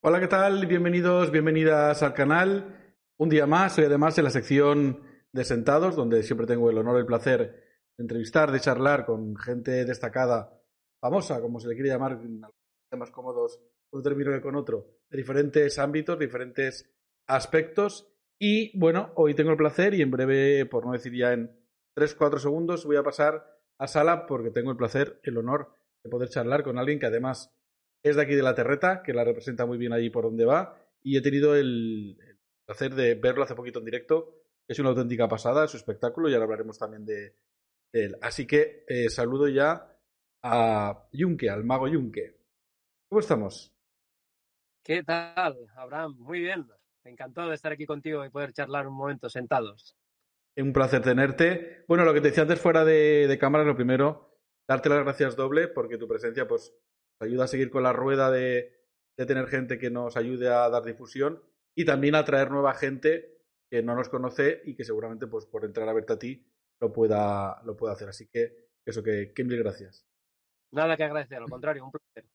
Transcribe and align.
Hola, 0.00 0.20
¿qué 0.20 0.28
tal? 0.28 0.64
Bienvenidos, 0.66 1.32
bienvenidas 1.32 2.04
al 2.04 2.14
canal. 2.14 2.94
Un 3.16 3.28
día 3.28 3.48
más, 3.48 3.74
soy 3.74 3.86
además 3.86 4.16
en 4.16 4.22
la 4.22 4.30
sección 4.30 5.02
de 5.32 5.42
Sentados, 5.42 5.96
donde 5.96 6.22
siempre 6.22 6.46
tengo 6.46 6.70
el 6.70 6.78
honor 6.78 6.98
y 6.98 7.00
el 7.00 7.06
placer 7.06 7.40
de 7.96 8.02
entrevistar, 8.04 8.52
de 8.52 8.60
charlar 8.60 9.04
con 9.04 9.36
gente 9.36 9.84
destacada, 9.84 10.62
famosa, 11.00 11.40
como 11.40 11.58
se 11.58 11.66
le 11.66 11.74
quiere 11.74 11.88
llamar, 11.88 12.20
más 12.96 13.10
cómodos 13.10 13.58
con 13.90 13.98
un 13.98 14.04
término 14.04 14.30
que 14.30 14.40
con 14.40 14.54
otro, 14.54 14.86
de 15.10 15.18
diferentes 15.18 15.80
ámbitos, 15.80 16.16
diferentes 16.16 16.88
aspectos. 17.26 18.08
Y 18.38 18.78
bueno, 18.78 19.10
hoy 19.16 19.34
tengo 19.34 19.50
el 19.50 19.56
placer 19.56 19.94
y 19.94 20.02
en 20.02 20.12
breve, 20.12 20.64
por 20.66 20.86
no 20.86 20.92
decir 20.92 21.12
ya 21.12 21.32
en 21.32 21.50
3-4 21.96 22.38
segundos, 22.38 22.86
voy 22.86 22.98
a 22.98 23.02
pasar 23.02 23.44
a 23.78 23.88
sala 23.88 24.26
porque 24.26 24.52
tengo 24.52 24.70
el 24.70 24.76
placer, 24.76 25.18
el 25.24 25.38
honor 25.38 25.74
de 26.04 26.10
poder 26.10 26.28
charlar 26.28 26.62
con 26.62 26.78
alguien 26.78 27.00
que 27.00 27.06
además 27.06 27.52
es 28.02 28.16
de 28.16 28.22
aquí 28.22 28.34
de 28.34 28.42
la 28.42 28.54
Terreta, 28.54 29.02
que 29.02 29.12
la 29.12 29.24
representa 29.24 29.66
muy 29.66 29.78
bien 29.78 29.92
allí 29.92 30.10
por 30.10 30.24
donde 30.24 30.44
va, 30.44 30.76
y 31.02 31.16
he 31.16 31.22
tenido 31.22 31.54
el, 31.56 32.16
placer 32.64 32.94
de 32.94 33.14
verlo 33.14 33.42
hace 33.44 33.54
poquito 33.54 33.78
en 33.78 33.84
directo. 33.84 34.34
Es 34.66 34.78
una 34.78 34.90
auténtica 34.90 35.28
pasada 35.28 35.66
su 35.66 35.76
espectáculo 35.76 36.28
y 36.28 36.34
ahora 36.34 36.44
hablaremos 36.44 36.78
también 36.78 37.06
de, 37.06 37.34
él. 37.92 38.16
Así 38.20 38.46
que 38.46 38.84
eh, 38.86 39.08
saludo 39.08 39.48
ya 39.48 39.96
a 40.42 41.08
Yunque, 41.12 41.48
al 41.48 41.64
mago 41.64 41.88
Yunque. 41.88 42.36
¿Cómo 43.08 43.20
estamos? 43.20 43.72
¿Qué 44.84 45.02
tal, 45.02 45.56
Abraham? 45.74 46.16
Muy 46.18 46.40
bien. 46.40 46.66
Encantado 47.04 47.48
de 47.48 47.54
estar 47.54 47.72
aquí 47.72 47.86
contigo 47.86 48.24
y 48.24 48.30
poder 48.30 48.52
charlar 48.52 48.86
un 48.86 48.94
momento 48.94 49.30
sentados. 49.30 49.96
Un 50.56 50.72
placer 50.74 51.00
tenerte. 51.00 51.84
Bueno, 51.88 52.04
lo 52.04 52.12
que 52.12 52.20
te 52.20 52.28
decía 52.28 52.42
antes 52.42 52.60
fuera 52.60 52.84
de, 52.84 53.26
de 53.26 53.38
cámara, 53.38 53.64
lo 53.64 53.76
primero, 53.76 54.38
darte 54.66 54.90
las 54.90 55.04
gracias 55.04 55.36
doble 55.36 55.68
porque 55.68 55.96
tu 55.96 56.06
presencia 56.06 56.46
pues 56.46 56.74
ayuda 57.20 57.44
a 57.44 57.48
seguir 57.48 57.70
con 57.70 57.82
la 57.82 57.92
rueda 57.92 58.30
de, 58.30 58.76
tener 59.16 59.48
gente 59.48 59.78
que 59.78 59.90
nos 59.90 60.16
ayude 60.16 60.48
a 60.48 60.68
dar 60.68 60.84
difusión 60.84 61.42
y 61.74 61.84
también 61.84 62.14
a 62.14 62.24
traer 62.24 62.50
nueva 62.52 62.74
gente 62.74 63.42
que 63.68 63.82
no 63.82 63.96
nos 63.96 64.08
conoce 64.08 64.62
y 64.64 64.76
que 64.76 64.84
seguramente 64.84 65.26
pues 65.26 65.44
por 65.44 65.64
entrar 65.64 65.88
a 65.88 65.92
verte 65.92 66.12
a 66.12 66.18
ti 66.18 66.46
lo 66.80 66.92
pueda, 66.92 67.60
lo 67.64 67.76
pueda 67.76 67.94
hacer. 67.94 68.08
Así 68.08 68.28
que 68.28 68.68
eso, 68.84 69.02
que, 69.02 69.32
que 69.34 69.44
mil 69.44 69.58
gracias. 69.58 70.06
Nada 70.72 70.96
que 70.96 71.04
agradecer, 71.04 71.38
al 71.38 71.50
contrario, 71.50 71.84
un 71.84 71.90
placer. 71.90 72.30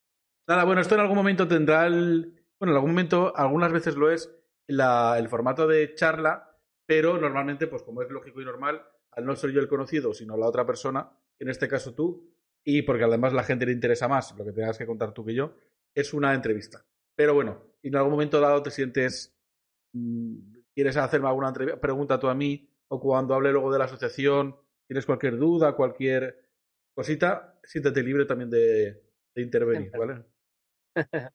Nada, 0.48 0.66
bueno, 0.66 0.82
esto 0.82 0.96
en 0.96 1.02
algún 1.02 1.16
momento 1.16 1.48
tendrá 1.48 1.88
el... 1.88 2.44
Bueno, 2.60 2.74
en 2.74 2.76
algún 2.76 2.92
momento, 2.92 3.34
algunas 3.36 3.72
veces 3.72 3.96
lo 3.96 4.12
es 4.12 4.30
la, 4.68 5.16
el 5.18 5.30
formato 5.30 5.68
de 5.68 5.96
charla, 5.96 6.58
pero 6.86 7.18
normalmente, 7.18 7.68
pues 7.68 7.84
como 7.84 8.02
es 8.02 8.10
lógico 8.10 8.42
y 8.42 8.46
normal, 8.46 8.86
al 9.12 9.26
no 9.26 9.36
ser 9.36 9.52
yo 9.52 9.62
el 9.62 9.68
conocido, 9.68 10.14
sino 10.14 10.36
la 10.36 10.48
otra 10.48 10.66
persona, 10.66 11.12
en 11.40 11.50
este 11.50 11.68
caso 11.68 11.94
tú, 11.94 12.33
y 12.64 12.82
porque 12.84 13.04
además 13.04 13.34
la 13.34 13.44
gente 13.44 13.66
le 13.66 13.72
interesa 13.72 14.08
más 14.08 14.36
lo 14.38 14.46
que 14.46 14.52
tengas 14.52 14.78
que 14.78 14.86
contar 14.86 15.14
tú 15.14 15.26
que 15.26 15.34
yo, 15.34 15.56
es 15.94 16.14
una 16.14 16.34
entrevista. 16.34 16.86
Pero 17.16 17.34
bueno, 17.34 17.64
y 17.82 17.90
en 17.90 17.96
algún 17.96 18.12
momento 18.12 18.40
dado 18.40 18.64
te 18.64 18.72
sientes, 18.72 19.36
mm, 19.94 20.36
quieres 20.74 20.98
hacerme 20.98 21.28
alguna 21.28 21.54
pregunta 21.54 22.20
tú 22.20 22.28
a 22.28 22.36
mí, 22.36 22.70
o 22.88 23.00
cuando 23.00 23.34
hable 23.34 23.52
luego 23.52 23.72
de 23.72 23.80
la 23.80 23.86
asociación, 23.86 24.56
tienes 24.88 25.06
cualquier 25.06 25.38
duda, 25.38 25.76
cualquier 25.76 26.48
cosita, 26.94 27.60
siéntete 27.64 28.04
libre 28.04 28.26
también 28.26 28.50
de, 28.50 29.02
intervenir, 29.36 29.92
¿vale? 29.98 30.24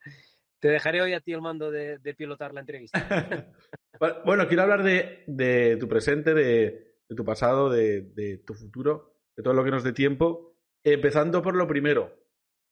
Te 0.60 0.68
dejaré 0.68 1.02
hoy 1.02 1.12
a 1.12 1.20
ti 1.20 1.32
el 1.32 1.40
mando 1.40 1.70
de, 1.70 1.98
pilotar 2.16 2.52
la 2.52 2.60
entrevista. 2.60 3.52
bueno, 4.24 4.48
quiero 4.48 4.62
hablar 4.62 4.82
de, 4.82 5.22
de 5.26 5.76
tu 5.76 5.88
presente, 5.88 6.34
de, 6.34 6.88
de 7.08 7.16
tu 7.16 7.24
pasado, 7.24 7.70
de, 7.70 8.42
tu 8.44 8.54
futuro, 8.54 9.14
de 9.36 9.42
todo 9.42 9.54
lo 9.54 9.64
que 9.64 9.70
nos 9.70 9.82
dé 9.82 9.92
tiempo. 9.92 10.47
Empezando 10.84 11.42
por 11.42 11.56
lo 11.56 11.66
primero, 11.66 12.18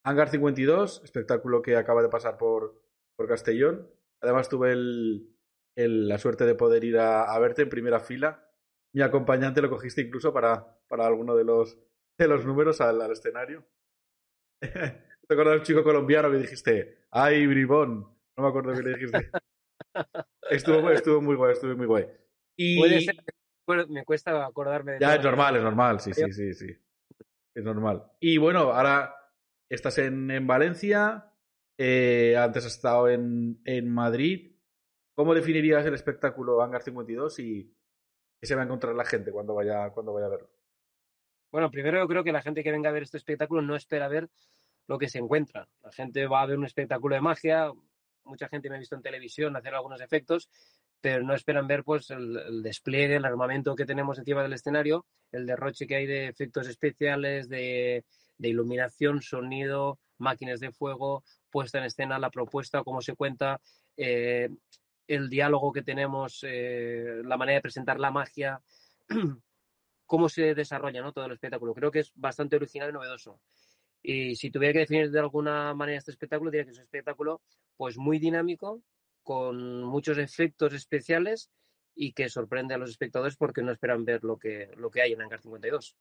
Hangar 0.07 0.29
52, 0.29 1.01
espectáculo 1.03 1.61
que 1.61 1.75
acaba 1.75 2.01
de 2.01 2.07
pasar 2.07 2.37
por, 2.37 2.81
por 3.17 3.27
Castellón. 3.27 3.91
Además 4.21 4.47
tuve 4.47 4.71
el, 4.71 5.27
la 5.75 6.17
suerte 6.17 6.45
de 6.45 6.55
poder 6.55 6.85
ir 6.85 6.97
a, 6.97 7.37
verte 7.39 7.63
en 7.63 7.69
primera 7.69 7.99
fila. 7.99 8.49
Mi 8.93 9.01
acompañante 9.01 9.61
lo 9.61 9.69
cogiste 9.69 10.01
incluso 10.01 10.31
para, 10.33 10.79
para 10.87 11.05
alguno 11.05 11.35
de 11.35 11.43
los, 11.43 11.77
de 12.17 12.27
los 12.29 12.45
números 12.45 12.79
al, 12.79 13.11
escenario. 13.11 13.67
¿Te 14.61 15.33
acuerdas 15.33 15.55
del 15.55 15.63
chico 15.63 15.83
colombiano 15.83 16.31
que 16.31 16.37
dijiste? 16.37 17.07
¡Ay, 17.11 17.45
bribón! 17.45 18.07
No 18.37 18.43
me 18.43 18.47
acuerdo 18.47 18.73
qué 18.75 18.83
le 18.83 18.97
dijiste. 18.97 19.29
estuvo, 20.49 20.89
estuvo 20.89 21.21
muy 21.21 21.35
guay, 21.35 21.51
estuvo 21.51 21.75
muy 21.75 21.85
guay. 21.85 22.05
Y... 22.55 22.79
me 23.89 24.05
cuesta 24.05 24.45
acordarme 24.45 24.93
de 24.93 24.99
Ya, 25.01 25.15
es 25.15 25.23
normal, 25.23 25.57
es 25.57 25.63
normal, 25.63 25.99
sí, 25.99 26.13
sí, 26.13 26.31
sí, 26.31 26.53
sí 26.53 26.77
es 27.57 27.63
normal. 27.63 28.03
Y 28.19 28.37
bueno, 28.37 28.71
ahora 28.71 29.15
estás 29.67 29.97
en, 29.97 30.29
en 30.29 30.45
Valencia, 30.45 31.33
eh, 31.75 32.35
antes 32.37 32.65
has 32.65 32.75
estado 32.75 33.09
en, 33.09 33.59
en, 33.65 33.89
Madrid. 33.89 34.55
¿Cómo 35.15 35.33
definirías 35.33 35.83
el 35.85 35.95
espectáculo 35.95 36.61
Hangar 36.61 36.83
52 36.83 37.39
y 37.39 37.75
qué 38.39 38.45
se 38.45 38.53
va 38.53 38.61
a 38.61 38.65
encontrar 38.65 38.93
la 38.93 39.05
gente 39.05 39.31
cuando 39.31 39.55
vaya, 39.55 39.89
cuando 39.89 40.13
vaya 40.13 40.27
a 40.27 40.29
verlo? 40.29 40.49
Bueno, 41.51 41.71
primero 41.71 41.97
yo 41.97 42.07
creo 42.07 42.23
que 42.23 42.31
la 42.31 42.43
gente 42.43 42.63
que 42.63 42.71
venga 42.71 42.89
a 42.89 42.93
ver 42.93 43.03
este 43.03 43.17
espectáculo 43.17 43.63
no 43.63 43.75
espera 43.75 44.07
ver 44.07 44.29
lo 44.85 44.99
que 44.99 45.09
se 45.09 45.17
encuentra. 45.17 45.67
La 45.81 45.91
gente 45.91 46.27
va 46.27 46.43
a 46.43 46.45
ver 46.45 46.59
un 46.59 46.65
espectáculo 46.65 47.15
de 47.15 47.21
magia, 47.21 47.71
mucha 48.23 48.47
gente 48.49 48.69
me 48.69 48.75
ha 48.75 48.79
visto 48.79 48.95
en 48.95 49.01
televisión 49.01 49.55
hacer 49.55 49.73
algunos 49.73 49.99
efectos 50.01 50.47
pero 51.01 51.23
no 51.23 51.33
esperan 51.33 51.67
ver 51.67 51.83
pues 51.83 52.09
el, 52.09 52.61
despliegue, 52.63 53.15
el 53.15 53.25
armamento 53.25 53.75
que 53.75 53.85
tenemos 53.85 54.17
encima 54.17 54.43
del 54.43 54.53
escenario, 54.53 55.05
el 55.31 55.45
derroche 55.45 55.87
que 55.87 55.95
hay 55.95 56.05
de 56.05 56.27
efectos 56.27 56.67
especiales, 56.67 57.49
de, 57.49 58.03
iluminación, 58.39 59.21
sonido, 59.21 59.99
máquinas 60.17 60.59
de 60.59 60.71
fuego, 60.71 61.23
puesta 61.49 61.77
en 61.79 61.85
escena, 61.85 62.19
la 62.19 62.29
propuesta, 62.29 62.83
cómo 62.83 63.01
se 63.01 63.15
cuenta, 63.15 63.59
eh, 63.95 64.49
el 65.07 65.29
diálogo 65.29 65.71
que 65.71 65.83
tenemos, 65.83 66.43
eh, 66.43 67.21
la 67.23 67.37
manera 67.37 67.57
de 67.57 67.61
presentar 67.61 67.99
la 67.99 68.11
magia, 68.11 68.61
cómo 70.05 70.29
se 70.29 70.55
desarrolla 70.55 71.01
¿no? 71.01 71.13
todo 71.13 71.25
el 71.25 71.33
espectáculo. 71.33 71.73
Creo 71.73 71.91
que 71.91 71.99
es 71.99 72.11
bastante 72.15 72.55
original 72.55 72.89
y 72.89 72.93
novedoso. 72.93 73.39
Y 74.01 74.35
si 74.35 74.51
tuviera 74.51 74.73
que 74.73 74.79
definir 74.79 75.11
de 75.11 75.19
alguna 75.19 75.73
manera 75.73 75.97
este 75.97 76.11
espectáculo, 76.11 76.51
diría 76.51 76.65
que 76.65 76.71
es 76.71 76.77
un 76.77 76.83
espectáculo 76.83 77.41
pues 77.75 77.97
muy 77.97 78.19
dinámico, 78.19 78.81
con 79.27 79.83
muchos 79.83 80.17
efectos 80.17 80.73
especiales 80.73 81.51
y 81.93 82.13
que 82.13 82.29
sorprende 82.29 82.73
a 82.73 82.77
los 82.77 82.89
espectadores 82.89 83.35
porque 83.35 83.61
no 83.61 83.73
esperan 83.73 84.05
ver 84.05 84.23
lo 84.23 84.39
que, 84.39 84.71
lo 84.77 84.89
que 84.89 85.01
hay 85.01 85.11
en 85.11 85.21
Hangar 85.21 85.41
52. 85.41 85.97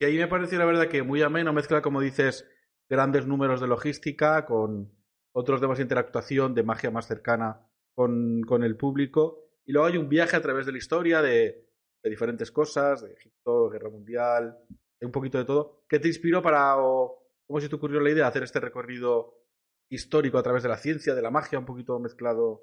Y 0.00 0.04
ahí 0.06 0.16
me 0.16 0.28
pareció 0.28 0.58
la 0.58 0.64
verdad 0.64 0.88
que 0.88 1.02
muy 1.02 1.20
ameno, 1.20 1.52
mezcla, 1.52 1.82
como 1.82 2.00
dices, 2.00 2.48
grandes 2.88 3.26
números 3.26 3.60
de 3.60 3.66
logística 3.66 4.46
con 4.46 4.90
otros 5.32 5.60
de 5.60 5.82
interactuación, 5.82 6.54
de 6.54 6.62
magia 6.62 6.90
más 6.90 7.06
cercana 7.06 7.68
con, 7.94 8.40
con 8.40 8.64
el 8.64 8.78
público. 8.78 9.50
Y 9.66 9.72
luego 9.72 9.88
hay 9.88 9.98
un 9.98 10.08
viaje 10.08 10.34
a 10.34 10.40
través 10.40 10.64
de 10.64 10.72
la 10.72 10.78
historia 10.78 11.20
de, 11.20 11.68
de 12.02 12.10
diferentes 12.10 12.50
cosas, 12.50 13.02
de 13.02 13.12
Egipto, 13.12 13.68
Guerra 13.68 13.90
Mundial, 13.90 14.56
de 14.98 15.06
un 15.06 15.12
poquito 15.12 15.36
de 15.36 15.44
todo. 15.44 15.84
¿Qué 15.86 15.98
te 15.98 16.08
inspiró 16.08 16.40
para, 16.40 16.78
o 16.78 17.28
cómo 17.46 17.60
se 17.60 17.68
te 17.68 17.76
ocurrió 17.76 18.00
la 18.00 18.08
idea 18.08 18.24
de 18.24 18.30
hacer 18.30 18.42
este 18.42 18.60
recorrido 18.60 19.37
histórico 19.88 20.38
a 20.38 20.42
través 20.42 20.62
de 20.62 20.68
la 20.68 20.76
ciencia, 20.76 21.14
de 21.14 21.22
la 21.22 21.30
magia, 21.30 21.58
un 21.58 21.64
poquito 21.64 21.98
mezclado. 21.98 22.62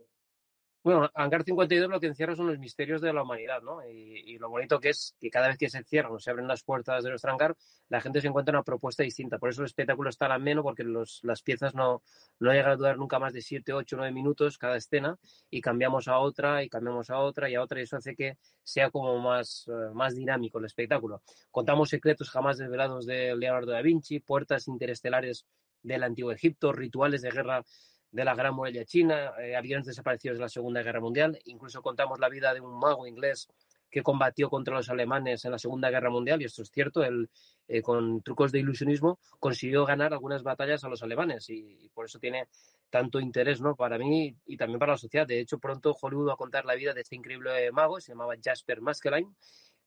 Bueno, 0.86 1.10
Hangar 1.16 1.44
52 1.44 1.90
lo 1.90 2.00
que 2.00 2.06
encierra 2.06 2.36
son 2.36 2.46
los 2.46 2.60
misterios 2.60 3.02
de 3.02 3.12
la 3.12 3.24
humanidad, 3.24 3.60
¿no? 3.64 3.80
Y, 3.90 4.38
lo 4.38 4.52
bonito 4.52 4.80
que 4.80 4.90
es 4.90 5.16
que 5.20 5.32
cada 5.32 5.48
vez 5.48 5.58
que 5.58 5.68
se 5.68 5.84
cierran 5.84 6.12
o 6.14 6.20
se 6.20 6.30
abren 6.30 6.48
las 6.48 6.62
puertas 6.62 7.04
de 7.04 7.10
nuestro 7.10 7.32
hangar, 7.32 7.56
la 7.90 8.02
gente 8.02 8.22
se 8.22 8.28
encuentra 8.28 8.52
una 8.52 8.62
propuesta 8.62 9.02
distinta. 9.02 9.40
Por 9.40 9.50
eso 9.50 9.62
el 9.62 9.66
espectáculo 9.66 10.12
está 10.12 10.28
tan 10.28 10.34
ameno, 10.34 10.62
porque 10.62 10.84
los, 10.84 11.22
las 11.24 11.42
piezas 11.42 11.74
no, 11.74 12.04
no 12.40 12.52
llegan 12.52 12.70
a 12.70 12.76
durar 12.76 12.98
nunca 13.00 13.18
más 13.18 13.34
de 13.34 13.42
7, 13.42 13.74
8, 13.74 13.96
9 13.98 14.14
minutos 14.14 14.60
cada 14.60 14.78
escena, 14.78 15.18
y 15.50 15.60
cambiamos 15.60 16.08
a 16.08 16.20
otra, 16.20 16.64
y 16.64 16.70
cambiamos 16.70 17.10
a 17.10 17.18
otra, 17.18 17.50
y 17.50 17.56
a 17.56 17.64
otra, 17.64 17.80
y 17.80 17.84
eso 17.84 17.98
hace 17.98 18.16
que 18.16 18.38
sea 18.62 18.92
como 18.92 19.18
más, 19.20 19.68
eh, 19.68 19.92
más 19.92 20.14
dinámico 20.14 20.60
el 20.60 20.66
espectáculo. 20.66 21.24
Contamos 21.50 21.90
secretos 21.90 22.30
jamás 22.30 22.60
desvelados 22.60 23.08
de 23.08 23.36
Leonardo 23.36 23.72
da 23.72 23.82
Vinci, 23.82 24.20
puertas 24.20 24.68
interestelares 24.68 25.48
del 25.86 26.04
antiguo 26.04 26.32
Egipto, 26.32 26.74
rituales 26.74 27.22
de 27.22 27.32
guerra 27.32 27.64
de 28.12 28.26
la 28.26 28.34
Gran 28.34 28.56
Muralla 28.56 28.86
China, 28.86 29.34
eh, 29.40 29.56
aviones 29.56 29.86
desaparecidos 29.86 30.38
de 30.38 30.44
la 30.44 30.50
Segunda 30.50 30.82
Guerra 30.82 31.02
Mundial. 31.02 31.38
Incluso 31.46 31.82
contamos 31.82 32.20
la 32.20 32.30
vida 32.30 32.54
de 32.54 32.62
un 32.62 32.80
mago 32.80 33.06
inglés 33.08 33.48
que 33.92 34.04
combatió 34.04 34.50
contra 34.50 34.76
los 34.76 34.90
alemanes 34.90 35.46
en 35.46 35.52
la 35.52 35.60
Segunda 35.60 35.90
Guerra 35.90 36.10
Mundial, 36.10 36.42
y 36.42 36.46
esto 36.46 36.62
es 36.62 36.70
cierto, 36.70 37.04
él 37.04 37.30
eh, 37.68 37.82
con 37.82 38.22
trucos 38.22 38.52
de 38.52 38.60
ilusionismo 38.60 39.20
consiguió 39.40 39.86
ganar 39.86 40.14
algunas 40.14 40.44
batallas 40.44 40.84
a 40.84 40.90
los 40.90 41.02
alemanes 41.02 41.50
y, 41.50 41.90
por 41.94 42.06
eso 42.06 42.20
tiene 42.20 42.48
tanto 42.90 43.20
interés 43.20 43.62
¿no? 43.62 43.76
para 43.76 43.98
mí 43.98 44.36
y 44.46 44.58
también 44.58 44.80
para 44.80 44.94
la 44.94 44.98
sociedad. 44.98 45.28
De 45.28 45.40
hecho, 45.40 45.60
pronto 45.60 45.96
Hollywood 46.00 46.30
va 46.30 46.34
a 46.34 46.38
contar 46.38 46.66
la 46.66 46.76
vida 46.76 46.94
de 46.94 47.02
este 47.02 47.16
increíble 47.16 47.72
mago, 47.72 48.00
se 48.00 48.12
llamaba 48.12 48.36
Jasper 48.42 48.82
Maskelyne, 48.82 49.34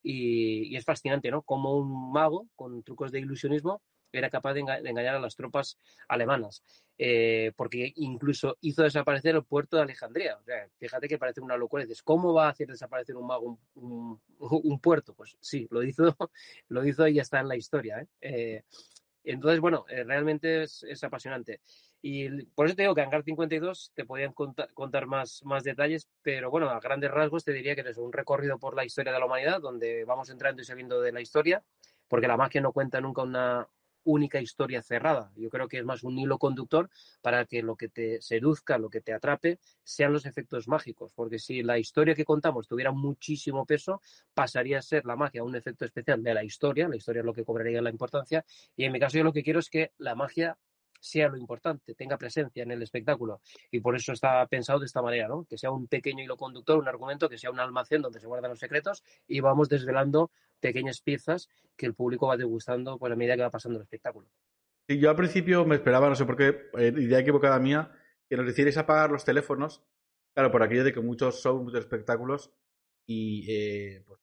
y, 0.02 0.72
y 0.72 0.76
es 0.76 0.84
fascinante, 0.84 1.30
¿no? 1.30 1.42
Como 1.42 1.76
un 1.76 2.12
mago 2.12 2.46
con 2.56 2.82
trucos 2.82 3.10
de 3.10 3.20
ilusionismo 3.20 3.82
era 4.12 4.31
capaz 4.31 4.55
de, 4.55 4.60
engañar 4.60 5.16
a 5.16 5.20
las 5.20 5.37
tropas 5.37 5.78
alemanas, 6.08 6.62
eh, 6.96 7.52
porque 7.56 7.93
incluso 7.96 8.56
hizo 8.60 8.82
desaparecer 8.82 9.34
el 9.34 9.44
puerto 9.44 9.76
de 9.76 9.82
Alejandría. 9.82 10.37
O 10.37 10.43
sea, 10.43 10.69
fíjate 10.78 11.08
que 11.08 11.19
parece 11.19 11.40
una 11.40 11.56
locura. 11.56 11.84
Dices, 11.84 12.02
¿cómo 12.02 12.32
va 12.32 12.46
a 12.46 12.50
hacer 12.50 12.69
desaparecer 12.69 13.16
un 13.16 13.26
mago 13.26 13.58
un, 13.75 14.20
un, 14.38 14.81
puerto? 14.81 15.14
Pues 15.14 15.37
sí, 15.40 15.66
lo 15.70 15.82
hizo, 15.82 16.16
lo 16.69 16.84
hizo 16.84 17.06
y 17.06 17.14
ya 17.14 17.22
está 17.22 17.40
en 17.40 17.49
la 17.49 17.56
historia. 17.56 18.00
¿eh? 18.00 18.06
Eh, 18.20 18.62
entonces, 19.25 19.60
bueno, 19.60 19.84
realmente 19.88 20.62
es, 20.62 20.82
es, 20.84 21.05
apasionante. 21.05 21.60
Y 22.00 22.44
por 22.46 22.66
eso 22.66 22.76
te 22.76 22.82
digo 22.82 22.94
que 22.94 23.02
Hangar 23.02 23.25
52 23.25 23.93
te 23.94 24.05
podían 24.05 24.32
contar, 24.32 24.72
contar 24.72 25.06
más, 25.06 25.44
más 25.44 25.64
detalles, 25.64 26.08
pero 26.22 26.50
bueno, 26.50 26.70
a 26.70 26.81
grandes 26.81 27.10
rasgos 27.10 27.44
te 27.44 27.52
diría 27.52 27.75
que 27.75 27.82
es 27.82 27.99
un 27.99 28.12
recorrido 28.12 28.58
por 28.58 28.75
la 28.76 28.84
historia 28.84 29.12
de 29.12 29.19
la 29.19 29.26
humanidad, 29.26 29.60
donde 29.60 30.05
vamos 30.05 30.31
entrando 30.31 30.62
y 30.62 30.64
saliendo 30.64 31.00
de 31.00 31.12
la 31.12 31.20
historia, 31.20 31.62
porque 32.06 32.28
la 32.28 32.37
magia 32.37 32.60
no 32.60 32.72
cuenta 32.72 33.00
nunca 33.00 33.22
una, 33.22 33.69
única 34.08 34.40
historia 34.40 34.82
cerrada. 34.82 35.31
Yo 35.37 35.50
creo 35.50 35.69
que 35.69 35.78
es 35.78 35.84
más 35.84 36.02
un 36.02 36.19
hilo 36.19 36.38
conductor 36.38 36.88
para 37.20 37.44
que 37.44 37.62
lo 37.62 37.76
que 37.76 37.88
te 37.88 38.20
seduzca, 38.22 38.78
lo 38.78 38.88
que 38.88 39.02
te 39.02 39.12
atrape, 39.12 39.58
sean 39.84 40.14
los 40.14 40.25
efectos 40.25 40.66
mágicos. 40.66 41.12
Porque 41.14 41.38
si 41.38 41.62
la 41.62 41.78
historia 41.78 42.14
que 42.14 42.25
contamos 42.25 42.66
tuviera 42.66 42.90
muchísimo 42.90 43.66
peso, 43.66 44.00
pasaría 44.32 44.78
a 44.78 44.82
ser 44.82 45.05
la 45.05 45.16
magia 45.16 45.44
un 45.44 45.56
efecto 45.56 45.84
especial 45.84 46.22
de 46.22 46.32
la 46.32 46.43
historia. 46.43 46.88
La 46.88 46.96
historia 46.96 47.20
es 47.20 47.26
lo 47.26 47.34
que 47.34 47.44
cobraría 47.44 47.82
la 47.82 47.90
importancia. 47.90 48.44
Y 48.76 48.84
en 48.84 48.93
mi 48.93 48.99
caso 48.99 49.19
yo 49.19 49.25
lo 49.25 49.32
que 49.32 49.43
quiero 49.43 49.60
es 49.60 49.69
que 49.69 49.93
la 49.99 50.14
magia 50.14 50.56
sea 51.00 51.28
lo 51.28 51.36
importante, 51.36 51.94
tenga 51.94 52.16
presencia 52.16 52.62
en 52.62 52.70
el 52.70 52.82
espectáculo. 52.82 53.40
Y 53.70 53.80
por 53.80 53.96
eso 53.96 54.12
está 54.12 54.46
pensado 54.46 54.80
de 54.80 54.86
esta 54.86 55.02
manera, 55.02 55.28
¿no? 55.28 55.44
Que 55.44 55.58
sea 55.58 55.70
un 55.70 55.86
pequeño 55.86 56.22
hilo 56.22 56.36
conductor, 56.36 56.78
un 56.78 56.88
argumento, 56.88 57.28
que 57.28 57.38
sea 57.38 57.50
un 57.50 57.60
almacén 57.60 58.02
donde 58.02 58.20
se 58.20 58.26
guardan 58.26 58.50
los 58.50 58.58
secretos 58.58 59.04
y 59.26 59.40
vamos 59.40 59.68
desvelando 59.68 60.30
pequeñas 60.60 61.00
piezas 61.00 61.48
que 61.76 61.86
el 61.86 61.94
público 61.94 62.26
va 62.26 62.36
degustando 62.36 62.98
por 62.98 63.10
la 63.10 63.16
medida 63.16 63.36
que 63.36 63.42
va 63.42 63.50
pasando 63.50 63.78
el 63.78 63.82
espectáculo. 63.82 64.28
Y 64.86 64.98
yo 64.98 65.10
al 65.10 65.16
principio 65.16 65.64
me 65.64 65.76
esperaba, 65.76 66.08
no 66.08 66.14
sé 66.14 66.24
por 66.24 66.36
qué, 66.36 66.70
eh, 66.78 66.92
idea 66.96 67.18
equivocada 67.18 67.58
mía, 67.58 67.92
que 68.28 68.36
nos 68.36 68.48
hicierais 68.48 68.78
apagar 68.78 69.10
los 69.10 69.24
teléfonos, 69.24 69.82
claro, 70.34 70.50
por 70.50 70.62
aquello 70.62 70.84
de 70.84 70.92
que 70.92 71.00
muchos 71.00 71.42
shows, 71.42 71.62
muchos 71.62 71.80
espectáculos, 71.80 72.52
y 73.06 73.46
eh, 73.50 74.02
pues, 74.06 74.20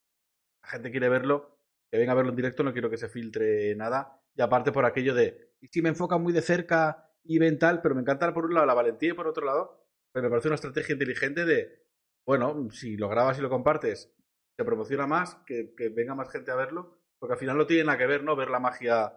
la 0.64 0.70
gente 0.70 0.92
quiere 0.92 1.08
verlo, 1.10 1.60
que 1.90 1.98
venga 1.98 2.14
a 2.14 2.16
verlo 2.16 2.32
en 2.32 2.36
directo, 2.36 2.64
no 2.64 2.74
quiero 2.74 2.90
que 2.90 2.98
se 2.98 3.10
filtre 3.10 3.76
nada, 3.76 4.20
y 4.36 4.42
aparte 4.42 4.72
por 4.72 4.86
aquello 4.86 5.14
de, 5.14 5.54
y 5.66 5.68
si 5.70 5.82
me 5.82 5.90
enfocan 5.90 6.22
muy 6.22 6.32
de 6.32 6.42
cerca 6.42 7.12
y 7.24 7.40
ven 7.40 7.58
tal, 7.58 7.82
pero 7.82 7.96
me 7.96 8.02
encanta 8.02 8.32
por 8.34 8.46
un 8.46 8.54
lado 8.54 8.68
la 8.68 8.76
valentía 8.76 9.10
y 9.10 9.14
por 9.14 9.28
otro 9.28 9.46
lado, 9.46 9.84
me 10.14 10.30
parece 10.30 10.48
una 10.48 10.56
estrategia 10.56 10.94
inteligente 10.94 11.44
de, 11.44 11.84
bueno, 12.26 12.70
si 12.72 12.98
lo 12.98 13.10
grabas 13.10 13.40
y 13.40 13.42
lo 13.42 13.50
compartes, 13.50 14.14
se 14.56 14.64
promociona 14.64 15.08
más, 15.08 15.36
que, 15.46 15.74
venga 15.90 16.14
más 16.14 16.32
gente 16.32 16.52
a 16.52 16.56
verlo, 16.56 17.00
porque 17.18 17.34
al 17.34 17.40
final 17.40 17.58
no 17.58 17.66
tiene 17.66 17.86
nada 17.86 17.98
que 17.98 18.06
ver, 18.06 18.24
¿no? 18.24 18.36
Ver 18.36 18.50
la 18.50 18.60
magia 18.60 19.12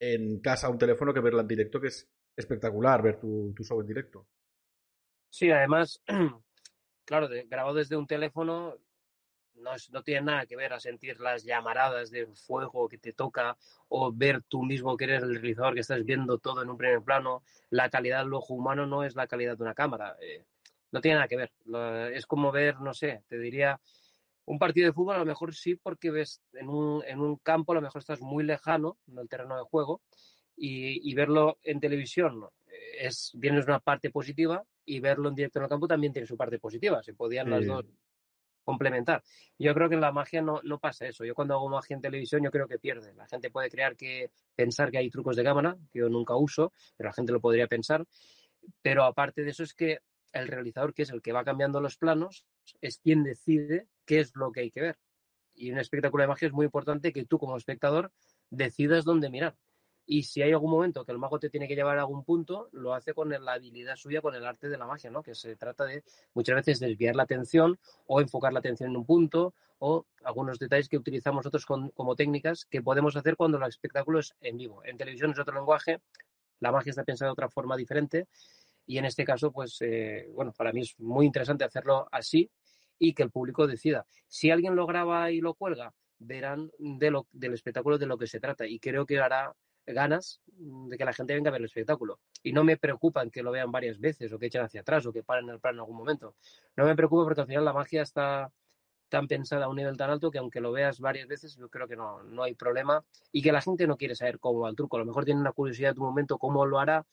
en 0.00 0.40
casa 0.40 0.68
un 0.68 0.78
teléfono 0.78 1.14
que 1.14 1.20
verla 1.20 1.42
en 1.42 1.48
directo, 1.48 1.80
que 1.80 1.86
es 1.86 2.10
espectacular 2.36 3.00
ver 3.00 3.20
tu, 3.20 3.54
tu 3.54 3.62
show 3.62 3.80
en 3.80 3.86
directo. 3.86 4.26
Sí, 5.30 5.50
además, 5.50 6.02
claro, 7.06 7.28
de, 7.28 7.44
grabado 7.44 7.76
desde 7.76 7.96
un 7.96 8.08
teléfono 8.08 8.76
no, 9.56 9.72
no, 9.90 10.02
tiene 10.02 10.22
nada 10.22 10.46
que 10.46 10.56
ver 10.56 10.72
a 10.72 10.80
sentir 10.80 11.20
las 11.20 11.44
llamaradas 11.44 12.10
del 12.10 12.34
fuego 12.36 12.88
que 12.88 12.98
te 12.98 13.12
toca 13.12 13.56
o 13.88 14.12
ver 14.12 14.42
tú 14.42 14.62
mismo 14.62 14.96
que 14.96 15.04
eres 15.04 15.22
el 15.22 15.34
realizador, 15.34 15.74
que 15.74 15.80
estás 15.80 16.04
viendo 16.04 16.38
todo 16.38 16.62
en 16.62 16.70
un 16.70 16.76
primer 16.76 17.02
plano. 17.02 17.42
La 17.70 17.90
calidad 17.90 18.24
del 18.24 18.34
ojo 18.34 18.54
humano 18.54 18.86
no 18.86 19.04
es 19.04 19.14
la 19.14 19.26
calidad 19.26 19.56
de 19.56 19.62
una 19.62 19.74
cámara. 19.74 20.16
Eh, 20.20 20.44
no 20.90 21.00
tiene 21.00 21.16
nada 21.16 21.28
que 21.28 21.36
ver. 21.36 21.52
Es 22.12 22.26
como 22.26 22.52
ver, 22.52 22.80
no 22.80 22.92
sé, 22.94 23.22
te 23.28 23.38
diría, 23.38 23.80
un 24.44 24.58
partido 24.58 24.86
de 24.86 24.92
fútbol 24.92 25.16
a 25.16 25.20
lo 25.20 25.26
mejor 25.26 25.54
sí 25.54 25.76
porque 25.76 26.10
ves 26.10 26.42
en 26.52 26.68
un, 26.68 27.02
en 27.06 27.20
un 27.20 27.36
campo 27.36 27.72
a 27.72 27.76
lo 27.76 27.82
mejor 27.82 28.00
estás 28.00 28.20
muy 28.20 28.44
lejano 28.44 28.98
del 29.06 29.28
terreno 29.28 29.56
de 29.56 29.62
juego 29.62 30.02
y, 30.56 31.08
y 31.08 31.14
verlo 31.14 31.58
en 31.62 31.80
televisión 31.80 32.48
es 32.98 33.32
tienes 33.40 33.66
una 33.66 33.80
parte 33.80 34.10
positiva 34.10 34.64
y 34.84 35.00
verlo 35.00 35.28
en 35.28 35.34
directo 35.34 35.58
en 35.58 35.64
el 35.64 35.68
campo 35.68 35.86
también 35.86 36.12
tiene 36.12 36.26
su 36.26 36.36
parte 36.36 36.58
positiva. 36.58 37.02
Se 37.02 37.14
podían 37.14 37.46
sí. 37.46 37.50
las 37.50 37.66
dos 37.66 37.84
complementar. 38.64 39.22
Yo 39.58 39.74
creo 39.74 39.88
que 39.88 39.94
en 39.94 40.00
la 40.00 40.12
magia 40.12 40.42
no, 40.42 40.60
no, 40.62 40.78
pasa 40.78 41.06
eso. 41.06 41.24
Yo 41.24 41.34
cuando 41.34 41.54
hago 41.54 41.68
magia 41.68 41.94
en 41.94 42.00
televisión 42.00 42.42
yo 42.42 42.50
creo 42.50 42.66
que 42.66 42.78
pierde. 42.78 43.14
La 43.14 43.26
gente 43.26 43.50
puede 43.50 43.70
crear 43.70 43.96
que 43.96 44.30
pensar 44.54 44.90
que 44.90 44.98
hay 44.98 45.10
trucos 45.10 45.36
de 45.36 45.44
cámara, 45.44 45.76
que 45.90 46.00
yo 46.00 46.08
nunca 46.08 46.36
uso, 46.36 46.72
pero 46.96 47.08
la 47.08 47.14
gente 47.14 47.32
lo 47.32 47.40
podría 47.40 47.66
pensar. 47.66 48.06
Pero 48.82 49.04
aparte 49.04 49.42
de 49.42 49.50
eso 49.50 49.62
es 49.62 49.74
que 49.74 49.98
el 50.32 50.48
realizador, 50.48 50.94
que 50.94 51.02
es 51.02 51.10
el 51.10 51.22
que 51.22 51.32
va 51.32 51.44
cambiando 51.44 51.80
los 51.80 51.96
planos, 51.96 52.46
es 52.80 52.98
quien 52.98 53.22
decide 53.22 53.88
qué 54.06 54.20
es 54.20 54.34
lo 54.34 54.52
que 54.52 54.60
hay 54.60 54.70
que 54.70 54.80
ver. 54.80 54.98
Y 55.54 55.70
un 55.70 55.78
espectáculo 55.78 56.22
de 56.22 56.28
magia 56.28 56.46
es 56.46 56.54
muy 56.54 56.64
importante 56.66 57.12
que 57.12 57.26
tú 57.26 57.38
como 57.38 57.56
espectador 57.56 58.12
decidas 58.50 59.04
dónde 59.04 59.30
mirar. 59.30 59.56
Y 60.04 60.24
si 60.24 60.42
hay 60.42 60.52
algún 60.52 60.70
momento 60.70 61.04
que 61.04 61.12
el 61.12 61.18
mago 61.18 61.38
te 61.38 61.48
tiene 61.48 61.68
que 61.68 61.74
llevar 61.74 61.96
a 61.98 62.00
algún 62.00 62.24
punto, 62.24 62.68
lo 62.72 62.94
hace 62.94 63.14
con 63.14 63.30
la 63.30 63.52
habilidad 63.52 63.96
suya, 63.96 64.20
con 64.20 64.34
el 64.34 64.44
arte 64.44 64.68
de 64.68 64.76
la 64.76 64.86
magia, 64.86 65.10
¿no? 65.10 65.22
Que 65.22 65.34
se 65.34 65.56
trata 65.56 65.84
de 65.84 66.02
muchas 66.34 66.56
veces 66.56 66.80
desviar 66.80 67.14
la 67.14 67.22
atención 67.22 67.78
o 68.06 68.20
enfocar 68.20 68.52
la 68.52 68.58
atención 68.58 68.90
en 68.90 68.96
un 68.96 69.06
punto 69.06 69.54
o 69.78 70.06
algunos 70.24 70.58
detalles 70.58 70.88
que 70.88 70.96
utilizamos 70.96 71.38
nosotros 71.38 71.66
con, 71.66 71.90
como 71.90 72.14
técnicas 72.16 72.64
que 72.66 72.82
podemos 72.82 73.16
hacer 73.16 73.36
cuando 73.36 73.58
el 73.58 73.64
espectáculo 73.64 74.18
es 74.20 74.34
en 74.40 74.56
vivo. 74.56 74.84
En 74.84 74.96
televisión 74.96 75.32
es 75.32 75.38
otro 75.38 75.54
lenguaje, 75.54 76.00
la 76.60 76.72
magia 76.72 76.90
está 76.90 77.04
pensada 77.04 77.28
de 77.28 77.32
otra 77.32 77.48
forma 77.48 77.76
diferente 77.76 78.28
y 78.86 78.98
en 78.98 79.04
este 79.04 79.24
caso, 79.24 79.52
pues, 79.52 79.78
eh, 79.80 80.28
bueno, 80.32 80.52
para 80.52 80.72
mí 80.72 80.82
es 80.82 80.98
muy 80.98 81.26
interesante 81.26 81.64
hacerlo 81.64 82.08
así 82.10 82.50
y 82.98 83.14
que 83.14 83.22
el 83.22 83.30
público 83.30 83.66
decida. 83.66 84.06
Si 84.28 84.50
alguien 84.50 84.76
lo 84.76 84.86
graba 84.86 85.30
y 85.30 85.40
lo 85.40 85.54
cuelga, 85.54 85.92
verán 86.18 86.70
de 86.78 87.10
lo, 87.10 87.26
del 87.32 87.54
espectáculo 87.54 87.98
de 87.98 88.06
lo 88.06 88.18
que 88.18 88.26
se 88.26 88.40
trata 88.40 88.66
y 88.66 88.78
creo 88.78 89.06
que 89.06 89.18
hará 89.18 89.54
ganas 89.86 90.40
de 90.46 90.96
que 90.96 91.04
la 91.04 91.12
gente 91.12 91.34
venga 91.34 91.48
a 91.48 91.52
ver 91.52 91.60
el 91.60 91.66
espectáculo. 91.66 92.20
Y 92.42 92.52
no 92.52 92.64
me 92.64 92.76
preocupan 92.76 93.30
que 93.30 93.42
lo 93.42 93.50
vean 93.50 93.72
varias 93.72 93.98
veces 93.98 94.32
o 94.32 94.38
que 94.38 94.46
echen 94.46 94.62
hacia 94.62 94.82
atrás 94.82 95.06
o 95.06 95.12
que 95.12 95.22
paren 95.22 95.48
el 95.48 95.60
plan 95.60 95.74
en 95.74 95.80
algún 95.80 95.96
momento. 95.96 96.34
No 96.76 96.84
me 96.84 96.96
preocupa 96.96 97.24
porque 97.24 97.40
al 97.40 97.46
final 97.46 97.64
la 97.64 97.72
magia 97.72 98.02
está 98.02 98.50
tan 99.08 99.28
pensada 99.28 99.66
a 99.66 99.68
un 99.68 99.76
nivel 99.76 99.96
tan 99.96 100.10
alto 100.10 100.30
que 100.30 100.38
aunque 100.38 100.60
lo 100.60 100.72
veas 100.72 100.98
varias 100.98 101.28
veces, 101.28 101.56
yo 101.56 101.68
creo 101.68 101.86
que 101.86 101.96
no, 101.96 102.22
no 102.22 102.42
hay 102.44 102.54
problema 102.54 103.04
y 103.30 103.42
que 103.42 103.52
la 103.52 103.60
gente 103.60 103.86
no 103.86 103.98
quiere 103.98 104.14
saber 104.14 104.38
cómo 104.38 104.60
va 104.60 104.70
el 104.70 104.76
truco. 104.76 104.96
A 104.96 105.00
lo 105.00 105.06
mejor 105.06 105.24
tiene 105.24 105.40
una 105.40 105.52
curiosidad 105.52 105.94
de 105.94 106.00
un 106.00 106.06
momento 106.06 106.38
cómo 106.38 106.64
lo 106.64 106.78
hará, 106.78 107.04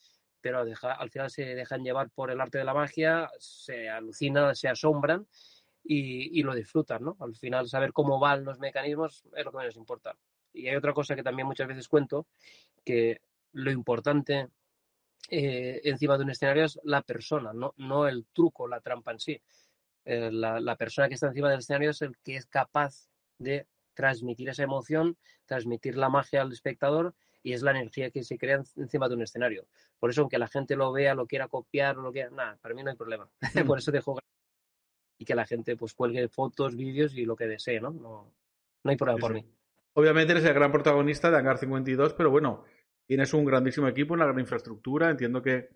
pero 0.41 0.59
al 0.59 1.09
final 1.09 1.29
se 1.29 1.43
dejan 1.43 1.83
llevar 1.83 2.09
por 2.09 2.31
el 2.31 2.39
arte 2.39 2.57
de 2.57 2.63
la 2.63 2.73
magia, 2.73 3.29
se 3.37 3.89
alucinan, 3.89 4.55
se 4.55 4.69
asombran 4.69 5.27
y, 5.83 6.39
y, 6.39 6.43
lo 6.43 6.55
disfrutan, 6.55 7.03
¿no? 7.03 7.17
Al 7.19 7.35
final 7.35 7.67
saber 7.67 7.91
cómo 7.91 8.19
van 8.19 8.45
los 8.45 8.59
mecanismos 8.59 9.25
es 9.35 9.43
lo 9.43 9.51
que 9.51 9.57
menos 9.57 9.75
importa. 9.75 10.15
Y 10.53 10.67
hay 10.67 10.75
otra 10.75 10.93
cosa 10.93 11.15
que 11.15 11.23
también 11.23 11.47
muchas 11.47 11.67
veces 11.67 11.87
cuento, 11.87 12.27
que 12.83 13.21
lo 13.53 13.71
importante 13.71 14.47
eh, 15.29 15.81
encima 15.83 16.17
de 16.17 16.23
un 16.23 16.31
escenario 16.31 16.65
es 16.65 16.79
la 16.83 17.01
persona, 17.01 17.53
no, 17.53 17.73
no 17.77 18.07
el 18.07 18.25
truco, 18.33 18.67
la 18.67 18.81
trampa 18.81 19.11
en 19.11 19.19
sí. 19.19 19.41
Eh, 20.05 20.31
la, 20.31 20.59
la, 20.59 20.75
persona 20.75 21.07
que 21.07 21.15
está 21.15 21.27
encima 21.27 21.49
del 21.49 21.59
escenario 21.59 21.91
es 21.91 22.01
el 22.01 22.17
que 22.17 22.35
es 22.35 22.45
capaz 22.47 23.09
de 23.37 23.67
transmitir 23.93 24.49
esa 24.49 24.63
emoción, 24.63 25.17
transmitir 25.45 25.97
la 25.97 26.09
magia 26.09 26.41
al 26.41 26.51
espectador 26.51 27.13
y 27.43 27.53
es 27.53 27.61
la 27.61 27.71
energía 27.71 28.09
que 28.09 28.23
se 28.23 28.37
crea 28.37 28.61
encima 28.75 29.07
de 29.07 29.15
un 29.15 29.21
escenario. 29.21 29.67
Por 29.99 30.09
eso, 30.09 30.21
aunque 30.21 30.37
la 30.37 30.47
gente 30.47 30.75
lo 30.75 30.91
vea, 30.91 31.13
lo 31.13 31.27
quiera 31.27 31.47
copiar 31.47 31.97
o 31.97 32.01
lo 32.01 32.11
quiera, 32.11 32.29
nada, 32.29 32.57
para 32.61 32.73
mí 32.73 32.83
no 32.83 32.89
hay 32.89 32.95
problema. 32.97 33.29
Mm. 33.65 33.67
Por 33.67 33.77
eso 33.79 33.91
dejo 33.91 34.17
y 35.17 35.25
que 35.25 35.35
la 35.35 35.45
gente 35.45 35.75
pues 35.75 35.93
cuelgue 35.93 36.29
fotos, 36.29 36.75
vídeos 36.75 37.13
y 37.13 37.25
lo 37.25 37.35
que 37.35 37.45
desee, 37.45 37.81
¿no? 37.81 37.91
No, 37.91 38.33
no 38.83 38.91
hay 38.91 38.95
problema 38.95 39.17
sí, 39.17 39.21
por 39.21 39.35
sí. 39.35 39.41
mí. 39.41 39.53
Obviamente 39.99 40.31
eres 40.31 40.45
el 40.45 40.53
gran 40.53 40.71
protagonista 40.71 41.29
de 41.29 41.35
Hangar 41.35 41.57
52, 41.57 42.13
pero 42.13 42.31
bueno, 42.31 42.63
tienes 43.05 43.33
un 43.33 43.43
grandísimo 43.43 43.85
equipo, 43.85 44.13
una 44.13 44.23
gran 44.23 44.39
infraestructura. 44.39 45.09
Entiendo 45.09 45.41
que 45.41 45.71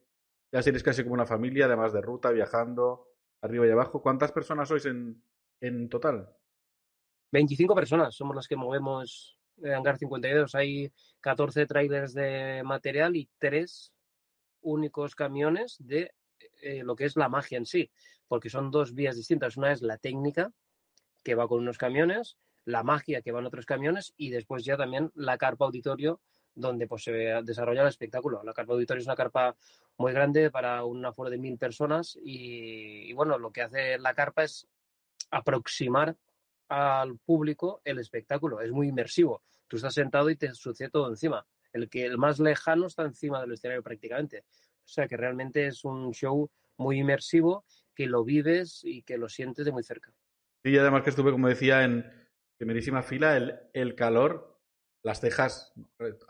ya 0.50 0.60
eres 0.60 0.82
casi 0.82 1.04
como 1.04 1.16
una 1.16 1.26
familia, 1.26 1.66
además 1.66 1.92
de 1.92 2.00
ruta, 2.00 2.32
viajando 2.32 3.06
arriba 3.42 3.68
y 3.68 3.72
abajo. 3.72 4.02
¿Cuántas 4.02 4.32
personas 4.32 4.70
sois 4.70 4.86
en, 4.86 5.22
en 5.60 5.90
total? 5.90 6.30
25 7.34 7.76
personas 7.76 8.16
somos 8.16 8.34
las 8.34 8.48
que 8.48 8.56
movemos 8.56 9.38
en 9.58 9.74
Hangar 9.74 9.98
52. 9.98 10.56
Hay 10.56 10.90
14 11.20 11.66
trailers 11.66 12.14
de 12.14 12.62
material 12.64 13.18
y 13.18 13.30
3 13.40 13.92
únicos 14.62 15.16
camiones 15.16 15.76
de 15.80 16.14
eh, 16.62 16.82
lo 16.86 16.96
que 16.96 17.04
es 17.04 17.18
la 17.18 17.28
magia 17.28 17.58
en 17.58 17.66
sí, 17.66 17.92
porque 18.30 18.50
son 18.50 18.72
dos 18.72 18.94
vías 18.94 19.18
distintas. 19.18 19.58
Una 19.58 19.74
es 19.74 19.82
la 19.82 19.98
técnica, 19.98 20.54
que 21.24 21.36
va 21.36 21.46
con 21.50 21.60
unos 21.60 21.78
camiones, 21.78 22.38
la 22.66 22.84
magia 22.84 23.22
que 23.22 23.32
van 23.32 23.46
otros 23.46 23.66
camiones 23.66 24.14
y 24.18 24.30
después 24.30 24.64
ya 24.64 24.78
también 24.78 25.12
la 25.16 25.38
carpa 25.38 25.66
auditorio 25.66 26.22
donde 26.56 26.88
pues, 26.88 27.04
se 27.04 27.12
desarrolla 27.12 27.82
el 27.82 27.88
espectáculo. 27.88 28.44
La 28.44 28.54
carpa 28.54 28.74
auditorio 28.74 29.02
es 29.02 29.08
una 29.08 29.16
carpa 29.16 29.56
muy 29.98 30.14
grande 30.14 30.52
para 30.52 30.84
un 30.86 31.06
aforo 31.06 31.30
de 31.30 31.38
mil 31.38 31.58
personas 31.58 32.18
y, 32.24 33.12
bueno, 33.14 33.38
lo 33.38 33.52
que 33.52 33.62
hace 33.62 33.98
la 33.98 34.14
carpa 34.14 34.44
es 34.44 34.68
aproximar 35.32 36.16
al 36.70 37.18
público 37.18 37.82
el 37.84 38.00
espectáculo, 38.00 38.62
es 38.62 38.72
muy 38.72 38.88
inmersivo. 38.88 39.42
Tú 39.68 39.78
estás 39.78 39.94
sentado 39.94 40.30
y 40.30 40.36
te 40.36 40.54
sucede 40.54 40.90
todo 40.90 41.10
encima. 41.10 41.46
El 41.72 41.90
que 41.90 42.06
el 42.06 42.18
más 42.18 42.40
lejano 42.40 42.88
está 42.88 43.04
encima 43.04 43.42
del 43.42 43.54
escenario 43.54 43.82
prácticamente. 43.82 44.46
O 44.86 44.88
sea 44.88 45.08
que 45.08 45.18
realmente 45.18 45.68
es 45.68 45.84
un 45.84 46.14
show 46.14 46.50
muy 46.78 47.00
inmersivo 47.00 47.66
que 47.96 48.06
lo 48.06 48.24
vives 48.24 48.82
y 48.84 49.04
que 49.04 49.18
lo 49.18 49.30
sientes 49.30 49.66
de 49.66 49.72
muy 49.72 49.84
cerca. 49.84 50.12
Y 50.64 50.78
además 50.78 51.04
que 51.04 51.10
estuve, 51.10 51.32
como 51.32 51.48
decía, 51.48 51.84
en 51.84 52.23
primerísima 52.58 53.02
fila, 53.02 53.38
el, 53.38 53.60
el 53.74 53.96
calor, 53.96 54.60
las 55.04 55.20
cejas, 55.20 55.74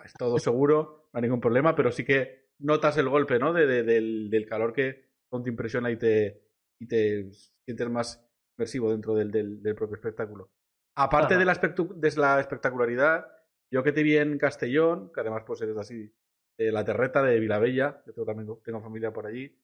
es 0.03 0.13
todo 0.18 0.39
seguro, 0.39 1.10
no 1.13 1.18
hay 1.18 1.24
ningún 1.24 1.42
problema, 1.42 1.75
pero 1.75 1.92
sí 1.92 2.03
que 2.03 2.50
notas 2.60 2.98
el 2.98 3.10
golpe, 3.10 3.39
¿no? 3.39 3.53
De, 3.53 3.84
del, 3.84 4.30
del, 4.30 4.46
calor 4.48 4.74
que 4.74 5.10
te 5.30 5.50
impresiona 5.50 5.92
y 5.92 5.98
te, 5.98 6.44
y 6.80 6.88
te 6.88 7.32
sientes 7.65 7.89
más 7.89 8.27
inmersivo 8.58 8.92
dentro 8.92 9.15
del, 9.15 9.32
del, 9.32 9.62
del 9.62 9.75
propio 9.75 9.96
espectáculo. 9.96 10.51
Aparte 10.96 11.38
de 11.38 11.46
la, 11.46 11.53
de 11.56 12.12
la, 12.18 12.39
espectacularidad, 12.39 13.25
yo 13.72 13.84
que 13.84 13.92
te 13.92 14.03
vi 14.03 14.18
en 14.18 14.38
Castellón, 14.38 15.12
que 15.12 15.22
además 15.22 15.44
pues 15.46 15.62
eres 15.62 15.77
así, 15.77 16.13
de 16.58 16.72
la 16.72 16.86
terreta 16.86 17.24
de 17.24 17.39
Vilabella, 17.39 18.03
yo 18.15 18.25
también 18.25 18.48
tengo 18.63 18.82
familia 18.82 19.12
por 19.12 19.25
allí, 19.25 19.58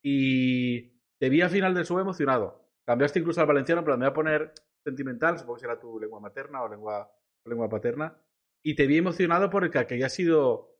y 0.00 0.92
te 1.18 1.28
vi 1.28 1.40
al 1.40 1.50
final 1.50 1.74
del 1.74 1.84
show 1.84 1.98
emocionado. 1.98 2.70
Cambiaste 2.84 3.18
incluso 3.18 3.40
al 3.40 3.48
valenciano, 3.48 3.82
pero 3.82 3.96
me 3.96 4.04
voy 4.04 4.10
a 4.10 4.14
poner 4.14 4.52
sentimental, 4.86 5.38
supongo 5.38 5.56
que 5.56 5.60
será 5.62 5.78
tu 5.78 5.98
lengua 5.98 6.20
materna 6.20 6.62
o 6.62 6.68
lengua, 6.68 7.10
lengua 7.44 7.68
paterna, 7.68 8.16
y 8.62 8.74
te 8.74 8.86
vi 8.86 8.98
emocionado 8.98 9.50
porque 9.50 9.84
que 9.86 9.94
haya 9.94 10.08
sido, 10.08 10.78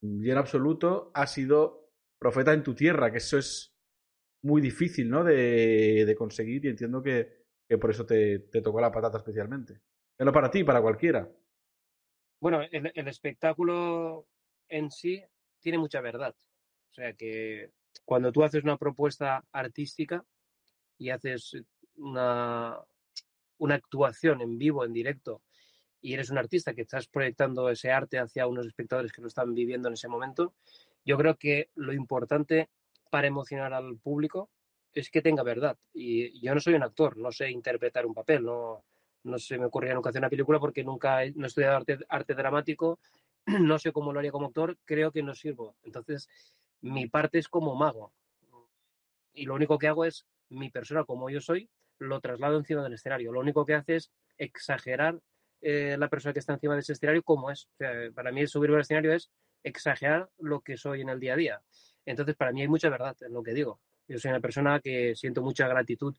y 0.00 0.30
en 0.30 0.36
absoluto, 0.36 1.10
ha 1.14 1.26
sido 1.26 1.90
profeta 2.18 2.52
en 2.52 2.62
tu 2.62 2.74
tierra, 2.74 3.10
que 3.10 3.18
eso 3.18 3.38
es 3.38 3.74
muy 4.42 4.60
difícil, 4.60 5.08
¿no? 5.08 5.24
De, 5.24 6.04
de 6.06 6.14
conseguir 6.14 6.64
y 6.64 6.68
entiendo 6.68 7.02
que, 7.02 7.46
que 7.66 7.78
por 7.78 7.90
eso 7.90 8.04
te, 8.04 8.40
te, 8.40 8.60
tocó 8.62 8.80
la 8.80 8.92
patata 8.92 9.18
especialmente. 9.18 9.80
Pero 10.16 10.32
para 10.32 10.50
ti, 10.50 10.64
para 10.64 10.82
cualquiera. 10.82 11.28
Bueno, 12.40 12.62
el, 12.70 12.92
el, 12.94 13.08
espectáculo 13.08 14.26
en 14.68 14.90
sí 14.90 15.24
tiene 15.60 15.78
mucha 15.78 16.00
verdad. 16.00 16.34
O 16.90 16.94
sea 16.94 17.12
que 17.14 17.72
cuando 18.04 18.30
tú 18.30 18.42
haces 18.42 18.62
una 18.62 18.76
propuesta 18.76 19.44
artística 19.52 20.24
y 20.98 21.10
haces 21.10 21.56
una, 21.96 22.78
una 23.58 23.74
actuación 23.74 24.40
en 24.40 24.58
vivo, 24.58 24.84
en 24.84 24.92
directo, 24.92 25.42
y 26.00 26.14
eres 26.14 26.30
un 26.30 26.38
artista 26.38 26.74
que 26.74 26.82
estás 26.82 27.08
proyectando 27.08 27.68
ese 27.68 27.90
arte 27.90 28.18
hacia 28.18 28.46
unos 28.46 28.66
espectadores 28.66 29.12
que 29.12 29.20
lo 29.20 29.28
están 29.28 29.54
viviendo 29.54 29.88
en 29.88 29.94
ese 29.94 30.08
momento, 30.08 30.54
yo 31.04 31.16
creo 31.16 31.36
que 31.36 31.70
lo 31.74 31.92
importante 31.92 32.68
para 33.10 33.26
emocionar 33.26 33.72
al 33.72 33.96
público 33.98 34.50
es 34.92 35.10
que 35.10 35.22
tenga 35.22 35.42
verdad. 35.42 35.76
Y 35.92 36.40
yo 36.40 36.54
no 36.54 36.60
soy 36.60 36.74
un 36.74 36.82
actor, 36.82 37.16
no 37.16 37.32
sé 37.32 37.50
interpretar 37.50 38.06
un 38.06 38.14
papel, 38.14 38.44
no, 38.44 38.84
no 39.24 39.38
se 39.38 39.58
me 39.58 39.66
ocurría 39.66 39.94
nunca 39.94 40.10
hacer 40.10 40.20
una 40.20 40.30
película 40.30 40.58
porque 40.58 40.84
nunca 40.84 41.24
he, 41.24 41.32
no 41.32 41.44
he 41.44 41.48
estudiado 41.48 41.76
arte, 41.76 41.98
arte 42.08 42.34
dramático, 42.34 43.00
no 43.46 43.78
sé 43.78 43.92
cómo 43.92 44.12
lo 44.12 44.18
haría 44.18 44.32
como 44.32 44.46
actor, 44.46 44.76
creo 44.84 45.12
que 45.12 45.22
no 45.22 45.34
sirvo. 45.34 45.76
Entonces, 45.82 46.28
mi 46.80 47.08
parte 47.08 47.38
es 47.38 47.48
como 47.48 47.74
mago. 47.74 48.12
Y 49.32 49.46
lo 49.46 49.54
único 49.54 49.78
que 49.78 49.88
hago 49.88 50.04
es, 50.04 50.26
mi 50.48 50.70
persona 50.70 51.04
como 51.04 51.30
yo 51.30 51.40
soy, 51.40 51.68
lo 51.98 52.20
traslado 52.20 52.56
encima 52.56 52.82
del 52.82 52.94
escenario. 52.94 53.32
Lo 53.32 53.40
único 53.40 53.64
que 53.64 53.74
hace 53.74 53.96
es 53.96 54.10
exagerar 54.36 55.20
eh, 55.60 55.96
la 55.98 56.08
persona 56.08 56.32
que 56.32 56.38
está 56.38 56.52
encima 56.52 56.74
de 56.74 56.80
ese 56.80 56.92
escenario 56.92 57.22
como 57.22 57.50
es. 57.50 57.68
Para 58.14 58.32
mí 58.32 58.46
subirme 58.46 58.76
al 58.76 58.82
escenario 58.82 59.12
es 59.12 59.30
exagerar 59.62 60.28
lo 60.38 60.60
que 60.60 60.76
soy 60.76 61.00
en 61.00 61.08
el 61.08 61.20
día 61.20 61.34
a 61.34 61.36
día. 61.36 61.62
Entonces, 62.06 62.36
para 62.36 62.52
mí 62.52 62.62
hay 62.62 62.68
mucha 62.68 62.88
verdad 62.88 63.16
en 63.20 63.32
lo 63.32 63.42
que 63.42 63.52
digo. 63.52 63.80
Yo 64.06 64.18
soy 64.18 64.30
una 64.30 64.40
persona 64.40 64.80
que 64.80 65.14
siento 65.14 65.42
mucha 65.42 65.68
gratitud 65.68 66.14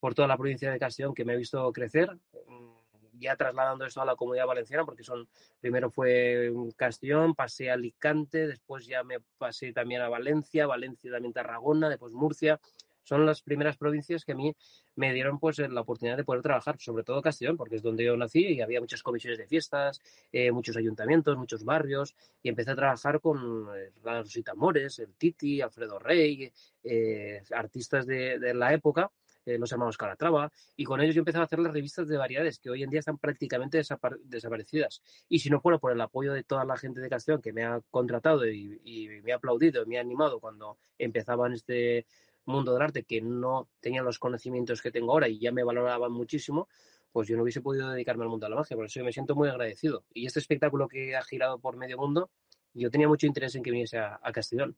por 0.00 0.14
toda 0.14 0.28
la 0.28 0.36
provincia 0.36 0.70
de 0.70 0.78
Castellón 0.78 1.14
que 1.14 1.24
me 1.24 1.34
ha 1.34 1.36
visto 1.36 1.72
crecer, 1.72 2.10
mm, 2.46 2.78
ya 3.20 3.36
trasladando 3.36 3.84
esto 3.84 4.00
a 4.00 4.04
la 4.04 4.16
comunidad 4.16 4.46
valenciana, 4.46 4.84
porque 4.84 5.02
son, 5.02 5.28
primero 5.60 5.90
fue 5.90 6.52
Castellón, 6.76 7.34
pasé 7.34 7.70
a 7.70 7.74
Alicante, 7.74 8.46
después 8.46 8.86
ya 8.86 9.02
me 9.02 9.18
pasé 9.38 9.72
también 9.72 10.02
a 10.02 10.08
Valencia, 10.08 10.66
Valencia 10.66 11.10
también 11.10 11.32
Tarragona, 11.32 11.88
después 11.88 12.12
Murcia, 12.12 12.60
son 13.08 13.24
las 13.24 13.40
primeras 13.40 13.78
provincias 13.78 14.22
que 14.22 14.32
a 14.32 14.34
mí 14.34 14.54
me 14.94 15.14
dieron 15.14 15.38
pues 15.38 15.58
la 15.58 15.80
oportunidad 15.80 16.18
de 16.18 16.24
poder 16.24 16.42
trabajar, 16.42 16.76
sobre 16.78 17.04
todo 17.04 17.22
Castellón, 17.22 17.56
porque 17.56 17.76
es 17.76 17.82
donde 17.82 18.04
yo 18.04 18.14
nací 18.18 18.46
y 18.46 18.60
había 18.60 18.80
muchas 18.80 19.02
comisiones 19.02 19.38
de 19.38 19.46
fiestas, 19.46 20.02
eh, 20.30 20.52
muchos 20.52 20.76
ayuntamientos, 20.76 21.38
muchos 21.38 21.64
barrios, 21.64 22.14
y 22.42 22.50
empecé 22.50 22.72
a 22.72 22.76
trabajar 22.76 23.20
con 23.20 23.68
eh, 23.74 23.92
Rosita 24.02 24.54
Mores, 24.54 24.98
el 24.98 25.14
Titi, 25.14 25.62
Alfredo 25.62 25.98
Rey, 25.98 26.52
eh, 26.84 27.42
artistas 27.52 28.06
de, 28.06 28.52
la 28.54 28.74
época, 28.74 29.10
eh, 29.46 29.56
los 29.56 29.72
hermanos 29.72 29.96
Calatrava, 29.96 30.52
y 30.76 30.84
con 30.84 31.00
ellos 31.00 31.14
yo 31.14 31.20
empecé 31.20 31.38
a 31.38 31.44
hacer 31.44 31.60
las 31.60 31.72
revistas 31.72 32.08
de 32.08 32.18
variedades, 32.18 32.58
que 32.58 32.68
hoy 32.68 32.82
en 32.82 32.90
día 32.90 33.00
están 33.00 33.16
prácticamente 33.16 33.78
desapar 33.78 34.18
desaparecidas. 34.18 35.00
Y 35.30 35.38
si 35.38 35.48
no 35.48 35.60
fuera 35.60 35.78
por 35.78 35.92
el 35.92 36.00
apoyo 36.02 36.34
de 36.34 36.44
toda 36.44 36.66
la 36.66 36.76
gente 36.76 37.00
de 37.00 37.08
Castellón 37.08 37.40
que 37.40 37.54
me 37.54 37.64
ha 37.64 37.80
contratado 37.90 38.46
y, 38.46 38.78
y 38.84 39.08
me 39.22 39.32
ha 39.32 39.36
aplaudido, 39.36 39.86
me 39.86 39.96
ha 39.96 40.02
animado 40.02 40.40
cuando 40.40 40.76
empezaba 40.98 41.46
en 41.46 41.54
este 41.54 42.04
mundo 42.48 42.72
del 42.72 42.82
arte 42.82 43.04
que 43.04 43.20
no 43.20 43.68
tenían 43.80 44.04
los 44.04 44.18
conocimientos 44.18 44.82
que 44.82 44.90
tengo 44.90 45.12
ahora 45.12 45.28
y 45.28 45.38
ya 45.38 45.52
me 45.52 45.62
valoraban 45.64 46.12
muchísimo, 46.12 46.68
pues 47.12 47.28
yo 47.28 47.36
no 47.36 47.42
hubiese 47.42 47.60
podido 47.60 47.90
dedicarme 47.90 48.24
al 48.24 48.30
mundo 48.30 48.46
de 48.46 48.50
la 48.50 48.56
magia. 48.56 48.76
Por 48.76 48.86
eso 48.86 49.00
yo 49.00 49.04
me 49.04 49.12
siento 49.12 49.34
muy 49.34 49.48
agradecido. 49.48 50.04
Y 50.12 50.26
este 50.26 50.40
espectáculo 50.40 50.88
que 50.88 51.16
ha 51.16 51.22
girado 51.22 51.58
por 51.58 51.76
medio 51.76 51.96
mundo, 51.98 52.30
yo 52.74 52.90
tenía 52.90 53.08
mucho 53.08 53.26
interés 53.26 53.54
en 53.54 53.62
que 53.62 53.70
viniese 53.70 53.98
a, 53.98 54.18
a 54.22 54.32
Castellón. 54.32 54.76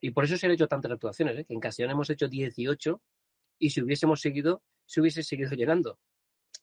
Y 0.00 0.10
por 0.10 0.24
eso 0.24 0.36
se 0.36 0.46
han 0.46 0.52
hecho 0.52 0.68
tantas 0.68 0.92
actuaciones, 0.92 1.38
¿eh? 1.38 1.44
que 1.44 1.54
en 1.54 1.60
Castellón 1.60 1.92
hemos 1.92 2.10
hecho 2.10 2.28
18 2.28 3.00
y 3.58 3.70
si 3.70 3.82
hubiésemos 3.82 4.20
seguido, 4.20 4.62
se 4.84 5.00
hubiese 5.00 5.22
seguido 5.22 5.50
llenando 5.50 5.98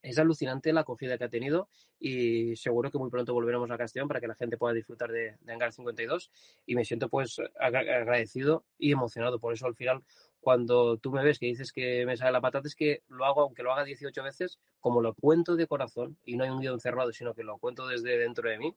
es 0.03 0.19
alucinante 0.19 0.74
la 0.74 0.81
acogida 0.81 1.17
que 1.17 1.24
ha 1.24 1.29
tenido 1.29 1.69
y 1.98 2.55
seguro 2.55 2.91
que 2.91 2.98
muy 2.98 3.10
pronto 3.10 3.33
volveremos 3.33 3.72
a 3.72 3.77
Castellón 3.77 4.07
para 4.07 4.19
que 4.19 4.27
la 4.27 4.36
gente 4.36 4.57
pueda 4.57 4.74
disfrutar 4.74 5.12
de, 5.12 5.38
de 5.39 5.53
Hangar 5.53 5.72
52 5.72 6.29
y 6.65 6.75
me 6.75 6.86
siento 6.86 7.10
pues 7.10 7.41
agradecido 7.60 8.65
y 8.77 8.91
emocionado. 8.91 9.39
Por 9.39 9.53
eso 9.53 9.65
al 9.65 9.75
final 9.75 10.03
cuando 10.43 10.98
tú 10.98 11.12
me 11.12 11.24
ves 11.24 11.39
que 11.39 11.45
dices 11.45 11.72
que 11.72 12.05
me 12.05 12.17
sale 12.17 12.33
la 12.33 12.41
patata 12.41 12.67
es 12.67 12.75
que 12.75 13.03
lo 13.07 13.25
hago, 13.25 13.41
aunque 13.41 13.63
lo 13.63 13.72
haga 13.72 13.86
18 13.86 14.22
veces, 14.24 14.60
como 14.81 15.01
lo 15.01 15.15
cuento 15.15 15.55
de 15.55 15.67
corazón 15.67 16.17
y 16.25 16.36
no 16.36 16.43
hay 16.43 16.50
un 16.50 16.60
guion 16.60 16.81
cerrado, 16.81 17.13
sino 17.13 17.33
que 17.33 17.43
lo 17.43 17.57
cuento 17.57 17.88
desde 17.88 18.17
dentro 18.17 18.50
de 18.50 18.57
mí, 18.57 18.75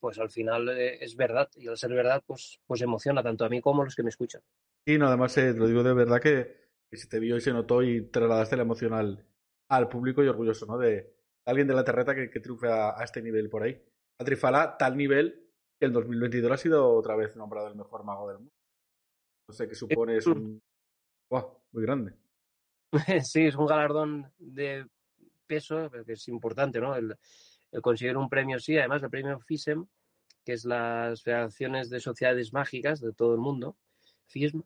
pues 0.00 0.18
al 0.18 0.30
final 0.30 0.70
eh, 0.70 1.04
es 1.04 1.14
verdad 1.14 1.50
y 1.54 1.68
al 1.68 1.76
ser 1.76 1.92
verdad 1.92 2.24
pues, 2.26 2.58
pues 2.66 2.80
emociona 2.80 3.22
tanto 3.22 3.44
a 3.44 3.50
mí 3.50 3.60
como 3.60 3.82
a 3.82 3.84
los 3.84 3.94
que 3.94 4.02
me 4.02 4.08
escuchan. 4.08 4.40
Y 4.86 4.96
no, 4.96 5.06
además 5.06 5.36
eh, 5.36 5.52
lo 5.52 5.68
digo 5.68 5.82
de 5.82 5.92
verdad 5.92 6.20
que, 6.20 6.56
que 6.90 6.96
se 6.96 7.06
te 7.06 7.20
vio 7.20 7.36
y 7.36 7.42
se 7.42 7.52
notó 7.52 7.82
y 7.82 8.08
trasladaste 8.08 8.56
la 8.56 8.62
emocional 8.62 9.26
al 9.68 9.88
público 9.88 10.22
y 10.22 10.28
orgulloso, 10.28 10.66
¿no? 10.66 10.78
De 10.78 11.14
alguien 11.44 11.66
de 11.66 11.74
la 11.74 11.84
terreta 11.84 12.14
que, 12.14 12.30
que 12.30 12.40
triunfe 12.40 12.68
a, 12.68 12.98
a, 12.98 13.04
este 13.04 13.22
nivel 13.22 13.48
por 13.48 13.62
ahí. 13.62 13.80
A 14.18 14.24
Trifala, 14.24 14.76
tal 14.76 14.96
nivel 14.96 15.50
que 15.78 15.86
el 15.86 15.92
2022 15.92 16.52
ha 16.52 16.56
sido 16.56 16.94
otra 16.94 17.16
vez 17.16 17.34
nombrado 17.36 17.68
el 17.68 17.74
mejor 17.74 18.04
mago 18.04 18.28
del 18.28 18.38
mundo. 18.38 18.54
No 19.48 19.54
sé 19.54 19.68
qué 19.68 19.74
supone, 19.74 20.16
es 20.16 20.26
un. 20.26 20.62
¡Wow! 21.30 21.58
Muy 21.72 21.82
grande. 21.82 22.14
Sí, 23.24 23.46
es 23.46 23.56
un 23.56 23.66
galardón 23.66 24.30
de 24.38 24.86
peso, 25.46 25.90
que 25.90 26.12
es 26.12 26.28
importante, 26.28 26.78
¿no? 26.78 26.94
El, 26.94 27.16
el 27.72 27.82
conseguir 27.82 28.16
un 28.16 28.28
premio, 28.28 28.60
sí, 28.60 28.76
además 28.76 29.02
el 29.02 29.10
premio 29.10 29.40
FISEM, 29.40 29.86
que 30.44 30.52
es 30.52 30.64
las 30.64 31.22
Federaciones 31.22 31.88
de 31.88 32.00
Sociedades 32.00 32.52
Mágicas 32.52 33.00
de 33.00 33.12
todo 33.12 33.34
el 33.34 33.40
mundo, 33.40 33.76
FISM, 34.26 34.62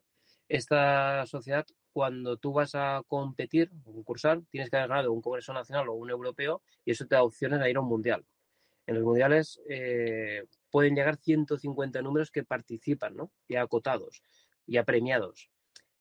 esta 0.48 1.24
sociedad 1.26 1.66
cuando 1.96 2.36
tú 2.36 2.52
vas 2.52 2.74
a 2.74 3.02
competir 3.06 3.70
concursar, 3.82 4.42
tienes 4.50 4.68
que 4.68 4.76
haber 4.76 4.90
ganado 4.90 5.14
un 5.14 5.22
Congreso 5.22 5.54
Nacional 5.54 5.88
o 5.88 5.94
un 5.94 6.10
Europeo 6.10 6.60
y 6.84 6.90
eso 6.90 7.06
te 7.06 7.14
da 7.14 7.22
opciones 7.22 7.58
a 7.58 7.70
ir 7.70 7.78
a 7.78 7.80
un 7.80 7.88
Mundial. 7.88 8.22
En 8.86 8.96
los 8.96 9.04
Mundiales 9.04 9.62
eh, 9.70 10.44
pueden 10.70 10.94
llegar 10.94 11.16
150 11.16 12.02
números 12.02 12.30
que 12.30 12.44
participan, 12.44 13.16
¿no? 13.16 13.32
Ya 13.48 13.62
acotados, 13.62 14.20
ya 14.66 14.84
premiados. 14.84 15.48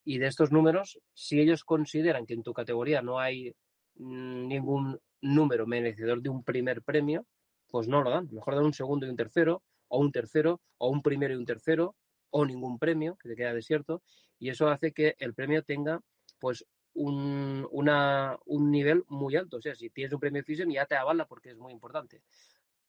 Y 0.03 0.17
de 0.17 0.27
estos 0.27 0.51
números, 0.51 0.99
si 1.13 1.39
ellos 1.39 1.63
consideran 1.63 2.25
que 2.25 2.33
en 2.33 2.43
tu 2.43 2.51
categoría 2.51 3.01
no 3.01 3.17
hay 3.17 3.55
mmm, 3.93 4.49
ningún 4.49 4.99
número 5.21 5.65
merecedor 5.65 6.21
de 6.21 6.27
un 6.27 6.43
primer 6.43 6.81
premio, 6.81 7.25
pues 7.69 7.87
no 7.87 8.03
lo 8.03 8.09
dan. 8.09 8.27
Mejor 8.33 8.55
dan 8.55 8.65
un 8.65 8.73
segundo 8.73 9.05
y 9.05 9.11
un 9.11 9.15
tercero, 9.15 9.63
o 9.87 9.99
un 9.99 10.11
tercero, 10.11 10.59
o 10.77 10.89
un 10.89 11.01
primero 11.01 11.35
y 11.35 11.37
un 11.37 11.45
tercero, 11.45 11.95
o 12.31 12.45
ningún 12.45 12.79
premio, 12.79 13.15
que 13.15 13.29
te 13.29 13.35
queda 13.37 13.53
desierto, 13.53 14.03
y 14.39 14.49
eso 14.49 14.67
hace 14.69 14.91
que 14.91 15.15
el 15.19 15.33
premio 15.33 15.63
tenga 15.63 16.01
pues 16.39 16.65
un, 16.93 17.67
un 17.71 18.71
nivel 18.71 19.03
muy 19.07 19.35
alto. 19.35 19.57
O 19.57 19.61
sea, 19.61 19.75
si 19.75 19.89
tienes 19.89 20.13
un 20.13 20.19
premio 20.19 20.43
FISEM 20.43 20.71
ya 20.71 20.85
te 20.85 20.95
avala 20.95 21.25
porque 21.25 21.51
es 21.51 21.57
muy 21.57 21.71
importante. 21.71 22.21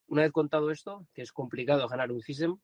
Una 0.07 0.21
vez 0.21 0.31
contado 0.31 0.71
esto, 0.71 1.05
que 1.13 1.21
es 1.21 1.31
complicado 1.31 1.87
ganar 1.87 2.11
un 2.11 2.21
FISEM, 2.21 2.57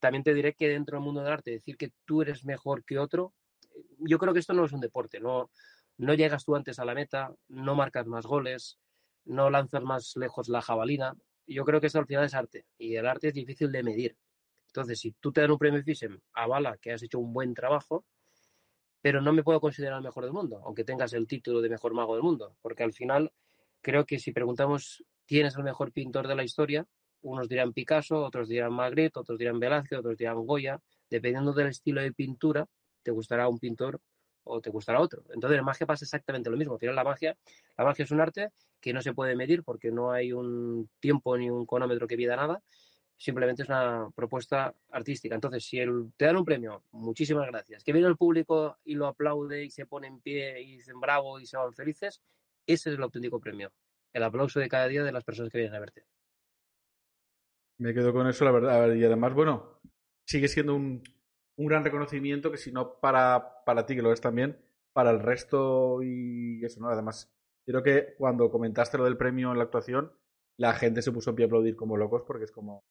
también 0.00 0.24
te 0.24 0.34
diré 0.34 0.54
que 0.54 0.68
dentro 0.68 0.96
del 0.96 1.04
mundo 1.04 1.22
del 1.22 1.32
arte 1.32 1.52
decir 1.52 1.76
que 1.76 1.92
tú 2.04 2.22
eres 2.22 2.44
mejor 2.44 2.84
que 2.84 2.98
otro, 2.98 3.34
yo 3.98 4.18
creo 4.18 4.32
que 4.32 4.40
esto 4.40 4.54
no 4.54 4.64
es 4.64 4.72
un 4.72 4.80
deporte, 4.80 5.20
no, 5.20 5.50
no 5.98 6.14
llegas 6.14 6.44
tú 6.44 6.56
antes 6.56 6.78
a 6.78 6.84
la 6.84 6.94
meta, 6.94 7.32
no 7.48 7.74
marcas 7.74 8.06
más 8.06 8.26
goles, 8.26 8.78
no 9.24 9.50
lanzas 9.50 9.82
más 9.82 10.16
lejos 10.16 10.48
la 10.48 10.62
jabalina. 10.62 11.14
Yo 11.46 11.64
creo 11.64 11.80
que 11.80 11.88
esto 11.88 11.98
al 11.98 12.06
final 12.06 12.24
es 12.24 12.34
arte 12.34 12.64
y 12.78 12.96
el 12.96 13.06
arte 13.06 13.28
es 13.28 13.34
difícil 13.34 13.70
de 13.70 13.82
medir. 13.82 14.16
Entonces, 14.70 15.00
si 15.00 15.12
tú 15.12 15.32
te 15.32 15.40
dan 15.40 15.50
un 15.50 15.58
premio 15.58 15.82
FISEM, 15.82 16.20
avala 16.32 16.76
que 16.78 16.92
has 16.92 17.02
hecho 17.02 17.18
un 17.18 17.32
buen 17.32 17.54
trabajo, 17.54 18.04
pero 19.02 19.20
no 19.20 19.32
me 19.32 19.42
puedo 19.42 19.60
considerar 19.60 19.98
el 19.98 20.04
mejor 20.04 20.24
del 20.24 20.32
mundo, 20.32 20.62
aunque 20.64 20.84
tengas 20.84 21.12
el 21.12 21.26
título 21.26 21.60
de 21.60 21.68
mejor 21.68 21.94
mago 21.94 22.14
del 22.14 22.22
mundo, 22.22 22.56
porque 22.62 22.82
al 22.84 22.92
final 22.92 23.32
creo 23.80 24.04
que 24.04 24.18
si 24.18 24.32
preguntamos 24.32 25.04
quién 25.26 25.46
es 25.46 25.56
el 25.56 25.64
mejor 25.64 25.92
pintor 25.92 26.28
de 26.28 26.34
la 26.34 26.44
historia, 26.44 26.86
unos 27.22 27.48
dirán 27.48 27.72
Picasso, 27.72 28.24
otros 28.24 28.48
dirán 28.48 28.72
Magritte, 28.72 29.18
otros 29.18 29.38
dirán 29.38 29.58
Velázquez, 29.58 29.98
otros 29.98 30.16
dirán 30.16 30.46
Goya. 30.46 30.80
Dependiendo 31.08 31.52
del 31.52 31.68
estilo 31.68 32.00
de 32.00 32.12
pintura, 32.12 32.66
te 33.02 33.10
gustará 33.10 33.48
un 33.48 33.58
pintor 33.58 34.00
o 34.44 34.60
te 34.60 34.70
gustará 34.70 35.00
otro. 35.00 35.24
Entonces, 35.34 35.58
en 35.58 35.64
magia 35.64 35.86
pasa 35.86 36.04
exactamente 36.04 36.50
lo 36.50 36.56
mismo. 36.56 36.78
Al 36.80 36.94
la 36.94 37.04
magia, 37.04 37.36
la 37.76 37.84
magia 37.84 38.04
es 38.04 38.10
un 38.10 38.20
arte 38.20 38.50
que 38.80 38.92
no 38.92 39.02
se 39.02 39.12
puede 39.12 39.36
medir 39.36 39.62
porque 39.62 39.90
no 39.90 40.12
hay 40.12 40.32
un 40.32 40.88
tiempo 40.98 41.36
ni 41.36 41.50
un 41.50 41.66
cronómetro 41.66 42.06
que 42.06 42.16
mida 42.16 42.36
nada. 42.36 42.62
Simplemente 43.20 43.64
es 43.64 43.68
una 43.68 44.08
propuesta 44.14 44.74
artística. 44.92 45.34
Entonces, 45.34 45.62
si 45.62 45.76
te 46.16 46.24
dan 46.24 46.38
un 46.38 46.44
premio, 46.46 46.84
muchísimas 46.92 47.46
gracias. 47.48 47.84
Que 47.84 47.92
viene 47.92 48.08
el 48.08 48.16
público 48.16 48.78
y 48.82 48.94
lo 48.94 49.06
aplaude 49.06 49.62
y 49.62 49.70
se 49.70 49.84
pone 49.84 50.06
en 50.06 50.20
pie 50.20 50.62
y 50.62 50.76
dicen 50.76 50.98
bravo 50.98 51.38
y 51.38 51.44
se 51.44 51.58
van 51.58 51.74
felices, 51.74 52.22
ese 52.66 52.88
es 52.88 52.96
el 52.96 53.02
auténtico 53.02 53.38
premio. 53.38 53.70
El 54.14 54.22
aplauso 54.22 54.58
de 54.58 54.70
cada 54.70 54.88
día 54.88 55.04
de 55.04 55.12
las 55.12 55.22
personas 55.22 55.52
que 55.52 55.58
vienen 55.58 55.76
a 55.76 55.80
verte. 55.80 56.06
Me 57.76 57.92
quedo 57.92 58.14
con 58.14 58.26
eso, 58.26 58.46
la 58.46 58.52
verdad. 58.52 58.94
Y 58.94 59.04
además, 59.04 59.34
bueno, 59.34 59.82
sigue 60.24 60.48
siendo 60.48 60.74
un, 60.74 61.02
un 61.56 61.66
gran 61.66 61.84
reconocimiento 61.84 62.50
que 62.50 62.56
si 62.56 62.72
no 62.72 63.00
para, 63.00 63.62
para 63.66 63.84
ti, 63.84 63.96
que 63.96 64.02
lo 64.02 64.14
es 64.14 64.22
también, 64.22 64.58
para 64.94 65.10
el 65.10 65.20
resto 65.20 66.02
y 66.02 66.64
eso, 66.64 66.80
¿no? 66.80 66.88
Además, 66.88 67.30
creo 67.66 67.82
que 67.82 68.14
cuando 68.16 68.50
comentaste 68.50 68.96
lo 68.96 69.04
del 69.04 69.18
premio 69.18 69.52
en 69.52 69.58
la 69.58 69.64
actuación, 69.64 70.10
la 70.56 70.72
gente 70.72 71.02
se 71.02 71.12
puso 71.12 71.28
en 71.28 71.36
pie 71.36 71.44
a 71.44 71.48
aplaudir 71.48 71.76
como 71.76 71.98
locos 71.98 72.22
porque 72.26 72.44
es 72.44 72.50
como, 72.50 72.82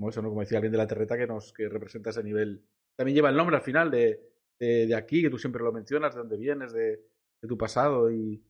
como 0.00 0.08
eso, 0.08 0.22
¿no? 0.22 0.30
Como 0.30 0.40
decía 0.40 0.56
alguien 0.56 0.72
de 0.72 0.78
la 0.78 0.86
terreta 0.86 1.18
que 1.18 1.26
nos 1.26 1.52
que 1.52 1.68
representa 1.68 2.08
ese 2.08 2.24
nivel. 2.24 2.64
También 2.96 3.16
lleva 3.16 3.28
el 3.28 3.36
nombre 3.36 3.56
al 3.56 3.62
final 3.62 3.90
de, 3.90 4.18
de, 4.58 4.94
aquí, 4.94 5.20
que 5.20 5.28
tú 5.28 5.36
siempre 5.36 5.62
lo 5.62 5.72
mencionas, 5.72 6.14
de 6.14 6.20
dónde 6.20 6.38
vienes, 6.38 6.72
de, 6.72 7.02
de 7.42 7.48
tu 7.48 7.58
pasado 7.58 8.10
y 8.10 8.42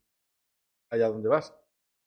allá 0.90 1.09
donde 1.09 1.28
vas. 1.28 1.52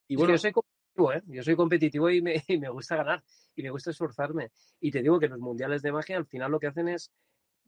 Y 0.07 0.15
bueno, 0.15 0.31
yo 0.31 0.37
soy 0.37 0.53
competitivo, 0.53 1.11
¿eh? 1.11 1.23
Yo 1.27 1.43
soy 1.43 1.55
competitivo 1.57 2.09
y 2.09 2.21
me, 2.21 2.35
y 2.47 2.57
me 2.57 2.69
gusta 2.69 2.95
ganar 2.95 3.21
y 3.53 3.63
me 3.63 3.69
gusta 3.69 3.91
esforzarme. 3.91 4.53
Y 4.79 4.91
te 4.91 5.01
digo 5.01 5.19
que 5.19 5.27
los 5.27 5.39
mundiales 5.39 5.81
de 5.81 5.91
magia 5.91 6.15
al 6.15 6.25
final 6.25 6.49
lo 6.49 6.61
que 6.61 6.67
hacen 6.67 6.87
es 6.87 7.11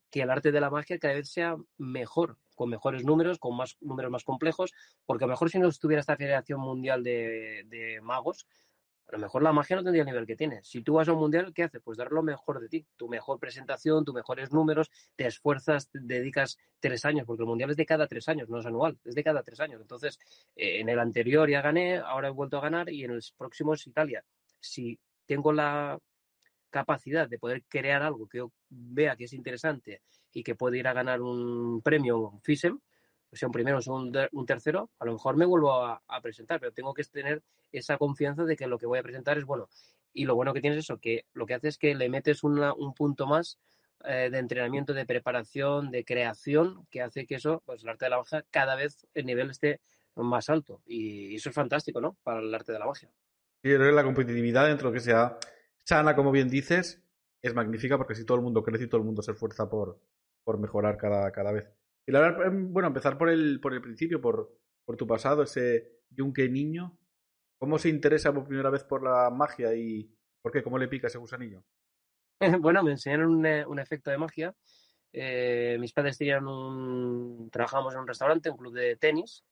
que 0.10 0.22
el 0.22 0.30
arte 0.30 0.54
de 0.54 0.62
la 0.62 0.70
magia 0.70 0.98
cada 0.98 1.16
vez 1.16 1.30
sea 1.30 1.58
mejor, 1.78 2.38
con 2.56 2.70
mejores 2.70 3.04
números, 3.04 3.38
con 3.38 3.58
más 3.58 3.76
números 3.82 4.12
más 4.12 4.24
complejos, 4.24 4.72
porque 5.06 5.26
a 5.26 5.28
lo 5.28 5.34
mejor 5.34 5.50
si 5.50 5.60
no 5.60 5.68
estuviera 5.68 6.00
esta 6.00 6.16
Federación 6.16 6.62
Mundial 6.62 7.04
de, 7.04 7.66
de 7.68 8.00
Magos, 8.00 8.48
a 9.08 9.12
lo 9.12 9.20
mejor 9.20 9.44
la 9.44 9.54
magia 9.54 9.76
no 9.76 9.84
tendría 9.84 10.02
el 10.02 10.08
nivel 10.08 10.26
que 10.26 10.36
tiene. 10.36 10.64
Si 10.64 10.82
tú 10.82 10.96
vas 10.96 11.08
a 11.08 11.14
un 11.14 11.20
mundial, 11.20 11.54
¿qué 11.54 11.64
haces? 11.64 11.82
Pues 11.84 11.98
dar 11.98 12.12
lo 12.12 12.24
mejor 12.24 12.60
de 12.60 12.70
ti, 12.70 12.86
tu 12.96 13.08
mejor 13.08 13.40
presentación, 13.40 14.04
tus 14.04 14.16
mejores 14.16 14.52
números, 14.52 14.90
te 15.16 15.28
esfuerzas, 15.28 15.90
te 15.90 16.00
dedicas 16.00 16.58
tres 16.80 17.06
años, 17.06 17.26
porque 17.26 17.44
el 17.44 17.48
mundial 17.48 17.70
es 17.70 17.78
de 17.78 17.86
cada 17.86 18.08
tres 18.08 18.28
años, 18.30 18.50
no 18.50 18.60
es 18.60 18.66
anual, 18.66 18.98
es 19.06 19.14
de 19.14 19.24
cada 19.24 19.44
tres 19.44 19.60
años. 19.60 19.80
Entonces, 19.80 20.20
eh, 20.56 20.80
en 20.80 20.90
el 20.90 21.00
anterior 21.00 21.50
ya 21.50 21.62
gané, 21.62 21.98
ahora 21.98 22.30
he 22.30 22.32
vuelto 22.32 22.58
a 22.58 22.62
ganar 22.62 22.90
y 22.90 23.04
en 23.04 23.12
el 23.12 23.22
próximo 23.38 23.74
es 23.74 23.86
Italia. 23.86 24.24
Si 24.60 25.00
tengo 25.28 25.54
la 25.54 26.00
capacidad 26.72 27.30
de 27.30 27.40
poder 27.40 27.64
crear 27.70 28.02
algo 28.02 28.28
que 28.28 28.40
yo 28.40 28.52
vea 28.70 29.16
que 29.16 29.26
es 29.26 29.34
interesante 29.34 30.02
y 30.34 30.44
que 30.44 30.56
puede 30.56 30.80
ir 30.80 30.88
a 30.88 30.94
ganar 30.94 31.22
un 31.22 31.82
premio, 31.82 32.18
un 32.18 32.42
FISEM, 32.42 32.80
sea 33.32 33.48
un 33.48 33.52
primero 33.52 33.80
o 33.80 33.96
un, 33.96 34.14
un, 34.32 34.46
tercero, 34.46 34.90
a 35.00 35.06
lo 35.06 35.14
mejor 35.14 35.36
me 35.38 35.46
vuelvo 35.46 35.74
a, 35.74 36.02
presentar, 36.22 36.60
pero 36.60 36.72
tengo 36.72 36.94
que 36.94 37.04
tener 37.04 37.44
esa 37.72 37.98
confianza 37.98 38.44
de 38.44 38.56
que 38.56 38.68
lo 38.68 38.78
que 38.78 38.86
voy 38.86 39.00
a 39.00 39.04
presentar 39.04 39.38
es 39.38 39.46
bueno. 39.46 39.70
Y 40.14 40.26
lo 40.26 40.36
bueno 40.36 40.54
que 40.54 40.62
tienes 40.62 40.80
es 40.80 40.86
eso, 40.86 40.98
que 40.98 41.26
lo 41.34 41.46
que 41.46 41.56
hace 41.56 41.68
es 41.68 41.78
que 41.78 41.94
le 41.94 42.10
metes 42.10 42.44
un 42.44 42.94
punto 42.96 43.28
más 43.28 43.60
eh, 44.06 44.30
de 44.32 44.38
entrenamiento, 44.38 44.94
de 44.94 45.06
preparación, 45.06 45.92
de 45.92 46.06
creación, 46.06 46.86
que 46.90 47.02
hace 47.02 47.26
que 47.26 47.36
eso, 47.36 47.64
pues 47.66 47.84
el 47.84 47.90
arte 47.90 48.06
de 48.06 48.12
la 48.12 48.18
magia, 48.20 48.46
cada 48.52 48.76
vez 48.76 49.06
el 49.14 49.26
nivel 49.26 49.50
esté 49.50 49.82
más 50.16 50.50
alto. 50.50 50.82
Y 50.86 51.36
eso 51.36 51.50
es 51.50 51.56
fantástico, 51.56 52.00
¿no? 52.00 52.16
Para 52.24 52.40
el 52.40 52.54
arte 52.54 52.72
de 52.72 52.80
la 52.80 52.86
magia. 52.86 53.10
Sí, 53.64 53.70
creo 53.76 53.92
la 53.92 54.04
competitividad 54.04 54.68
dentro 54.68 54.90
de 54.90 54.94
lo 54.94 55.00
que 55.00 55.04
sea 55.04 55.38
sana, 55.84 56.16
como 56.16 56.32
bien 56.32 56.50
dices, 56.50 57.02
es 57.42 57.54
magnífica 57.54 57.98
porque 57.98 58.16
si 58.16 58.26
todo 58.26 58.38
el 58.38 58.44
mundo 58.44 58.64
crece 58.64 58.86
y 58.86 58.88
todo 58.88 59.02
el 59.02 59.06
mundo 59.06 59.22
se 59.22 59.32
esfuerza 59.32 59.70
por, 59.70 60.00
por 60.44 60.60
mejorar 60.60 60.98
cada, 60.98 61.32
cada 61.32 61.52
vez. 61.52 61.68
Y 62.08 62.12
la 62.12 62.20
verdad, 62.20 62.48
em, 62.48 62.72
bueno, 62.72 62.88
empezar 62.88 63.18
por 63.18 63.30
el, 63.30 63.60
por 63.60 63.74
el 63.74 63.82
principio, 63.82 64.22
por, 64.22 64.58
por 64.86 64.96
tu 64.96 65.08
pasado, 65.08 65.44
ese 65.44 66.02
yunque 66.10 66.48
niño. 66.50 66.98
¿Cómo 67.58 67.80
se 67.80 67.90
interesa 67.90 68.34
por 68.34 68.48
primera 68.48 68.70
vez 68.70 68.84
por 68.84 69.04
la 69.04 69.30
magia 69.30 69.74
y 69.76 70.12
por 70.42 70.52
qué? 70.52 70.62
¿Cómo 70.62 70.78
le 70.78 70.88
pica 70.88 71.08
ese 71.08 71.18
gusanillo? 71.18 71.64
bueno, 72.62 72.84
me 72.84 72.92
enseñaron 72.92 73.36
un, 73.36 73.46
eh, 73.46 73.66
efecto 73.82 74.12
de 74.12 74.18
magia. 74.18 74.54
Eh, 75.12 75.78
mis 75.80 75.94
padres 75.94 76.18
tenían 76.18 76.48
un. 76.48 77.50
Trabajábamos 77.52 77.94
en 77.94 78.02
un 78.02 78.08
restaurante, 78.08 78.50
un 78.50 78.58
club 78.58 78.74
de 78.74 78.96
tenis. 78.98 79.44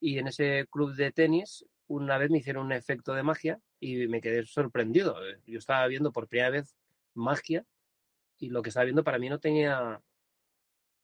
Y 0.00 0.18
en 0.18 0.28
ese 0.28 0.66
club 0.70 0.94
de 0.94 1.12
tenis, 1.12 1.64
una 1.86 2.18
vez 2.18 2.30
me 2.30 2.38
hicieron 2.38 2.66
un 2.66 2.72
efecto 2.72 3.14
de 3.14 3.22
magia 3.22 3.60
y 3.80 4.06
me 4.08 4.20
quedé 4.20 4.44
sorprendido. 4.44 5.16
Yo 5.46 5.58
estaba 5.58 5.86
viendo 5.86 6.12
por 6.12 6.28
primera 6.28 6.50
vez 6.50 6.76
magia 7.14 7.64
y 8.38 8.50
lo 8.50 8.62
que 8.62 8.68
estaba 8.68 8.84
viendo 8.84 9.04
para 9.04 9.18
mí 9.18 9.28
no 9.28 9.40
tenía 9.40 10.00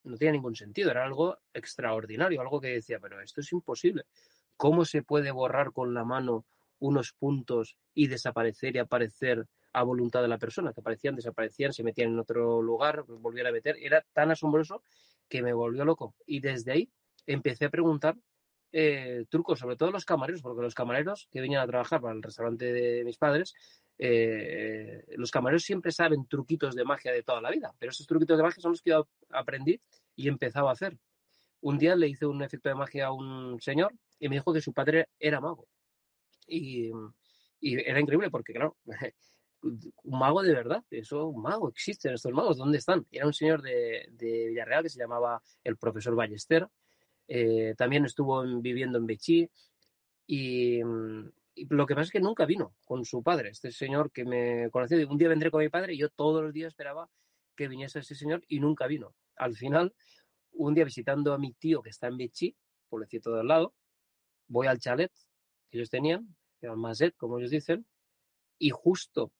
no 0.05 0.17
tenía 0.17 0.31
ningún 0.31 0.55
sentido, 0.55 0.91
era 0.91 1.03
algo 1.03 1.37
extraordinario, 1.53 2.41
algo 2.41 2.61
que 2.61 2.69
decía, 2.69 2.99
pero 2.99 3.21
esto 3.21 3.41
es 3.41 3.51
imposible. 3.51 4.05
¿Cómo 4.57 4.85
se 4.85 5.03
puede 5.03 5.31
borrar 5.31 5.71
con 5.71 5.93
la 5.93 6.03
mano 6.03 6.45
unos 6.79 7.13
puntos 7.13 7.77
y 7.93 8.07
desaparecer 8.07 8.75
y 8.75 8.79
aparecer 8.79 9.45
a 9.73 9.83
voluntad 9.83 10.21
de 10.21 10.27
la 10.27 10.37
persona? 10.37 10.73
Que 10.73 10.81
aparecían, 10.81 11.15
desaparecían, 11.15 11.73
se 11.73 11.83
metían 11.83 12.11
en 12.11 12.19
otro 12.19 12.61
lugar, 12.61 13.03
volvían 13.03 13.47
a 13.47 13.51
meter. 13.51 13.75
Era 13.79 14.05
tan 14.13 14.31
asombroso 14.31 14.83
que 15.27 15.41
me 15.41 15.53
volvió 15.53 15.83
loco. 15.83 16.15
Y 16.25 16.39
desde 16.39 16.71
ahí 16.71 16.89
empecé 17.25 17.65
a 17.65 17.69
preguntar 17.69 18.15
eh, 18.71 19.25
trucos, 19.29 19.59
sobre 19.59 19.75
todo 19.75 19.91
los 19.91 20.05
camareros, 20.05 20.41
porque 20.41 20.61
los 20.61 20.75
camareros 20.75 21.27
que 21.31 21.41
venían 21.41 21.61
a 21.61 21.67
trabajar 21.67 22.01
para 22.01 22.13
el 22.13 22.21
restaurante 22.21 22.71
de 22.71 23.03
mis 23.03 23.17
padres 23.17 23.55
eh, 23.97 25.05
los 25.15 25.31
camareros 25.31 25.63
siempre 25.63 25.91
saben 25.91 26.27
truquitos 26.27 26.75
de 26.75 26.83
magia 26.83 27.11
de 27.11 27.23
toda 27.23 27.41
la 27.41 27.51
vida, 27.51 27.73
pero 27.79 27.91
esos 27.91 28.07
truquitos 28.07 28.37
de 28.37 28.43
magia 28.43 28.61
son 28.61 28.71
los 28.71 28.81
que 28.81 28.91
yo 28.91 29.07
aprendí 29.29 29.79
y 30.15 30.27
empezaba 30.27 30.69
a 30.69 30.73
hacer. 30.73 30.97
Un 31.61 31.77
día 31.77 31.95
le 31.95 32.07
hice 32.07 32.25
un 32.25 32.41
efecto 32.43 32.69
de 32.69 32.75
magia 32.75 33.07
a 33.07 33.11
un 33.11 33.59
señor 33.61 33.93
y 34.19 34.29
me 34.29 34.35
dijo 34.35 34.53
que 34.53 34.61
su 34.61 34.73
padre 34.73 35.09
era 35.19 35.39
mago. 35.39 35.67
Y, 36.47 36.91
era 37.61 37.99
increíble 37.99 38.29
porque, 38.29 38.53
claro, 38.53 38.77
un 39.63 40.19
mago 40.19 40.43
de 40.43 40.53
verdad, 40.53 40.83
eso, 40.91 41.27
un 41.27 41.41
mago, 41.41 41.69
existen 41.69 42.13
estos 42.13 42.31
magos, 42.31 42.57
¿dónde 42.57 42.77
están? 42.77 43.07
Era 43.09 43.25
un 43.25 43.33
señor 43.33 43.61
de, 43.63 44.07
Villarreal 44.19 44.83
que 44.83 44.89
se 44.89 44.99
llamaba 44.99 45.41
el 45.63 45.77
profesor 45.77 46.15
Ballester, 46.15 46.67
eh, 47.27 47.73
también 47.75 48.05
estuvo 48.05 48.43
viviendo 48.61 48.99
en 48.99 49.07
Bechí 49.07 49.49
y, 50.27 50.81
lo 51.69 51.85
que 51.85 51.95
pasa 51.95 52.05
es 52.05 52.11
que 52.11 52.19
nunca 52.19 52.45
vino 52.45 52.75
con 52.85 53.05
su 53.05 53.23
padre, 53.23 53.49
este 53.49 53.71
señor 53.71 54.11
que 54.11 54.25
me 54.25 54.69
conoció. 54.71 54.97
Un 55.09 55.17
día 55.17 55.29
vendré 55.29 55.51
con 55.51 55.61
mi 55.61 55.69
padre 55.69 55.93
y 55.93 55.97
yo 55.97 56.09
todos 56.09 56.43
los 56.43 56.53
días 56.53 56.69
esperaba 56.69 57.09
que 57.55 57.67
viniese 57.67 57.99
ese 57.99 58.15
señor 58.15 58.43
y 58.47 58.59
nunca 58.59 58.87
vino. 58.87 59.15
Al 59.37 59.55
final, 59.55 59.93
un 60.51 60.73
día 60.73 60.83
visitando 60.83 61.33
a 61.33 61.37
mi 61.37 61.53
tío 61.53 61.81
que 61.81 61.89
está 61.89 62.07
en 62.07 62.17
Vichy, 62.17 62.55
pueblecito 62.89 63.33
de 63.33 63.41
al 63.41 63.47
lado, 63.47 63.73
voy 64.47 64.67
al 64.67 64.79
chalet 64.79 65.11
que 65.69 65.77
ellos 65.77 65.89
tenían, 65.89 66.35
que 66.59 66.67
era 66.67 66.75
Mazet, 66.75 67.15
como 67.15 67.39
ellos 67.39 67.51
dicen, 67.51 67.85
y 68.57 68.69
justo 68.69 69.31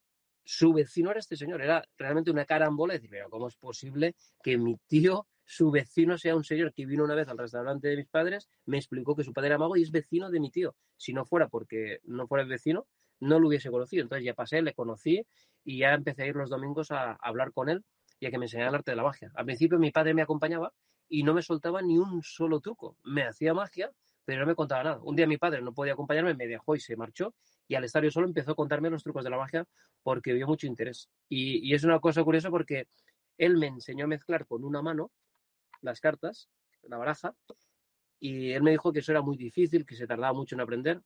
su 0.43 0.73
vecino 0.73 1.11
era 1.11 1.19
este 1.19 1.35
señor. 1.35 1.61
Era 1.61 1.83
realmente 1.97 2.31
una 2.31 2.45
carambola. 2.45 2.93
Decir, 2.93 3.09
pero 3.09 3.29
¿cómo 3.29 3.47
es 3.47 3.55
posible 3.57 4.15
que 4.43 4.57
mi 4.57 4.77
tío 4.87 5.27
su 5.45 5.71
vecino 5.71 6.17
sea 6.17 6.35
un 6.35 6.43
señor 6.43 6.73
que 6.73 6.85
vino 6.85 7.03
una 7.03 7.15
vez 7.15 7.27
al 7.27 7.37
restaurante 7.37 7.87
de 7.87 7.95
mis 7.95 8.07
padres, 8.07 8.49
me 8.65 8.77
explicó 8.77 9.15
que 9.15 9.23
su 9.23 9.31
padre 9.31 9.49
era 9.49 9.57
mago 9.57 9.77
y 9.77 9.83
es 9.83 9.91
vecino 9.91 10.29
de 10.29 10.39
mi 10.39 10.49
tío. 10.49 10.75
Si 10.97 11.13
no 11.13 11.25
fuera 11.25 11.47
porque 11.47 11.99
no 12.03 12.27
fuera 12.27 12.43
el 12.43 12.49
vecino, 12.49 12.87
no 13.19 13.39
lo 13.39 13.47
hubiese 13.47 13.69
conocido. 13.69 14.03
Entonces 14.03 14.25
ya 14.25 14.33
pasé, 14.33 14.61
le 14.61 14.73
conocí 14.73 15.25
y 15.63 15.79
ya 15.79 15.93
empecé 15.93 16.23
a 16.23 16.27
ir 16.27 16.35
los 16.35 16.49
domingos 16.49 16.91
a, 16.91 17.13
hablar 17.21 17.53
con 17.53 17.69
él 17.69 17.83
y 18.19 18.25
a 18.25 18.31
que 18.31 18.39
me 18.39 18.45
enseñara 18.45 18.69
el 18.69 18.75
arte 18.75 18.91
de 18.91 18.97
la 18.97 19.03
magia. 19.03 19.31
Al 19.35 19.45
principio 19.45 19.77
mi 19.77 19.91
padre 19.91 20.13
me 20.13 20.23
acompañaba 20.23 20.73
y 21.07 21.23
no 21.23 21.33
me 21.33 21.43
soltaba 21.43 21.81
ni 21.81 21.97
un 21.97 22.23
solo 22.23 22.59
truco. 22.59 22.97
Me 23.03 23.23
hacía 23.23 23.53
magia, 23.53 23.91
pero 24.25 24.41
no 24.41 24.47
me 24.47 24.55
contaba 24.55 24.83
nada. 24.83 24.99
Un 25.03 25.15
día 25.15 25.27
mi 25.27 25.37
padre 25.37 25.61
no 25.61 25.73
podía 25.73 25.93
acompañarme, 25.93 26.33
me 26.33 26.47
dejó 26.47 26.75
y 26.75 26.79
se 26.79 26.95
marchó 26.95 27.35
y 27.67 27.75
al 27.75 27.83
estar 27.83 28.03
yo 28.03 28.09
solo 28.09 28.27
empezó 28.27 28.51
a 28.51 28.55
contarme 28.55 28.89
los 28.89 29.03
trucos 29.03 29.23
de 29.23 29.29
la 29.29 29.37
magia 29.37 29.65
porque 30.01 30.33
vio 30.33 30.47
mucho 30.47 30.65
interés. 30.65 31.09
Y, 31.29 31.67
y 31.67 31.73
es 31.75 31.83
una 31.83 31.99
cosa 31.99 32.23
curiosa 32.23 32.49
porque 32.49 32.87
él 33.37 33.57
me 33.57 33.67
enseñó 33.67 34.05
a 34.05 34.07
mezclar 34.07 34.47
con 34.47 34.63
una 34.63 34.81
mano 34.81 35.11
las 35.81 35.99
cartas, 35.99 36.49
la 36.83 36.97
baraja, 36.97 37.35
y 38.19 38.51
él 38.51 38.63
me 38.63 38.71
dijo 38.71 38.91
que 38.91 38.99
eso 38.99 39.11
era 39.11 39.21
muy 39.21 39.37
difícil, 39.37 39.85
que 39.85 39.95
se 39.95 40.07
tardaba 40.07 40.33
mucho 40.33 40.55
en 40.55 40.61
aprender. 40.61 41.01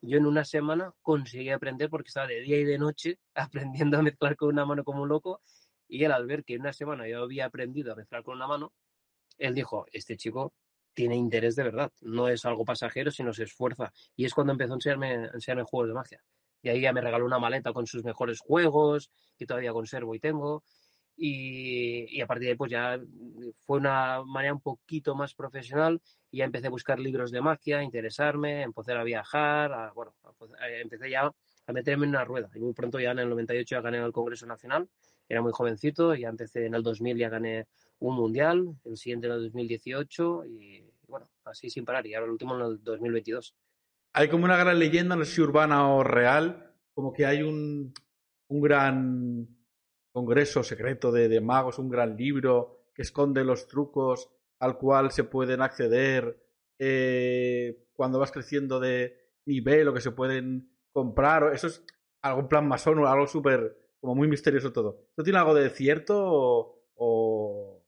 Yo 0.00 0.18
en 0.18 0.26
una 0.26 0.44
semana 0.44 0.92
conseguí 1.02 1.50
aprender 1.50 1.88
porque 1.90 2.08
estaba 2.08 2.26
de 2.26 2.40
día 2.40 2.58
y 2.58 2.64
de 2.64 2.78
noche 2.78 3.18
aprendiendo 3.34 3.98
a 3.98 4.02
mezclar 4.02 4.36
con 4.36 4.50
una 4.50 4.64
mano 4.64 4.84
como 4.84 5.02
un 5.02 5.08
loco 5.08 5.40
y 5.88 6.04
él 6.04 6.12
al 6.12 6.26
ver 6.26 6.44
que 6.44 6.54
en 6.54 6.62
una 6.62 6.72
semana 6.72 7.08
yo 7.08 7.22
había 7.22 7.46
aprendido 7.46 7.92
a 7.92 7.96
mezclar 7.96 8.22
con 8.22 8.36
una 8.36 8.46
mano, 8.46 8.72
él 9.38 9.54
dijo, 9.54 9.86
este 9.92 10.16
chico 10.16 10.52
tiene 10.94 11.16
interés 11.16 11.56
de 11.56 11.64
verdad, 11.64 11.92
no 12.00 12.28
es 12.28 12.44
algo 12.44 12.64
pasajero, 12.64 13.10
sino 13.10 13.32
se 13.32 13.44
esfuerza. 13.44 13.92
Y 14.16 14.24
es 14.24 14.34
cuando 14.34 14.52
empezó 14.52 14.72
a 14.72 14.76
enseñarme, 14.76 15.08
a 15.08 15.30
enseñarme 15.34 15.64
juegos 15.64 15.88
de 15.88 15.94
magia. 15.94 16.24
Y 16.62 16.68
ahí 16.70 16.80
ya 16.80 16.92
me 16.92 17.00
regaló 17.00 17.26
una 17.26 17.38
maleta 17.38 17.72
con 17.72 17.86
sus 17.86 18.04
mejores 18.04 18.40
juegos, 18.40 19.10
que 19.36 19.44
todavía 19.46 19.72
conservo 19.72 20.14
y 20.14 20.20
tengo. 20.20 20.64
Y, 21.16 22.20
a 22.20 22.26
partir 22.26 22.46
de 22.46 22.50
ahí 22.50 22.56
pues 22.56 22.70
ya 22.70 23.00
fue 23.60 23.78
una 23.78 24.22
manera 24.24 24.54
un 24.54 24.60
poquito 24.60 25.14
más 25.14 25.34
profesional 25.34 26.00
y 26.30 26.38
ya 26.38 26.44
empecé 26.44 26.66
a 26.66 26.70
buscar 26.70 26.98
libros 26.98 27.30
de 27.30 27.40
magia, 27.40 27.78
a 27.78 27.84
interesarme, 27.84 28.62
empecé 28.62 28.92
a 28.92 29.02
viajar, 29.02 29.92
bueno, 29.94 30.14
empecé 30.82 31.10
ya 31.10 31.32
a 31.66 31.72
meterme 31.72 32.04
en 32.04 32.10
una 32.10 32.24
rueda 32.24 32.50
y 32.54 32.60
muy 32.60 32.74
pronto 32.74 32.98
ya 32.98 33.12
en 33.12 33.20
el 33.20 33.28
98 33.28 33.76
ya 33.76 33.80
gané 33.80 33.98
el 33.98 34.12
Congreso 34.12 34.46
Nacional, 34.46 34.88
era 35.28 35.40
muy 35.40 35.52
jovencito, 35.52 36.14
ya 36.14 36.28
empecé 36.28 36.66
en 36.66 36.74
el 36.74 36.82
2000 36.82 37.16
ya 37.16 37.28
gané 37.28 37.66
un 38.00 38.16
mundial, 38.16 38.74
el 38.84 38.96
siguiente 38.96 39.28
en 39.28 39.34
el 39.34 39.42
2018 39.44 40.44
y 40.46 40.84
bueno, 41.06 41.28
así 41.44 41.70
sin 41.70 41.84
parar 41.84 42.06
y 42.06 42.14
ahora 42.14 42.26
el 42.26 42.32
último 42.32 42.56
en 42.56 42.62
el 42.62 42.82
2022. 42.82 43.54
Hay 44.12 44.28
como 44.28 44.44
una 44.44 44.56
gran 44.56 44.78
leyenda, 44.78 45.16
no 45.16 45.24
sé 45.24 45.32
si 45.36 45.40
urbana 45.40 45.88
o 45.88 46.04
real, 46.04 46.72
como 46.92 47.12
que 47.12 47.26
hay 47.26 47.42
un, 47.42 47.92
un 48.48 48.60
gran 48.60 49.48
congreso 50.14 50.62
secreto 50.62 51.10
de, 51.10 51.40
magos, 51.40 51.80
un 51.80 51.90
gran 51.90 52.16
libro 52.16 52.84
que 52.94 53.02
esconde 53.02 53.42
los 53.42 53.66
trucos 53.66 54.30
al 54.60 54.78
cual 54.78 55.10
se 55.10 55.24
pueden 55.24 55.60
acceder 55.60 56.40
eh, 56.78 57.88
cuando 57.94 58.20
vas 58.20 58.30
creciendo 58.30 58.78
de 58.78 59.32
nivel 59.44 59.88
o 59.88 59.92
que 59.92 60.00
se 60.00 60.12
pueden 60.12 60.70
comprar. 60.92 61.52
Eso 61.52 61.66
es 61.66 61.84
algún 62.22 62.46
plan 62.46 62.68
masón 62.68 63.00
o 63.00 63.08
algo 63.08 63.26
súper, 63.26 63.76
como 64.00 64.14
muy 64.14 64.28
misterioso 64.28 64.72
todo. 64.72 65.00
¿Esto 65.08 65.24
tiene 65.24 65.40
algo 65.40 65.52
de 65.52 65.68
cierto 65.70 66.84
o, 66.94 67.82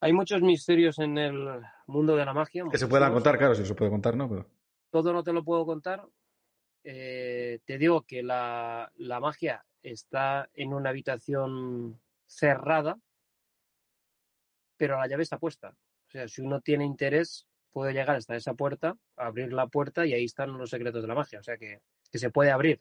Hay 0.00 0.12
muchos 0.12 0.42
misterios 0.42 0.98
en 0.98 1.18
el 1.18 1.62
mundo 1.86 2.16
de 2.16 2.24
la 2.24 2.34
magia. 2.34 2.64
Que 2.68 2.78
se 2.78 2.88
puedan 2.88 3.12
contar, 3.12 3.38
claro, 3.38 3.54
si 3.54 3.64
se 3.64 3.76
puede 3.76 3.92
contar, 3.92 4.16
¿no? 4.16 4.28
Pero... 4.28 4.50
Todo 4.90 5.12
no 5.12 5.22
te 5.22 5.32
lo 5.32 5.44
puedo 5.44 5.64
contar. 5.64 6.04
Eh, 6.82 7.60
te 7.64 7.78
digo 7.78 8.02
que 8.02 8.24
la, 8.24 8.90
la 8.96 9.20
magia 9.20 9.64
está 9.92 10.50
en 10.54 10.72
una 10.72 10.90
habitación 10.90 12.00
cerrada, 12.26 12.98
pero 14.76 14.98
la 14.98 15.06
llave 15.06 15.22
está 15.22 15.38
puesta. 15.38 15.76
O 16.08 16.10
sea, 16.10 16.28
si 16.28 16.42
uno 16.42 16.60
tiene 16.60 16.84
interés, 16.84 17.46
puede 17.72 17.92
llegar 17.92 18.16
hasta 18.16 18.36
esa 18.36 18.54
puerta, 18.54 18.96
abrir 19.16 19.52
la 19.52 19.68
puerta 19.68 20.04
y 20.06 20.12
ahí 20.12 20.24
están 20.24 20.56
los 20.58 20.70
secretos 20.70 21.02
de 21.02 21.08
la 21.08 21.14
magia. 21.14 21.38
O 21.38 21.42
sea, 21.42 21.56
que, 21.56 21.80
se 22.12 22.30
puede 22.30 22.50
abrir. 22.50 22.80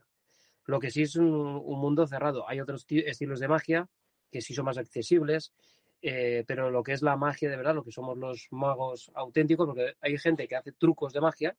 Lo 0.65 0.79
que 0.79 0.89
sí 0.89 1.03
es 1.03 1.15
un, 1.15 1.27
mundo 1.27 2.07
cerrado. 2.07 2.47
Hay 2.47 2.59
otros 2.59 2.85
estilos 2.89 3.39
de 3.39 3.47
magia 3.47 3.87
que 4.31 4.41
sí 4.41 4.53
son 4.53 4.65
más 4.65 4.77
accesibles, 4.77 5.53
eh, 6.01 6.43
pero 6.47 6.71
lo 6.71 6.83
que 6.83 6.93
es 6.93 7.01
la 7.01 7.17
magia 7.17 7.49
de 7.49 7.57
verdad, 7.57 7.75
lo 7.75 7.83
que 7.83 7.91
somos 7.91 8.17
los 8.17 8.47
magos 8.51 9.11
auténticos, 9.13 9.67
porque 9.67 9.95
hay 10.01 10.17
gente 10.17 10.47
que 10.47 10.55
hace 10.55 10.71
trucos 10.71 11.13
de 11.13 11.21
magia 11.21 11.55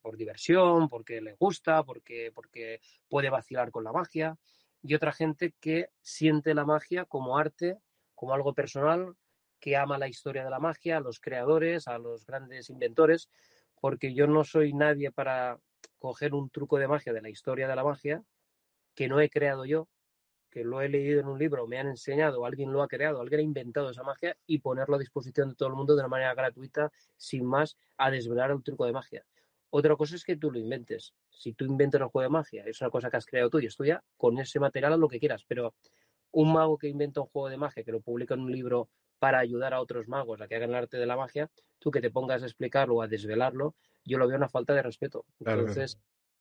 por 0.00 0.16
diversión, 0.16 0.88
porque 0.88 1.20
le 1.20 1.34
gusta, 1.34 1.82
porque, 1.82 2.30
porque 2.34 2.80
puede 3.08 3.30
vacilar 3.30 3.70
con 3.70 3.84
la 3.84 3.92
magia, 3.92 4.36
y 4.82 4.94
otra 4.94 5.12
gente 5.12 5.54
que 5.60 5.88
siente 6.02 6.54
la 6.54 6.64
magia 6.64 7.04
como 7.04 7.38
arte, 7.38 7.78
como 8.14 8.34
algo 8.34 8.54
personal, 8.54 9.16
que 9.58 9.76
ama 9.76 9.96
la 9.96 10.08
historia 10.08 10.44
de 10.44 10.50
la 10.50 10.58
magia, 10.58 10.98
a 10.98 11.00
los 11.00 11.20
creadores, 11.20 11.88
a 11.88 11.98
los 11.98 12.26
grandes 12.26 12.68
inventores, 12.68 13.30
porque 13.80 14.14
yo 14.14 14.26
no 14.26 14.44
soy 14.44 14.74
nadie 14.74 15.10
para 15.10 15.58
coger 15.98 16.34
un 16.34 16.50
truco 16.50 16.78
de 16.78 16.86
magia 16.86 17.14
de 17.14 17.22
la 17.22 17.30
historia 17.30 17.66
de 17.66 17.76
la 17.76 17.84
magia 17.84 18.22
que 18.94 19.08
no 19.08 19.20
he 19.20 19.30
creado 19.30 19.64
yo, 19.64 19.88
que 20.50 20.64
lo 20.64 20.82
he 20.82 20.88
leído 20.88 21.20
en 21.20 21.26
un 21.26 21.38
libro, 21.38 21.66
me 21.66 21.78
han 21.78 21.88
enseñado, 21.88 22.44
alguien 22.44 22.72
lo 22.72 22.82
ha 22.82 22.88
creado, 22.88 23.20
alguien 23.20 23.40
ha 23.40 23.42
inventado 23.42 23.90
esa 23.90 24.02
magia 24.02 24.36
y 24.46 24.58
ponerlo 24.58 24.96
a 24.96 24.98
disposición 24.98 25.48
de 25.48 25.56
todo 25.56 25.68
el 25.68 25.74
mundo 25.74 25.94
de 25.94 26.00
una 26.00 26.08
manera 26.08 26.34
gratuita, 26.34 26.92
sin 27.16 27.44
más, 27.44 27.76
a 27.96 28.10
desvelar 28.10 28.50
el 28.50 28.62
truco 28.62 28.84
de 28.84 28.92
magia. 28.92 29.26
Otra 29.76 29.96
cosa 29.96 30.14
es 30.14 30.22
que 30.22 30.36
tú 30.36 30.52
lo 30.52 30.60
inventes. 30.60 31.14
Si 31.28 31.52
tú 31.52 31.64
inventas 31.64 32.00
un 32.00 32.08
juego 32.08 32.22
de 32.22 32.28
magia, 32.28 32.62
es 32.64 32.80
una 32.80 32.90
cosa 32.90 33.10
que 33.10 33.16
has 33.16 33.26
creado 33.26 33.50
tú 33.50 33.58
y 33.58 33.66
estudia 33.66 34.04
con 34.16 34.38
ese 34.38 34.60
material 34.60 35.00
lo 35.00 35.08
que 35.08 35.18
quieras, 35.18 35.44
pero 35.48 35.74
un 36.30 36.52
mago 36.52 36.78
que 36.78 36.86
inventa 36.86 37.20
un 37.20 37.26
juego 37.26 37.48
de 37.48 37.56
magia, 37.56 37.82
que 37.82 37.90
lo 37.90 38.00
publica 38.00 38.34
en 38.34 38.42
un 38.42 38.52
libro 38.52 38.88
para 39.18 39.40
ayudar 39.40 39.74
a 39.74 39.80
otros 39.80 40.06
magos 40.06 40.40
a 40.40 40.46
que 40.46 40.54
hagan 40.54 40.70
el 40.70 40.76
arte 40.76 40.96
de 40.96 41.06
la 41.06 41.16
magia, 41.16 41.50
tú 41.80 41.90
que 41.90 42.00
te 42.00 42.12
pongas 42.12 42.44
a 42.44 42.46
explicarlo 42.46 42.94
o 42.94 43.02
a 43.02 43.08
desvelarlo, 43.08 43.74
yo 44.04 44.16
lo 44.16 44.28
veo 44.28 44.36
una 44.36 44.48
falta 44.48 44.74
de 44.74 44.82
respeto. 44.82 45.26
Entonces, 45.40 45.98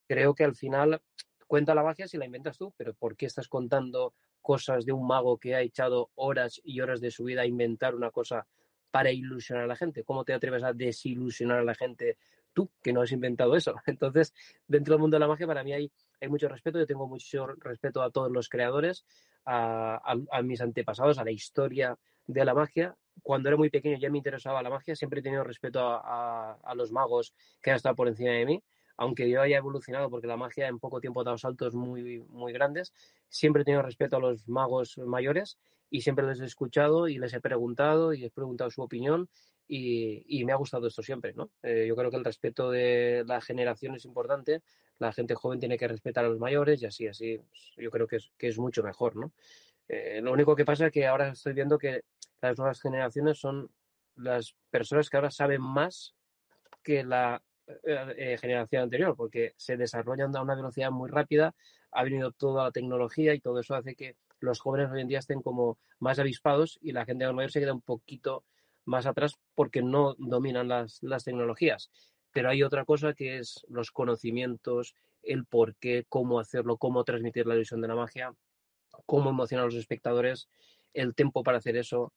creo 0.08 0.36
que 0.36 0.44
al 0.44 0.54
final 0.54 1.02
cuenta 1.48 1.74
la 1.74 1.82
magia 1.82 2.08
si 2.08 2.20
la 2.20 2.26
inventas 2.26 2.60
tú, 2.60 2.72
pero 2.78 2.94
¿por 2.94 3.18
qué 3.18 3.26
estás 3.26 3.48
contando 3.48 4.14
cosas 4.44 4.86
de 4.86 4.92
un 4.92 5.08
mago 5.08 5.40
que 5.40 5.56
ha 5.56 5.62
echado 5.62 6.12
horas 6.14 6.62
y 6.64 6.82
horas 6.82 7.02
de 7.02 7.10
su 7.10 7.24
vida 7.24 7.42
a 7.42 7.48
inventar 7.48 7.96
una 7.96 8.12
cosa 8.12 8.46
para 8.92 9.12
ilusionar 9.12 9.64
a 9.64 9.68
la 9.68 9.76
gente? 9.76 10.04
¿Cómo 10.04 10.24
te 10.24 10.34
atreves 10.34 10.62
a 10.62 10.74
desilusionar 10.74 11.58
a 11.58 11.64
la 11.64 11.74
gente 11.74 12.20
tú, 12.54 12.72
que 12.82 12.94
no 12.94 13.02
has 13.02 13.12
inventado 13.12 13.56
eso. 13.56 13.76
Entonces, 13.86 14.34
dentro 14.68 14.94
del 14.94 15.02
mundo 15.02 15.16
de 15.16 15.20
la 15.20 15.28
magia, 15.28 15.48
para 15.48 15.64
mí 15.64 15.74
hay, 15.74 15.92
hay 16.22 16.30
mucho 16.30 16.48
respeto. 16.48 16.80
Yo 16.80 16.88
tengo 16.88 17.08
mucho 17.08 17.48
respeto 17.48 18.02
a 18.02 18.12
todos 18.12 18.32
los 18.32 18.50
creadores, 18.50 19.06
a, 19.46 20.16
mis 20.44 20.62
antepasados, 20.62 21.18
a 21.18 21.24
la 21.24 21.32
historia 21.32 21.98
de 22.28 22.46
la 22.46 22.54
magia. 22.54 22.96
Cuando 23.22 23.50
era 23.50 23.58
muy 23.58 23.70
pequeño 23.70 23.98
ya 23.98 24.10
me 24.10 24.18
interesaba 24.18 24.64
la 24.64 24.70
magia, 24.70 24.96
siempre 24.96 25.20
he 25.20 25.24
tenido 25.24 25.44
respeto 25.44 25.80
a, 25.82 26.54
a 26.54 26.76
los 26.76 26.92
magos 26.92 27.34
que 27.62 27.72
han 27.72 27.76
estado 27.76 27.96
por 27.96 28.08
encima 28.08 28.32
de 28.32 28.46
mí 28.46 28.64
aunque 28.98 29.30
yo 29.30 29.42
haya 29.42 29.58
evolucionado 29.58 30.10
porque 30.10 30.28
la 30.28 30.38
magia 30.38 30.68
en 30.68 30.80
poco 30.80 31.02
tiempo 31.02 31.22
ha 31.22 31.24
dado 31.24 31.38
saltos 31.38 31.74
muy, 31.74 32.20
muy 32.30 32.54
grandes, 32.54 32.94
siempre 33.30 33.62
he 33.62 33.66
tenido 33.66 33.82
respeto 33.82 34.18
a 34.18 34.20
los 34.20 34.48
magos 34.48 34.98
mayores 34.98 35.58
y 35.90 36.02
siempre 36.02 36.26
les 36.26 36.40
he 36.40 36.46
escuchado 36.46 37.08
y 37.08 37.18
les 37.18 37.34
he 37.34 37.42
preguntado 37.42 38.14
y 38.14 38.26
he 38.26 38.30
preguntado 38.30 38.70
su 38.72 38.82
opinión 38.82 39.30
y, 39.68 40.44
me 40.46 40.52
ha 40.52 40.56
gustado 40.56 40.88
esto 40.88 41.02
siempre, 41.02 41.34
¿no? 41.34 41.50
Eh, 41.64 41.86
yo 41.88 41.96
creo 41.96 42.12
que 42.12 42.18
el 42.18 42.26
respeto 42.26 42.70
de 42.70 43.24
la 43.26 43.42
generación 43.42 43.96
es 43.96 44.06
importante, 44.06 44.62
la 45.00 45.12
gente 45.14 45.36
joven 45.36 45.60
tiene 45.60 45.78
que 45.78 45.88
respetar 45.88 46.26
a 46.26 46.28
los 46.28 46.40
mayores 46.40 46.82
y 46.82 46.86
así, 46.86 47.08
así, 47.08 47.40
yo 47.78 47.90
creo 47.90 48.08
que 48.08 48.18
es, 48.18 48.32
que 48.38 48.50
es 48.50 48.58
mucho 48.60 48.84
mejor, 48.84 49.16
¿no? 49.16 49.32
Eh, 49.88 50.22
lo 50.22 50.32
único 50.32 50.56
que 50.56 50.66
pasa 50.66 50.88
es 50.88 50.92
que 50.92 51.08
ahora 51.08 51.30
estoy 51.30 51.54
viendo 51.54 51.78
que 51.78 52.04
las 52.42 52.58
nuevas 52.58 52.82
generaciones 52.82 53.40
son 53.40 53.70
las 54.16 54.56
personas 54.70 55.10
que 55.10 55.18
ahora 55.18 55.32
saben 55.32 55.62
más 55.62 56.16
que 56.84 57.04
la 57.04 57.42
eh, 57.68 58.38
generación 58.40 58.84
anterior, 58.84 59.16
porque 59.16 59.54
se 59.58 59.78
desarrollan 59.78 60.36
a 60.36 60.42
una 60.42 60.56
velocidad 60.56 60.92
muy 60.92 61.10
rápida, 61.10 61.56
ha 61.92 62.04
venido 62.04 62.32
toda 62.32 62.66
la 62.66 62.72
tecnología 62.72 63.34
y 63.34 63.40
todo 63.40 63.60
eso 63.60 63.76
hace 63.76 63.96
que 63.96 64.16
los 64.40 64.60
jóvenes 64.60 64.92
hoy 64.92 65.02
en 65.02 65.08
día 65.08 65.20
estén 65.20 65.42
como 65.42 65.78
más 66.00 66.20
avispados 66.20 66.78
y 66.82 66.92
la 66.92 67.06
gente 67.06 67.32
mayor 67.32 67.52
se 67.52 67.62
queda 67.62 67.74
un 67.74 67.82
poquito 67.82 68.44
más 68.86 69.06
atrás 69.06 69.36
porque 69.56 69.82
no 69.82 70.16
dominan 70.18 70.68
las, 70.68 71.02
las 71.02 71.24
tecnologías. 71.24 71.90
Pero 72.34 72.50
hay 72.50 72.64
otra 72.64 72.84
cosa 72.84 73.14
que 73.14 73.38
es 73.38 73.66
los 73.70 73.92
conocimientos, 73.92 74.96
el 75.22 75.46
por 75.46 75.76
qué, 75.76 76.06
cómo 76.10 76.40
hacerlo, 76.40 76.78
cómo 76.78 77.04
transmitir 77.04 77.48
la 77.48 77.56
visión 77.56 77.80
de 77.80 77.88
la 77.88 77.96
magia, 77.96 78.34
cómo 79.06 79.30
emocionar 79.30 79.64
a 79.64 79.68
los 79.68 79.76
espectadores, 79.76 80.50
el 80.94 81.16
tiempo 81.16 81.44
para 81.44 81.60
hacer 81.60 81.78
eso. 81.78 82.12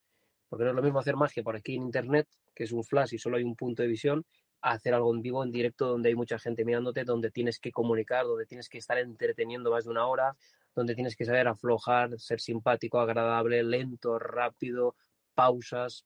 Porque 0.49 0.65
no 0.65 0.71
es 0.71 0.77
lo 0.77 0.83
mismo 0.83 0.99
hacer 0.99 1.17
magia 1.17 1.43
por 1.43 1.57
aquí 1.57 1.77
en 1.77 1.83
Internet, 1.83 2.29
que 2.55 2.65
es 2.65 2.73
un 2.73 2.83
flash 2.83 3.15
y 3.15 3.19
solo 3.19 3.37
hay 3.37 3.45
un 3.45 3.57
punto 3.57 3.83
de 3.83 3.89
visión, 3.89 4.25
hacer 4.73 4.95
algo 4.95 5.15
en 5.15 5.23
vivo, 5.23 5.43
en 5.43 5.53
directo, 5.53 5.87
donde 5.87 6.09
hay 6.09 6.15
mucha 6.15 6.39
gente 6.39 6.65
mirándote, 6.65 7.05
donde 7.05 7.31
tienes 7.31 7.59
que 7.59 7.73
comunicar, 7.73 8.25
donde 8.25 8.47
tienes 8.47 8.69
que 8.69 8.79
estar 8.79 8.99
entreteniendo 8.99 9.71
más 9.71 9.85
de 9.85 9.91
una 9.91 10.07
hora, 10.07 10.37
donde 10.75 10.95
tienes 10.95 11.17
que 11.17 11.25
saber 11.25 11.49
aflojar, 11.49 12.19
ser 12.19 12.41
simpático, 12.41 13.01
agradable, 13.01 13.63
lento, 13.63 14.19
rápido, 14.19 14.97
pausas 15.35 16.05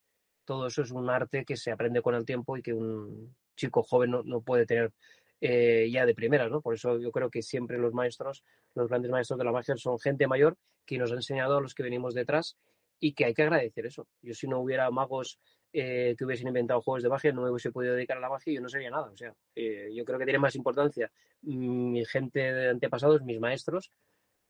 todo 0.51 0.67
eso 0.67 0.83
es 0.83 0.91
un 0.91 1.09
arte 1.09 1.45
que 1.45 1.57
se 1.57 1.71
aprende 1.71 2.03
con 2.03 2.17
el 2.17 2.25
tiempo 2.25 2.57
y 2.57 2.63
que 2.63 2.73
un 2.73 3.37
chico 3.55 3.85
joven 3.85 4.11
no, 4.11 4.41
puede 4.41 4.67
tener 4.67 4.93
eh, 5.41 5.89
ya 5.93 6.05
de 6.05 6.13
primera, 6.13 6.49
¿no? 6.49 6.61
Por 6.61 6.75
eso 6.75 6.99
yo 6.99 7.13
creo 7.13 7.31
que 7.31 7.41
siempre 7.41 7.79
los 7.79 7.95
maestros, 7.95 8.43
los 8.75 8.89
grandes 8.89 9.13
maestros 9.13 9.39
de 9.39 9.45
la 9.45 9.53
magia 9.53 9.77
son 9.77 10.01
gente 10.01 10.27
mayor 10.27 10.57
que 10.85 10.99
nos 10.99 11.13
ha 11.13 11.15
enseñado 11.15 11.59
a 11.59 11.61
los 11.61 11.73
que 11.73 11.85
venimos 11.85 12.15
detrás 12.15 12.57
y 12.99 13.13
que 13.13 13.27
hay 13.27 13.35
que 13.35 13.43
agradecer 13.43 13.87
eso. 13.87 14.09
Yo 14.23 14.35
si 14.35 14.49
no 14.49 14.59
hubiera 14.59 14.91
magos 14.91 15.39
eh, 15.73 16.15
que 16.19 16.25
hubiesen 16.25 16.49
inventado 16.49 16.83
juegos 16.83 17.03
de 17.03 17.09
magia, 17.09 17.33
no 17.33 17.43
me 17.43 17.51
hubiese 17.51 17.71
podido 17.71 17.95
dedicar 17.95 18.17
a 18.17 18.21
la 18.21 18.29
magia 18.29 18.53
y 18.53 18.57
yo 18.57 18.61
no 18.61 18.69
sería 18.69 18.91
nada. 18.91 19.11
O 19.11 19.17
sea, 19.17 19.35
eh, 19.55 19.91
yo 19.95 20.05
creo 20.05 20.19
que 20.19 20.25
tiene 20.25 20.39
más 20.39 20.55
importancia 20.57 21.11
mi 21.43 22.05
gente 22.05 22.41
de 22.41 22.71
antepasados, 22.71 23.23
mis 23.23 23.41
maestros, 23.41 23.93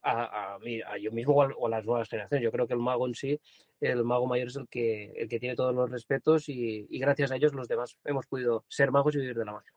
a, 0.02 0.56
a, 0.56 0.98
yo 0.98 1.12
mismo 1.12 1.34
o 1.34 1.66
a, 1.66 1.70
las 1.70 1.84
nuevas 1.84 2.08
generaciones. 2.08 2.44
Yo 2.44 2.52
creo 2.52 2.66
que 2.66 2.74
el 2.74 2.80
mago 2.80 3.06
en 3.06 3.14
sí, 3.14 3.40
el 3.80 4.04
mago 4.04 4.26
mayor 4.26 4.48
es 4.48 4.56
el 4.56 4.68
que, 4.68 5.12
el 5.16 5.28
que 5.28 5.38
tiene 5.38 5.56
todos 5.56 5.74
los 5.74 5.90
respetos 5.90 6.48
y, 6.48 6.86
gracias 6.98 7.30
a 7.30 7.36
ellos 7.36 7.54
los 7.54 7.68
demás 7.68 7.96
hemos 8.04 8.26
podido 8.26 8.64
ser 8.68 8.90
magos 8.90 9.14
y 9.14 9.18
vivir 9.18 9.36
de 9.36 9.44
la 9.44 9.52
magia. 9.52 9.72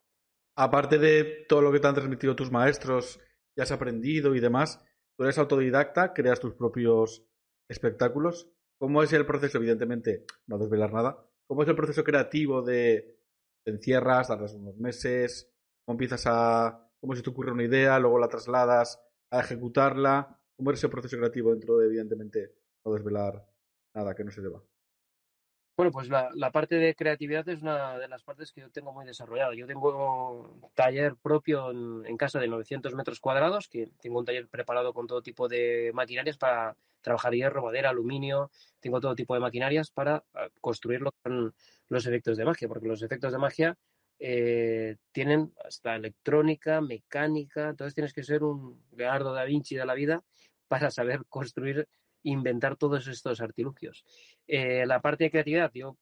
Aparte 0.56 0.98
de 0.98 1.46
todo 1.48 1.62
lo 1.62 1.72
que 1.72 1.80
te 1.80 1.88
han 1.88 1.96
transmitido 1.96 2.36
tus 2.36 2.52
maestros, 2.52 3.20
ya 3.56 3.64
has 3.64 3.72
aprendido 3.72 4.36
y 4.36 4.40
demás, 4.40 4.84
tú 5.16 5.24
eres 5.24 5.38
autodidacta, 5.38 6.14
creas 6.14 6.40
tus 6.40 6.54
propios 6.54 7.24
espectáculos. 7.68 8.50
¿Cómo 8.78 9.02
es 9.02 9.14
el 9.14 9.26
proceso? 9.26 9.58
Evidentemente, 9.58 10.26
no 10.46 10.58
desvelar 10.58 10.94
nada. 10.94 11.26
¿Cómo 11.48 11.64
es 11.64 11.70
el 11.70 11.76
proceso 11.76 12.04
creativo 12.04 12.62
de 12.62 13.20
te 13.64 13.72
encierras, 13.72 14.28
tardas 14.28 14.54
unos 14.54 14.78
meses, 14.78 15.52
cómo 15.86 15.96
empiezas 15.96 16.24
a, 16.28 16.90
cómo 17.00 17.16
se 17.16 17.22
te 17.22 17.30
ocurre 17.30 17.52
una 17.52 17.64
idea, 17.64 18.00
luego 18.00 18.20
la 18.20 18.28
trasladas 18.28 19.00
a 19.32 19.40
ejecutarla? 19.42 20.40
¿Cómo 20.56 20.72
es 20.72 20.80
ese 20.80 20.90
proceso 20.90 21.18
creativo 21.18 21.52
dentro 21.52 21.78
de, 21.78 21.88
evidentemente, 21.88 22.56
no 22.86 22.94
desvelar 22.94 23.46
nada 23.94 24.16
que 24.16 24.24
no 24.24 24.32
se 24.32 24.42
deba? 24.42 24.64
Bueno, 25.76 25.92
pues 25.92 26.08
la, 26.08 26.52
parte 26.52 26.76
de 26.76 26.94
creatividad 26.94 27.48
es 27.50 27.64
una 27.64 27.98
de 27.98 28.08
las 28.08 28.22
partes 28.24 28.52
que 28.52 28.62
yo 28.62 28.70
tengo 28.70 28.94
muy 28.94 29.06
desarrollada. 29.06 29.56
Yo 29.56 29.66
tengo 29.66 30.60
taller 30.76 31.16
propio 31.16 31.72
en, 31.72 32.16
casa 32.16 32.40
de 32.40 32.48
900 32.48 32.94
metros 32.94 33.20
cuadrados, 33.20 33.68
que 33.68 33.90
tengo 34.00 34.20
un 34.20 34.26
taller 34.26 34.48
preparado 34.48 34.94
con 34.94 35.08
todo 35.08 35.24
tipo 35.24 35.48
de 35.48 35.92
maquinarias 35.96 36.38
para 36.38 36.78
trabajar 37.02 37.34
hierro, 37.34 37.64
madera, 37.64 37.90
aluminio, 37.90 38.52
tengo 38.80 39.02
todo 39.02 39.16
tipo 39.16 39.34
de 39.34 39.40
maquinarias 39.40 39.90
para 39.90 40.24
ah, 40.36 40.48
construir 40.62 41.02
lo 41.02 41.12
que 41.12 41.18
son 41.24 41.56
los 41.90 42.06
efectos 42.06 42.38
de 42.38 42.46
magia, 42.46 42.68
porque 42.68 42.88
los 42.88 43.02
efectos 43.02 43.32
de 43.32 43.40
magia 43.40 43.78
eh, 44.20 44.98
tienen 45.12 45.54
hasta 45.66 45.96
electrónica, 45.96 46.82
mecánica, 46.82 47.70
entonces 47.70 47.96
tienes 47.96 48.14
que 48.14 48.24
ser 48.24 48.44
un 48.44 48.82
Leonardo 48.96 49.34
da 49.34 49.44
Vinci 49.44 49.76
de 49.76 49.86
la 49.86 49.96
vida 49.96 50.24
para 50.68 50.92
saber 50.92 51.26
construir, 51.28 51.88
inventar 52.24 52.76
todos 52.78 53.08
estos 53.08 53.42
artilugios. 53.42 54.04
Eh, 54.48 54.86
la 54.86 55.02
parte 55.02 55.26
de 55.26 55.32
creatividad, 55.32 55.72
yo 55.74 55.98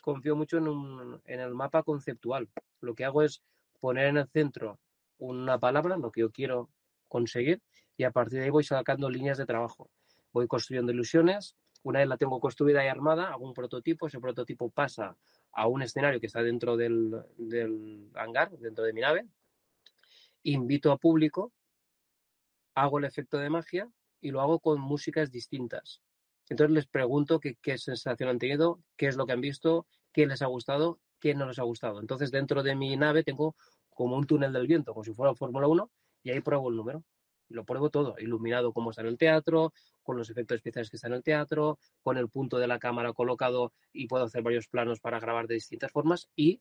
confío 0.00 0.36
mucho 0.36 0.58
en, 0.58 1.40
el 1.40 1.54
mapa 1.54 1.82
conceptual. 1.82 2.48
Lo 2.80 2.94
que 2.94 3.04
hago 3.04 3.22
es 3.22 3.42
poner 3.80 4.06
en 4.06 4.16
el 4.18 4.28
centro 4.28 4.78
una 5.18 5.58
palabra, 5.58 5.96
lo 5.96 6.10
que 6.10 6.22
yo 6.22 6.30
quiero 6.30 6.70
conseguir, 7.08 7.60
y 7.96 8.04
a 8.04 8.10
partir 8.10 8.38
de 8.38 8.46
ahí 8.46 8.50
voy 8.50 8.64
sacando 8.64 9.10
líneas 9.10 9.38
de 9.38 9.46
trabajo. 9.46 9.90
Voy 10.32 10.46
construyendo 10.46 10.92
ilusiones, 10.92 11.56
una 11.82 12.00
vez 12.00 12.08
la 12.08 12.16
tengo 12.16 12.40
construida 12.40 12.84
y 12.84 12.88
armada, 12.88 13.30
hago 13.30 13.46
un 13.46 13.54
prototipo, 13.54 14.06
ese 14.06 14.20
prototipo 14.20 14.70
pasa 14.70 15.16
a 15.52 15.66
un 15.66 15.82
escenario 15.82 16.20
que 16.20 16.26
está 16.26 16.42
dentro 16.42 16.76
del, 16.76 17.22
del 17.36 18.10
hangar, 18.14 18.50
dentro 18.58 18.84
de 18.84 18.92
mi 18.92 19.00
nave, 19.00 19.26
invito 20.42 20.92
a 20.92 20.98
público, 20.98 21.52
hago 22.74 22.98
el 22.98 23.04
efecto 23.04 23.38
de 23.38 23.50
magia 23.50 23.90
y 24.20 24.30
lo 24.30 24.40
hago 24.40 24.60
con 24.60 24.80
músicas 24.80 25.30
distintas. 25.30 26.02
Entonces 26.48 26.74
les 26.74 26.86
pregunto 26.86 27.40
qué, 27.40 27.56
qué 27.60 27.78
sensación 27.78 28.28
han 28.28 28.38
tenido, 28.38 28.80
qué 28.96 29.06
es 29.06 29.16
lo 29.16 29.26
que 29.26 29.32
han 29.32 29.40
visto, 29.40 29.86
qué 30.12 30.26
les 30.26 30.42
ha 30.42 30.46
gustado, 30.46 30.98
qué 31.20 31.34
no 31.34 31.46
les 31.46 31.58
ha 31.58 31.64
gustado. 31.64 32.00
Entonces 32.00 32.30
dentro 32.30 32.62
de 32.62 32.74
mi 32.74 32.96
nave 32.96 33.22
tengo 33.22 33.54
como 33.90 34.16
un 34.16 34.26
túnel 34.26 34.52
del 34.52 34.66
viento, 34.66 34.92
como 34.92 35.04
si 35.04 35.12
fuera 35.12 35.34
Fórmula 35.34 35.66
1, 35.66 35.90
y 36.22 36.30
ahí 36.30 36.40
pruebo 36.40 36.70
el 36.70 36.76
número. 36.76 37.04
Lo 37.48 37.64
pruebo 37.64 37.90
todo, 37.90 38.14
iluminado 38.18 38.72
como 38.72 38.90
está 38.90 39.02
en 39.02 39.08
el 39.08 39.18
teatro, 39.18 39.72
con 40.02 40.16
los 40.16 40.28
efectos 40.30 40.56
especiales 40.56 40.90
que 40.90 40.96
está 40.96 41.08
en 41.08 41.14
el 41.14 41.22
teatro, 41.22 41.78
con 42.02 42.18
el 42.18 42.28
punto 42.28 42.58
de 42.58 42.66
la 42.66 42.78
cámara 42.78 43.12
colocado 43.12 43.72
y 43.92 44.06
puedo 44.06 44.24
hacer 44.24 44.42
varios 44.42 44.68
planos 44.68 45.00
para 45.00 45.18
grabar 45.18 45.46
de 45.46 45.54
distintas 45.54 45.90
formas 45.90 46.28
y 46.36 46.60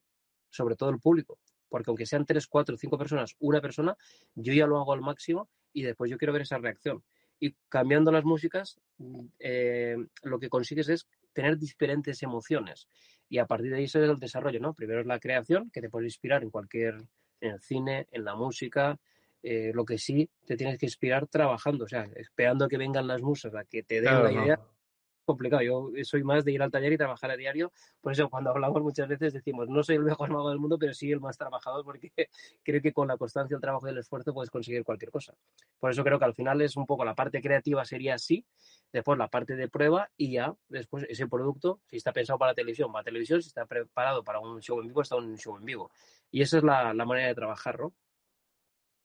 sobre 0.49 0.75
todo 0.75 0.89
el 0.89 0.99
público. 0.99 1.39
Porque 1.69 1.89
aunque 1.89 2.05
sean 2.05 2.25
tres, 2.25 2.47
cuatro, 2.47 2.77
cinco 2.77 2.97
personas, 2.97 3.35
una 3.39 3.59
persona, 3.59 3.97
yo 4.35 4.53
ya 4.53 4.65
lo 4.65 4.79
hago 4.79 4.93
al 4.93 5.01
máximo 5.01 5.49
y 5.73 5.83
después 5.83 6.09
yo 6.09 6.17
quiero 6.17 6.31
ver 6.31 6.43
esa 6.43 6.57
reacción. 6.57 7.03
Y 7.39 7.53
cambiando 7.69 8.11
las 8.11 8.23
músicas, 8.23 8.79
eh, 9.39 9.97
lo 10.23 10.39
que 10.39 10.49
consigues 10.49 10.89
es 10.89 11.07
tener 11.33 11.57
diferentes 11.57 12.23
emociones. 12.23 12.87
Y 13.29 13.37
a 13.37 13.45
partir 13.45 13.71
de 13.71 13.77
ahí 13.77 13.87
se 13.87 14.03
es 14.03 14.09
el 14.09 14.19
desarrollo, 14.19 14.59
¿no? 14.59 14.73
Primero 14.73 15.01
es 15.01 15.07
la 15.07 15.19
creación, 15.19 15.69
que 15.69 15.81
te 15.81 15.89
puede 15.89 16.07
inspirar 16.07 16.43
en 16.43 16.49
cualquier 16.49 16.95
en 17.39 17.51
el 17.51 17.61
cine, 17.61 18.07
en 18.11 18.25
la 18.25 18.35
música, 18.35 18.97
eh, 19.43 19.71
lo 19.73 19.85
que 19.85 19.97
sí 19.97 20.29
te 20.45 20.57
tienes 20.57 20.77
que 20.79 20.87
inspirar 20.87 21.27
trabajando, 21.27 21.85
o 21.85 21.87
sea, 21.87 22.07
esperando 22.15 22.67
que 22.67 22.77
vengan 22.77 23.07
las 23.07 23.21
musas 23.21 23.53
a 23.55 23.63
que 23.63 23.83
te 23.83 24.01
den 24.01 24.23
la 24.23 24.31
idea. 24.31 24.59
Complicado, 25.27 25.61
yo 25.61 25.91
soy 26.03 26.23
más 26.23 26.45
de 26.45 26.53
ir 26.53 26.61
al 26.61 26.71
taller 26.71 26.93
y 26.93 26.97
trabajar 26.97 27.29
a 27.31 27.35
diario, 27.35 27.73
por 27.99 28.13
eso 28.13 28.29
cuando 28.29 28.51
hablamos 28.51 28.81
muchas 28.81 29.09
veces 29.09 29.33
decimos, 29.33 29.67
no 29.67 29.83
soy 29.83 29.97
el 29.97 30.03
mejor 30.03 30.29
mago 30.31 30.49
del 30.49 30.57
mundo, 30.57 30.79
pero 30.79 30.93
sí 30.93 31.11
el 31.11 31.19
más 31.19 31.37
trabajador, 31.37 31.83
porque 31.83 32.13
creo 32.63 32.81
que 32.81 32.93
con 32.93 33.09
la 33.09 33.17
constancia, 33.17 33.53
el 33.55 33.59
trabajo 33.59 33.85
y 33.87 33.89
el 33.89 33.97
esfuerzo 33.97 34.33
puedes 34.33 34.49
conseguir 34.49 34.85
cualquier 34.85 35.11
cosa. 35.11 35.33
Por 35.81 35.91
eso 35.91 36.01
creo 36.05 36.17
que 36.17 36.23
al 36.23 36.33
final 36.33 36.61
es 36.61 36.77
un 36.77 36.85
poco 36.85 37.03
la 37.03 37.13
parte 37.13 37.41
creativa 37.41 37.83
sería 37.83 38.15
así, 38.15 38.45
después 38.93 39.17
la 39.17 39.27
parte 39.27 39.57
de 39.57 39.67
prueba 39.67 40.09
y 40.15 40.31
ya 40.31 40.55
después 40.69 41.05
ese 41.09 41.27
producto, 41.27 41.81
si 41.87 41.97
está 41.97 42.13
pensado 42.13 42.39
para 42.39 42.53
televisión, 42.53 42.89
va 42.95 43.01
a 43.01 43.03
televisión, 43.03 43.41
si 43.41 43.49
está 43.49 43.65
preparado 43.65 44.23
para 44.23 44.39
un 44.39 44.61
show 44.61 44.79
en 44.79 44.87
vivo, 44.87 45.01
está 45.01 45.17
un 45.17 45.37
show 45.37 45.57
en 45.57 45.65
vivo. 45.65 45.91
Y 46.31 46.41
esa 46.41 46.59
es 46.59 46.63
la, 46.63 46.93
manera 46.93 47.27
de 47.27 47.35
trabajar, 47.35 47.77
¿no? 47.77 47.93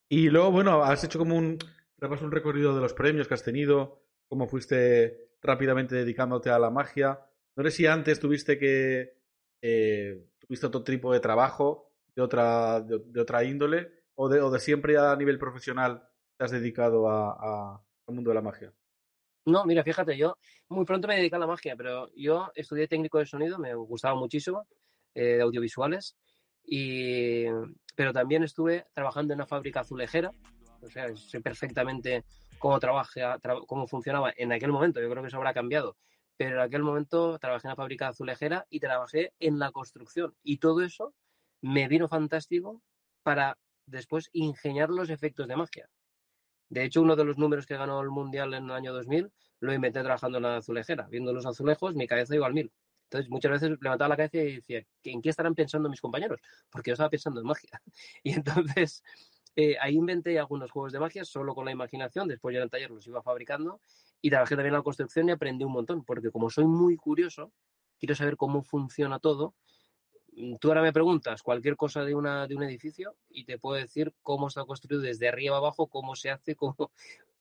Y 0.09 0.29
luego, 0.29 0.53
bueno, 0.53 0.85
has 0.85 1.03
hecho 1.03 1.19
como 1.19 1.35
un 1.35 1.59
un 2.01 2.33
recorrido 2.33 2.75
de 2.75 2.81
los 2.81 2.95
premios 2.95 3.29
que 3.29 3.35
has 3.35 3.43
tenido, 3.43 4.03
cómo 4.29 4.47
fuiste 4.47 5.32
rápidamente 5.43 5.97
dedicándote 5.97 6.51
a 6.51 6.59
la 6.59 6.71
magia. 6.71 7.21
No 7.57 7.65
sé 7.65 7.71
si 7.71 7.87
antes 7.87 8.21
tuviste 8.21 8.59
que 8.59 9.19
eh, 9.61 10.25
tuviste 10.39 10.67
otro 10.67 10.83
tipo 10.83 11.13
de 11.13 11.21
trabajo 11.21 11.93
de 12.15 12.23
otra, 12.23 12.81
de, 12.81 13.21
otra 13.21 13.45
índole 13.45 13.91
o 14.15 14.29
de, 14.29 14.41
o 14.41 14.51
de, 14.51 14.59
siempre 14.61 14.99
a 14.99 15.17
nivel 15.17 15.39
profesional 15.39 16.09
te 16.37 16.45
has 16.45 16.51
dedicado 16.51 17.09
a, 17.09 17.75
al 18.07 18.15
mundo 18.15 18.31
de 18.31 18.35
la 18.35 18.43
magia. 18.43 18.73
No, 19.45 19.65
mira, 19.65 19.83
fíjate, 19.83 20.17
yo 20.17 20.37
muy 20.69 20.85
pronto 20.85 21.09
me 21.09 21.17
dediqué 21.17 21.37
a 21.37 21.41
la 21.41 21.47
magia, 21.47 21.75
pero 21.77 22.11
yo 22.15 22.53
estudié 22.55 22.87
técnico 22.87 23.19
de 23.19 23.27
sonido, 23.27 23.59
me 23.59 23.75
gustaba 23.75 24.15
muchísimo, 24.15 24.67
eh, 25.15 25.37
de 25.37 25.43
audiovisuales, 25.43 26.17
y, 26.65 27.45
pero 27.97 28.13
también 28.13 28.45
estuve 28.45 28.87
trabajando 28.95 29.33
en 29.33 29.39
una 29.39 29.47
fábrica 29.47 29.81
azulejera, 29.81 30.31
o 30.81 30.89
sea, 30.89 31.15
sé 31.17 31.41
perfectamente 31.41 32.25
cómo, 32.63 32.79
trabaja, 32.79 33.41
cómo 33.67 33.89
funcionaba 33.89 34.33
en 34.37 34.53
aquel 34.53 34.71
momento, 34.71 35.01
yo 35.01 35.11
creo 35.11 35.21
que 35.21 35.27
eso 35.27 35.37
habrá 35.37 35.53
cambiado, 35.53 35.97
pero 36.37 36.57
en 36.57 36.63
aquel 36.63 36.85
momento 36.85 37.37
trabajé 37.41 37.67
en 37.67 37.71
la 37.71 37.77
fábrica 37.77 38.07
azulejera 38.07 38.67
y 38.71 38.79
trabajé 38.79 39.33
en 39.41 39.59
la 39.59 39.73
construcción, 39.73 40.37
y 40.45 40.59
todo 40.59 40.83
eso 40.83 41.13
me 41.61 41.89
vino 41.89 42.07
fantástico 42.07 42.81
para 43.25 43.59
después 43.87 44.31
ingeniar 44.33 44.91
los 44.91 45.11
efectos 45.11 45.49
de 45.49 45.57
magia. 45.57 45.91
De 46.69 46.85
hecho, 46.85 47.03
uno 47.03 47.17
de 47.17 47.25
los 47.25 47.37
números 47.37 47.67
que 47.67 47.77
ganó 47.77 48.01
el 48.01 48.11
Mundial 48.11 48.55
en 48.55 48.65
el 48.65 48.71
año 48.71 48.93
2000 48.93 49.33
lo 49.59 49.75
inventé 49.75 50.01
trabajando 50.01 50.39
en 50.39 50.45
la 50.45 50.57
azulejera. 50.59 51.09
Viendo 51.09 51.33
los 51.33 51.45
azulejos, 51.47 51.97
mi 51.97 52.07
cabeza 52.07 52.35
iba 52.37 52.47
al 52.47 52.55
mil. 52.55 52.73
Entonces, 53.05 53.29
muchas 53.29 53.53
veces 53.53 53.77
levantaba 53.81 54.09
la 54.09 54.17
cabeza 54.17 54.39
y 54.39 54.57
decía, 54.57 54.83
¿en 55.05 55.21
qué 55.21 55.31
estarán 55.31 55.55
pensando 55.55 55.91
mis 55.91 56.01
compañeros? 56.01 56.41
Porque 56.71 56.91
yo 56.91 56.95
estaba 56.95 57.11
pensando 57.11 57.41
en 57.41 57.47
magia. 57.47 57.83
Y 58.23 58.33
entonces, 58.33 59.03
eh, 59.57 59.77
ahí 59.81 59.95
inventé 59.95 60.39
algunos 60.39 60.71
juegos 60.71 60.93
de 60.93 61.01
magia 61.01 61.25
solo 61.25 61.55
con 61.55 61.65
la 61.65 61.73
imaginación. 61.73 62.29
Después 62.29 62.55
ya 62.55 62.59
en 62.59 62.65
el 62.65 62.71
taller 62.71 62.91
los 62.91 63.07
iba 63.07 63.23
fabricando 63.23 63.81
y 64.21 64.31
trabajé 64.31 64.55
también 64.55 64.75
en 64.75 64.79
la 64.79 64.83
construcción 64.83 65.29
y 65.29 65.33
aprendí 65.33 65.65
un 65.65 65.73
montón. 65.73 66.05
Porque 66.05 66.31
como 66.31 66.51
soy 66.51 66.67
muy 66.67 66.97
curioso, 66.97 67.53
quiero 67.99 68.15
saber 68.15 68.37
cómo 68.37 68.63
funciona 68.63 69.19
todo 69.19 69.55
Mm, 70.35 70.57
tú 70.57 70.69
ahora 70.69 70.83
me 70.83 70.93
preguntas 70.93 71.43
cualquier 71.43 71.77
cosa 71.77 72.05
de, 72.05 72.15
una, 72.15 72.47
de 72.47 72.57
un 72.57 72.63
edificio 72.63 73.17
y 73.29 73.45
te 73.45 73.59
puedo 73.59 73.77
decir 73.77 74.15
cómo 74.23 74.49
está 74.49 74.65
construido 74.65 75.03
desde 75.03 75.29
arriba 75.29 75.59
abajo, 75.59 75.89
cómo 75.89 76.17
se 76.17 76.31
hace, 76.31 76.57
cómo... 76.57 76.93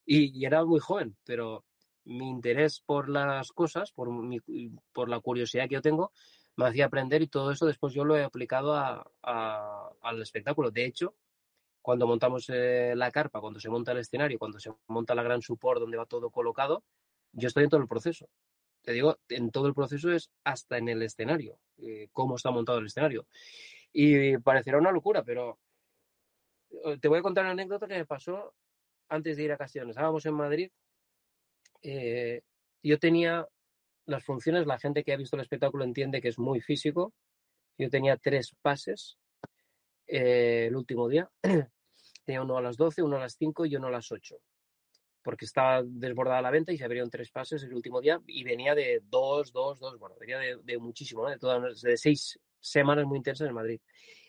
Y, 0.05 0.45
era 0.45 0.65
muy 0.65 0.79
joven, 0.79 1.15
pero 1.25 1.65
mi 2.05 2.29
interés 2.29 2.81
por 2.81 3.09
las 3.09 3.51
cosas, 3.51 3.91
por, 3.91 4.11
mi, 4.11 4.39
por 4.93 5.09
la 5.09 5.19
curiosidad 5.19 5.69
que 5.69 5.75
yo 5.75 5.81
tengo, 5.81 6.11
me 6.57 6.65
hacía 6.65 6.85
aprender 6.85 7.21
y 7.21 7.27
todo 7.27 7.51
eso 7.51 7.65
después 7.65 7.93
yo 7.93 8.03
lo 8.03 8.17
he 8.17 8.23
aplicado 8.23 8.73
al 9.21 10.21
espectáculo. 10.21 10.71
De 10.71 10.85
hecho, 10.85 11.15
cuando 11.81 12.07
montamos 12.07 12.49
eh, 12.49 12.93
la 12.95 13.11
carpa, 13.11 13.41
cuando 13.41 13.59
se 13.59 13.69
monta 13.69 13.91
el 13.91 13.99
escenario, 13.99 14.37
cuando 14.37 14.59
se 14.59 14.71
monta 14.87 15.15
la 15.15 15.23
gran 15.23 15.41
support 15.41 15.79
donde 15.79 15.97
va 15.97 16.05
todo 16.05 16.29
colocado, 16.29 16.83
yo 17.33 17.47
estoy 17.47 17.63
en 17.63 17.69
todo 17.69 17.81
el 17.81 17.87
proceso 17.87 18.27
te 18.83 18.93
digo, 18.93 19.19
en 19.29 19.51
todo 19.51 19.67
el 19.67 19.75
proceso 19.75 20.11
es 20.11 20.31
hasta 20.43 20.77
en 20.77 20.89
el 20.89 21.03
escenario, 21.03 21.59
eh, 21.77 22.07
cómo 22.11 22.35
está 22.35 22.49
montado 22.49 22.79
el 22.79 22.87
escenario. 22.87 23.27
Y 23.93 24.37
parecerá 24.39 24.79
una 24.79 24.91
locura, 24.91 25.23
pero 25.23 25.59
eh, 26.85 26.97
te 26.99 27.07
voy 27.07 27.19
a 27.19 27.21
contar 27.21 27.43
una 27.43 27.51
anécdota 27.51 27.87
que 27.87 27.97
me 27.97 28.05
pasó 28.07 28.55
antes 29.07 29.37
de 29.37 29.43
ir 29.43 29.51
a 29.51 29.57
Castellón. 29.57 29.91
Estábamos 29.91 30.25
en 30.25 30.33
Madrid, 30.33 30.71
yo 32.83 32.99
tenía 32.99 33.47
las 34.05 34.23
funciones, 34.23 34.65
la 34.65 34.79
gente 34.79 35.03
que 35.03 35.13
ha 35.13 35.17
visto 35.17 35.35
el 35.35 35.43
espectáculo 35.43 35.83
entiende 35.83 36.21
que 36.21 36.29
es 36.29 36.39
muy 36.39 36.59
físico. 36.61 37.13
Yo 37.77 37.89
tenía 37.89 38.17
tres 38.17 38.55
pases 38.61 39.17
el 40.11 40.75
último 40.75 41.07
día. 41.07 41.29
tenía 42.25 42.41
uno 42.41 42.57
a 42.57 42.61
las 42.61 42.77
12, 42.77 43.01
uno 43.01 43.17
a 43.17 43.21
las 43.21 43.35
5 43.37 43.65
y 43.65 43.75
uno 43.75 43.87
a 43.87 43.91
las 43.91 44.11
8 44.11 44.37
porque 45.23 45.45
estaba 45.45 45.83
desbordada 45.85 46.41
la 46.41 46.51
venta 46.51 46.71
y 46.71 46.77
se 46.77 46.83
abrieron 46.83 47.09
tres 47.09 47.31
pases 47.31 47.63
el 47.63 47.73
último 47.73 48.01
día 48.01 48.19
y 48.25 48.43
venía 48.43 48.73
de 48.73 49.01
dos, 49.03 49.51
dos, 49.51 49.79
dos, 49.79 49.99
bueno, 49.99 50.15
venía 50.19 50.39
de, 50.39 50.77
muchísimo, 50.79 51.29
de, 51.29 51.37
todas, 51.37 51.81
de 51.81 51.97
seis 51.97 52.39
semanas 52.59 53.05
muy 53.05 53.17
intensas 53.17 53.47
en 53.47 53.53
Madrid. 53.53 53.79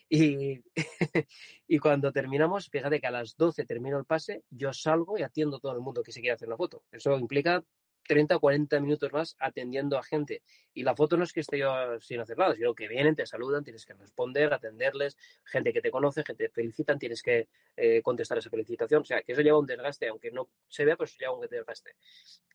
Y, 0.08 0.60
y 1.66 1.78
cuando 1.78 2.12
terminamos, 2.12 2.68
fíjate 2.68 3.00
que 3.00 3.06
a 3.06 3.10
las 3.10 3.36
12 3.36 3.64
termino 3.64 3.98
el 3.98 4.04
pase, 4.04 4.44
yo 4.50 4.72
salgo 4.72 5.16
y 5.16 5.22
atiendo 5.22 5.56
a 5.56 5.60
todo 5.60 5.72
el 5.72 5.80
mundo 5.80 6.02
que 6.02 6.12
se 6.12 6.20
quiere 6.20 6.34
hacer 6.34 6.48
la 6.48 6.56
foto. 6.56 6.84
Eso 6.92 7.16
implica 7.16 7.64
30 8.06 8.36
o 8.36 8.40
40 8.40 8.80
minutos 8.80 9.12
más 9.12 9.36
atendiendo 9.38 9.98
a 9.98 10.02
gente. 10.02 10.42
Y 10.74 10.82
la 10.82 10.94
foto 10.94 11.16
no 11.16 11.24
es 11.24 11.32
que 11.32 11.40
esté 11.40 11.58
yo 11.58 12.00
sin 12.00 12.20
hacer 12.20 12.36
nada, 12.38 12.54
sino 12.54 12.74
que 12.74 12.88
vienen, 12.88 13.14
te 13.14 13.26
saludan, 13.26 13.64
tienes 13.64 13.86
que 13.86 13.94
responder, 13.94 14.52
atenderles, 14.52 15.16
gente 15.44 15.72
que 15.72 15.80
te 15.80 15.90
conoce, 15.90 16.24
gente 16.24 16.44
que 16.44 16.48
te 16.48 16.54
felicitan, 16.54 16.98
tienes 16.98 17.22
que 17.22 17.48
eh, 17.76 18.02
contestar 18.02 18.38
esa 18.38 18.50
felicitación. 18.50 19.02
O 19.02 19.04
sea, 19.04 19.22
que 19.22 19.32
eso 19.32 19.42
lleva 19.42 19.58
un 19.58 19.66
desgaste, 19.66 20.08
aunque 20.08 20.30
no 20.30 20.48
se 20.68 20.84
vea, 20.84 20.96
pues 20.96 21.16
lleva 21.18 21.34
un 21.34 21.46
desgaste. 21.48 21.96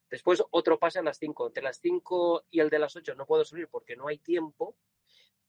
Después 0.10 0.44
otro 0.52 0.80
pase 0.80 1.00
a 1.00 1.04
las 1.04 1.18
5. 1.18 1.48
Entre 1.48 1.64
las 1.64 1.80
5 1.80 2.46
y 2.52 2.60
el 2.60 2.70
de 2.70 2.80
las 2.80 2.96
8 2.96 3.16
no 3.16 3.26
puedo 3.26 3.44
salir 3.46 3.68
porque 3.68 3.96
no 3.96 4.08
hay 4.08 4.18
tiempo, 4.20 4.76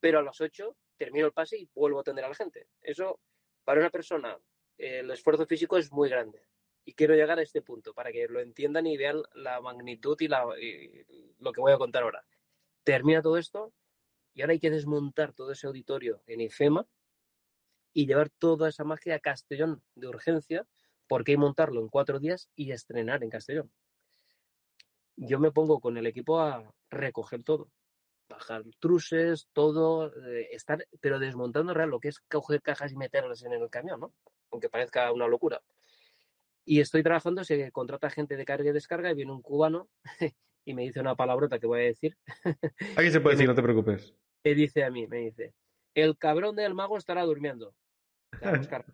pero 0.00 0.18
a 0.18 0.22
las 0.22 0.40
8 0.40 0.76
termino 0.96 1.26
el 1.26 1.32
pase 1.32 1.58
y 1.58 1.68
vuelvo 1.74 1.98
a 1.98 2.00
atender 2.02 2.24
a 2.24 2.28
la 2.28 2.34
gente. 2.34 2.66
Eso, 2.80 3.20
para 3.64 3.80
una 3.80 3.90
persona, 3.90 4.36
el 4.76 5.10
esfuerzo 5.10 5.46
físico 5.46 5.76
es 5.76 5.92
muy 5.92 6.08
grande 6.08 6.42
y 6.88 6.94
quiero 6.94 7.14
llegar 7.14 7.38
a 7.38 7.42
este 7.42 7.60
punto 7.60 7.92
para 7.92 8.10
que 8.10 8.26
lo 8.28 8.40
entiendan 8.40 8.86
y 8.86 8.96
vean 8.96 9.20
la 9.34 9.60
magnitud 9.60 10.16
y, 10.20 10.28
lo 10.28 11.52
que 11.52 11.60
voy 11.60 11.70
a 11.70 11.76
contar 11.76 12.02
ahora. 12.02 12.24
Termina 12.82 13.20
todo 13.20 13.36
esto 13.36 13.74
y 14.32 14.40
ahora 14.40 14.54
hay 14.54 14.58
que 14.58 14.70
desmontar 14.70 15.34
todo 15.34 15.52
ese 15.52 15.66
auditorio 15.66 16.22
en 16.26 16.40
IFEMA 16.40 16.86
y 17.92 18.06
llevar 18.06 18.30
toda 18.30 18.70
esa 18.70 18.84
magia 18.84 19.16
a 19.16 19.18
Castellón 19.18 19.82
de 19.96 20.08
urgencia 20.08 20.66
porque 21.06 21.32
hay 21.32 21.36
que 21.36 21.40
montarlo 21.40 21.82
en 21.82 21.88
cuatro 21.88 22.20
días 22.20 22.48
y 22.56 22.72
estrenar 22.72 23.22
en 23.22 23.28
Castellón. 23.28 23.70
yo 25.16 25.38
me 25.38 25.52
pongo 25.52 25.80
con 25.80 25.98
el 25.98 26.06
equipo 26.06 26.40
a 26.40 26.72
recoger 26.88 27.42
todo. 27.42 27.68
Bajar 28.30 28.62
truses, 28.78 29.46
todo, 29.52 30.10
eh, 30.26 30.48
estar, 30.52 30.86
pero 31.02 31.18
desmontando 31.18 31.74
real 31.74 31.90
lo 31.90 32.00
que 32.00 32.08
es 32.08 32.20
coger 32.20 32.62
cajas 32.62 32.92
y 32.92 32.96
meterlas 32.96 33.42
en 33.42 33.52
el 33.52 33.68
camión, 33.68 34.00
¿no? 34.00 34.14
Aunque 34.50 34.70
parezca 34.70 35.12
una 35.12 35.28
locura. 35.28 35.60
Y 36.70 36.80
estoy 36.80 37.02
trabajando, 37.02 37.44
se 37.44 37.72
contrata 37.72 38.10
gente 38.10 38.36
de 38.36 38.44
carga 38.44 38.68
y 38.68 38.72
descarga 38.74 39.10
y 39.10 39.14
viene 39.14 39.32
un 39.32 39.40
cubano 39.40 39.88
y 40.66 40.74
me 40.74 40.82
dice 40.82 41.00
una 41.00 41.16
palabrota 41.16 41.58
que 41.58 41.66
voy 41.66 41.80
a 41.80 41.84
decir. 41.84 42.14
Aquí 42.94 43.10
se 43.10 43.20
puede 43.22 43.36
decir, 43.36 43.48
no 43.48 43.54
te 43.54 43.62
preocupes. 43.62 44.14
Me 44.44 44.54
dice 44.54 44.84
a 44.84 44.90
mí, 44.90 45.06
me 45.06 45.16
dice, 45.16 45.54
el 45.94 46.18
cabrón 46.18 46.56
del 46.56 46.74
mago 46.74 46.98
estará 46.98 47.22
durmiendo. 47.22 47.74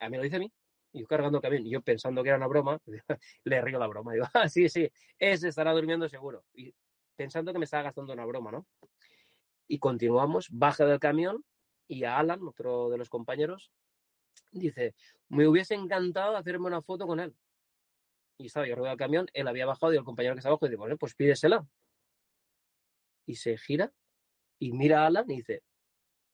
A 0.00 0.08
mí 0.08 0.16
lo 0.16 0.24
dice 0.24 0.34
a 0.34 0.40
mí. 0.40 0.52
Y 0.92 1.02
yo 1.02 1.06
cargando 1.06 1.40
camión, 1.40 1.64
y 1.64 1.70
yo 1.70 1.80
pensando 1.80 2.24
que 2.24 2.30
era 2.30 2.38
una 2.38 2.48
broma, 2.48 2.80
le 3.44 3.60
río 3.60 3.78
la 3.78 3.86
broma. 3.86 4.14
Digo, 4.14 4.26
ah, 4.34 4.48
sí, 4.48 4.68
sí, 4.68 4.90
ese 5.16 5.46
estará 5.46 5.70
durmiendo 5.70 6.08
seguro. 6.08 6.44
Y 6.52 6.74
pensando 7.14 7.52
que 7.52 7.60
me 7.60 7.66
estaba 7.66 7.84
gastando 7.84 8.12
una 8.12 8.24
broma, 8.24 8.50
¿no? 8.50 8.66
Y 9.68 9.78
continuamos, 9.78 10.48
baja 10.50 10.84
del 10.86 10.98
camión 10.98 11.44
y 11.86 12.02
a 12.02 12.18
Alan, 12.18 12.40
otro 12.42 12.90
de 12.90 12.98
los 12.98 13.08
compañeros, 13.08 13.70
dice, 14.52 14.94
me 15.28 15.48
hubiese 15.48 15.74
encantado 15.74 16.36
hacerme 16.36 16.66
una 16.66 16.82
foto 16.82 17.06
con 17.06 17.20
él. 17.20 17.34
Y 18.38 18.46
estaba 18.46 18.66
yo 18.66 18.74
arriba 18.74 18.90
del 18.90 18.98
camión, 18.98 19.26
él 19.32 19.48
había 19.48 19.66
bajado 19.66 19.92
y 19.92 19.96
el 19.96 20.04
compañero 20.04 20.34
que 20.34 20.40
estaba 20.40 20.52
abajo 20.52 20.66
dice, 20.66 20.76
bueno, 20.76 20.96
pues 20.96 21.14
pídesela. 21.14 21.66
Y 23.26 23.36
se 23.36 23.56
gira 23.56 23.92
y 24.58 24.72
mira 24.72 25.02
a 25.02 25.06
Alan 25.06 25.30
y 25.30 25.36
dice, 25.36 25.62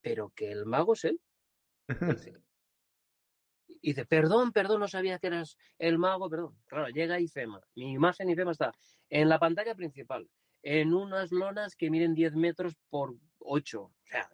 pero 0.00 0.30
que 0.34 0.50
el 0.50 0.66
mago 0.66 0.94
es 0.94 1.04
él. 1.04 1.20
Y 3.80 3.88
dice, 3.88 4.06
perdón, 4.06 4.52
perdón, 4.52 4.80
no 4.80 4.88
sabía 4.88 5.18
que 5.18 5.28
eras 5.28 5.56
el 5.78 5.98
mago, 5.98 6.28
perdón. 6.28 6.58
Claro, 6.66 6.88
llega 6.88 7.20
IFEMA. 7.20 7.60
Mi 7.74 7.92
imagen 7.92 8.30
IFEMA 8.30 8.52
está 8.52 8.72
en 9.10 9.28
la 9.28 9.38
pantalla 9.38 9.74
principal, 9.74 10.28
en 10.62 10.92
unas 10.92 11.32
lonas 11.32 11.76
que 11.76 11.90
miden 11.90 12.14
10 12.14 12.34
metros 12.36 12.74
por 12.88 13.16
8. 13.38 13.82
O 13.82 13.92
sea, 14.04 14.30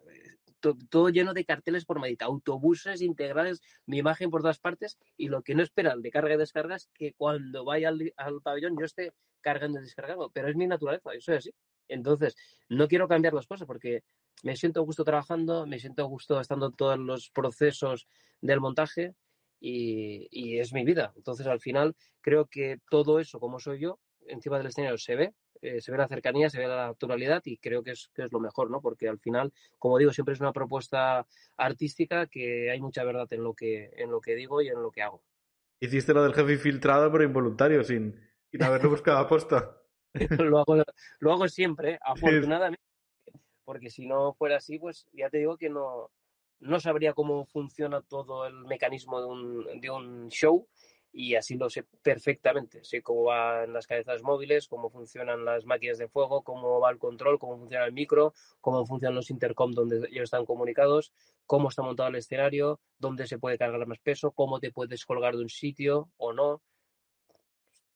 todo 0.91 1.09
lleno 1.11 1.35
de 1.35 1.45
carteles 1.45 1.85
por 1.85 2.01
medita, 2.01 2.25
autobuses 2.25 3.03
integrales, 3.03 3.61
mi 3.87 3.99
imagen 3.99 4.31
por 4.31 4.41
todas 4.43 4.59
partes. 4.59 4.99
Y 5.17 5.29
lo 5.29 5.43
que 5.43 5.55
no 5.55 5.63
espera 5.63 5.93
el 5.93 6.03
de 6.03 6.11
carga 6.11 6.35
y 6.35 6.39
descarga 6.39 6.77
es 6.77 6.89
que 6.95 7.13
cuando 7.15 7.65
vaya 7.65 7.89
al, 7.89 8.13
al 8.17 8.41
pabellón 8.43 8.77
yo 8.79 8.85
esté 8.85 9.13
cargando 9.41 9.79
y 9.79 9.83
descargando. 9.83 10.31
Pero 10.31 10.49
es 10.49 10.57
mi 10.57 10.67
naturaleza, 10.67 11.13
yo 11.15 11.21
soy 11.21 11.37
así. 11.37 11.55
Entonces, 11.89 12.37
no 12.69 12.89
quiero 12.89 13.09
cambiar 13.09 13.35
las 13.35 13.47
cosas 13.47 13.67
porque 13.67 14.03
me 14.43 14.57
siento 14.57 14.81
a 14.81 14.85
gusto 14.85 15.05
trabajando, 15.05 15.67
me 15.67 15.79
siento 15.79 16.03
a 16.03 16.07
gusto 16.07 16.41
estando 16.41 16.67
en 16.67 16.73
todos 16.75 16.99
los 16.99 17.31
procesos 17.31 18.07
del 18.41 18.61
montaje 18.61 19.15
y, 19.61 20.59
es 20.59 20.73
mi 20.73 20.85
vida. 20.85 21.13
Entonces, 21.17 21.47
al 21.47 21.61
final, 21.61 21.97
creo 22.21 22.47
que 22.47 22.79
todo 22.91 23.21
eso, 23.21 23.41
como 23.41 23.59
soy 23.59 23.81
yo, 23.81 23.99
encima 24.27 24.59
del 24.59 24.67
escenario 24.67 24.99
se 24.99 25.17
ve, 25.17 25.35
eh, 25.65 25.81
se 25.81 25.91
ve 25.91 25.97
la 25.97 26.09
cercanía, 26.09 26.51
se 26.51 26.59
ve 26.59 26.69
la 26.69 26.89
naturalidad 26.89 27.41
y 27.47 27.57
creo 27.57 27.83
que 27.83 27.93
es, 27.93 28.11
que 28.15 28.25
es 28.25 28.33
lo 28.33 28.39
mejor, 28.39 28.71
¿no? 28.71 28.83
Porque 28.83 29.09
al 29.09 29.19
final, 29.19 29.51
como 29.79 29.97
digo, 29.97 30.13
siempre 30.13 30.35
es 30.35 30.41
una 30.41 30.53
propuesta 30.53 31.27
artística 31.57 32.27
que 32.27 32.71
hay 32.71 32.81
mucha 32.83 33.03
verdad 33.03 33.27
en 33.33 33.43
lo 33.43 33.55
que, 33.55 33.91
en 33.97 34.11
lo 34.11 34.21
que 34.21 34.35
digo 34.35 34.61
y 34.61 34.69
en 34.69 34.83
lo 34.83 34.91
que 34.91 35.01
hago. 35.01 35.23
Hiciste 35.81 36.13
lo 36.13 36.23
del 36.23 36.35
jefe 36.35 36.53
infiltrado, 36.53 37.11
pero 37.11 37.25
involuntario, 37.25 37.83
sin, 37.83 38.15
sin 38.51 38.63
haberlo 38.63 38.91
buscado 38.91 39.19
aposta. 39.19 39.81
lo, 40.51 40.59
hago, 40.59 40.83
lo 41.21 41.33
hago 41.33 41.49
siempre, 41.49 41.99
afortunadamente, 42.05 42.85
porque 43.65 43.89
si 43.89 44.07
no 44.07 44.35
fuera 44.35 44.59
así, 44.59 44.79
pues 44.79 45.07
ya 45.15 45.31
te 45.31 45.39
digo 45.39 45.57
que 45.57 45.71
no, 45.71 46.11
no 46.61 46.79
sabría 46.79 47.15
cómo 47.15 47.47
funciona 47.47 48.03
todo 48.03 48.47
el 48.47 48.67
mecanismo 48.67 49.19
de 49.19 49.27
un, 49.27 49.81
de 49.81 49.91
un 49.91 50.29
show 50.29 50.69
y 51.15 51.37
así 51.37 51.57
lo 51.57 51.71
sé 51.71 51.85
perfectamente. 52.03 52.83
Sé 52.85 53.01
cómo 53.01 53.25
van 53.25 53.73
las 53.73 53.87
cabezas 53.87 54.23
móviles, 54.23 54.67
cómo 54.67 54.91
funcionan 54.91 55.45
las 55.45 55.65
máquinas 55.65 55.99
de 55.99 56.09
fuego, 56.09 56.43
cómo 56.43 56.81
va 56.81 56.91
el 56.91 56.99
control, 56.99 57.39
cómo 57.39 57.57
funciona 57.57 57.85
el 57.85 57.93
micro, 57.93 58.35
cómo 58.61 58.85
funcionan 58.85 59.15
los 59.15 59.31
intercom 59.31 59.73
donde 59.73 60.09
ellos 60.11 60.25
están 60.25 60.45
comunicados, 60.45 61.13
cómo 61.47 61.69
está 61.69 61.83
montado 61.83 62.09
el 62.09 62.17
escenario, 62.17 62.81
dónde 62.99 63.29
se 63.29 63.39
puede 63.39 63.57
cargar 63.57 63.87
más 63.87 64.01
peso, 64.01 64.33
cómo 64.33 64.59
te 64.59 64.73
puedes 64.73 65.07
colgar 65.07 65.37
de 65.37 65.43
un 65.43 65.49
sitio 65.49 66.11
o 66.17 66.33
no. 66.33 66.63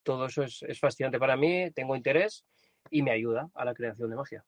Todo 0.05 0.27
eso 0.27 0.45
es, 0.45 0.63
es 0.63 0.79
fascinante 0.79 1.19
para 1.19 1.37
mí, 1.37 1.73
tengo 1.73 1.97
interés 1.97 2.45
y 2.89 3.03
me 3.03 3.11
ayuda 3.11 3.51
a 3.53 3.65
la 3.65 3.75
creación 3.75 4.11
de 4.11 4.17
magia. 4.17 4.45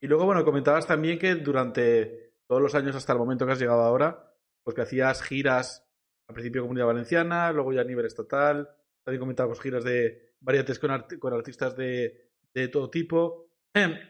Y 0.00 0.06
luego, 0.06 0.24
bueno, 0.24 0.42
comentabas 0.42 0.86
también 0.86 1.18
que 1.18 1.34
durante 1.34 2.32
todos 2.46 2.62
los 2.62 2.74
años 2.74 2.96
hasta 2.96 3.12
el 3.12 3.18
momento 3.18 3.44
que 3.44 3.52
has 3.52 3.60
llegado 3.60 3.82
ahora, 3.82 4.34
pues 4.62 4.74
que 4.74 4.82
hacías 4.82 5.22
giras 5.22 5.86
al 6.30 6.34
principio 6.34 6.62
Comunidad 6.62 6.86
Valenciana, 6.86 7.52
luego 7.52 7.72
ya 7.72 7.80
a 7.80 7.84
nivel 7.84 8.06
estatal, 8.06 8.70
también 9.04 9.20
comentabas 9.20 9.60
giras 9.60 9.82
de 9.82 10.36
variantes 10.40 10.78
con, 10.78 10.92
artistas 10.92 11.76
de, 11.76 12.30
todo 12.72 12.88
tipo. 12.88 13.50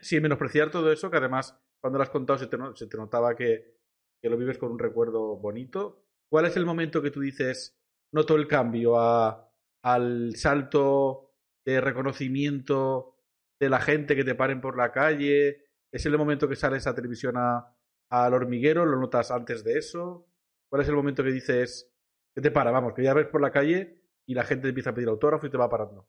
Sin 0.01 0.21
menospreciar 0.21 0.69
todo 0.69 0.91
eso, 0.91 1.09
que 1.09 1.17
además 1.17 1.59
cuando 1.79 1.97
lo 1.97 2.03
has 2.03 2.11
contado 2.11 2.37
se 2.37 2.45
te, 2.45 2.97
notaba 2.97 3.35
que, 3.35 3.79
lo 4.21 4.37
vives 4.37 4.59
con 4.59 4.71
un 4.71 4.77
recuerdo 4.77 5.35
bonito. 5.37 6.05
¿Cuál 6.29 6.45
es 6.45 6.55
el 6.57 6.65
momento 6.65 7.01
que 7.01 7.09
tú 7.09 7.21
dices, 7.21 7.81
noto 8.11 8.35
el 8.35 8.47
cambio 8.47 8.99
al 8.99 10.35
salto 10.35 11.33
de 11.65 11.81
reconocimiento 11.81 13.17
de 13.59 13.69
la 13.69 13.79
gente 13.79 14.15
que 14.15 14.23
te 14.23 14.35
paren 14.35 14.61
por 14.61 14.77
la 14.77 14.91
calle? 14.91 15.65
¿Es 15.91 16.05
el 16.05 16.19
momento 16.19 16.47
que 16.47 16.55
sales 16.55 16.85
a 16.85 16.93
televisión 16.93 17.35
al 17.37 18.33
hormiguero? 18.33 18.85
¿Lo 18.85 18.99
notas 18.99 19.31
antes 19.31 19.63
de 19.63 19.79
eso? 19.79 20.27
¿Cuál 20.69 20.83
es 20.83 20.87
el 20.87 20.95
momento 20.95 21.23
que 21.23 21.31
dices 21.31 21.90
que 22.33 22.41
te 22.41 22.51
para? 22.51 22.71
Vamos, 22.71 22.93
que 22.93 23.03
ya 23.03 23.13
ves 23.13 23.27
por 23.27 23.41
la 23.41 23.51
calle 23.51 23.97
y 24.25 24.33
la 24.33 24.43
gente 24.43 24.69
empieza 24.69 24.91
a 24.91 24.93
pedir 24.93 25.09
autógrafo 25.09 25.47
y 25.47 25.49
te 25.49 25.57
va 25.57 25.69
parando. 25.69 26.07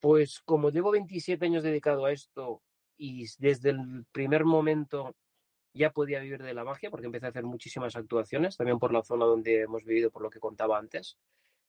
Pues 0.00 0.40
como 0.40 0.70
llevo 0.70 0.90
27 0.90 1.44
años 1.44 1.62
dedicado 1.62 2.04
a 2.04 2.12
esto 2.12 2.62
y 2.96 3.26
desde 3.38 3.70
el 3.70 4.04
primer 4.10 4.44
momento 4.44 5.14
ya 5.74 5.90
podía 5.90 6.20
vivir 6.20 6.42
de 6.42 6.54
la 6.54 6.64
magia 6.64 6.90
porque 6.90 7.06
empecé 7.06 7.26
a 7.26 7.28
hacer 7.30 7.44
muchísimas 7.44 7.96
actuaciones, 7.96 8.56
también 8.56 8.78
por 8.78 8.92
la 8.92 9.02
zona 9.02 9.24
donde 9.24 9.62
hemos 9.62 9.84
vivido, 9.84 10.10
por 10.10 10.22
lo 10.22 10.30
que 10.30 10.40
contaba 10.40 10.78
antes, 10.78 11.18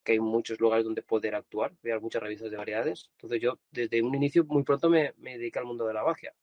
que 0.03 0.13
hay 0.13 0.19
muchos 0.19 0.59
lugares 0.59 0.83
donde 0.83 1.01
poder 1.01 1.35
actuar, 1.35 1.73
ver 1.81 2.01
muchas 2.01 2.21
revistas 2.21 2.51
de 2.51 2.57
variedades. 2.57 3.09
Entonces 3.13 3.41
yo 3.41 3.59
desde 3.71 4.01
un 4.01 4.13
inicio 4.15 4.43
muy 4.45 4.63
pronto 4.63 4.89
me, 4.89 5.13
me 5.17 5.51
al 5.53 5.65
mundo 5.65 5.87
de 5.87 5.93
la 5.93 6.03
magia. 6.03 6.33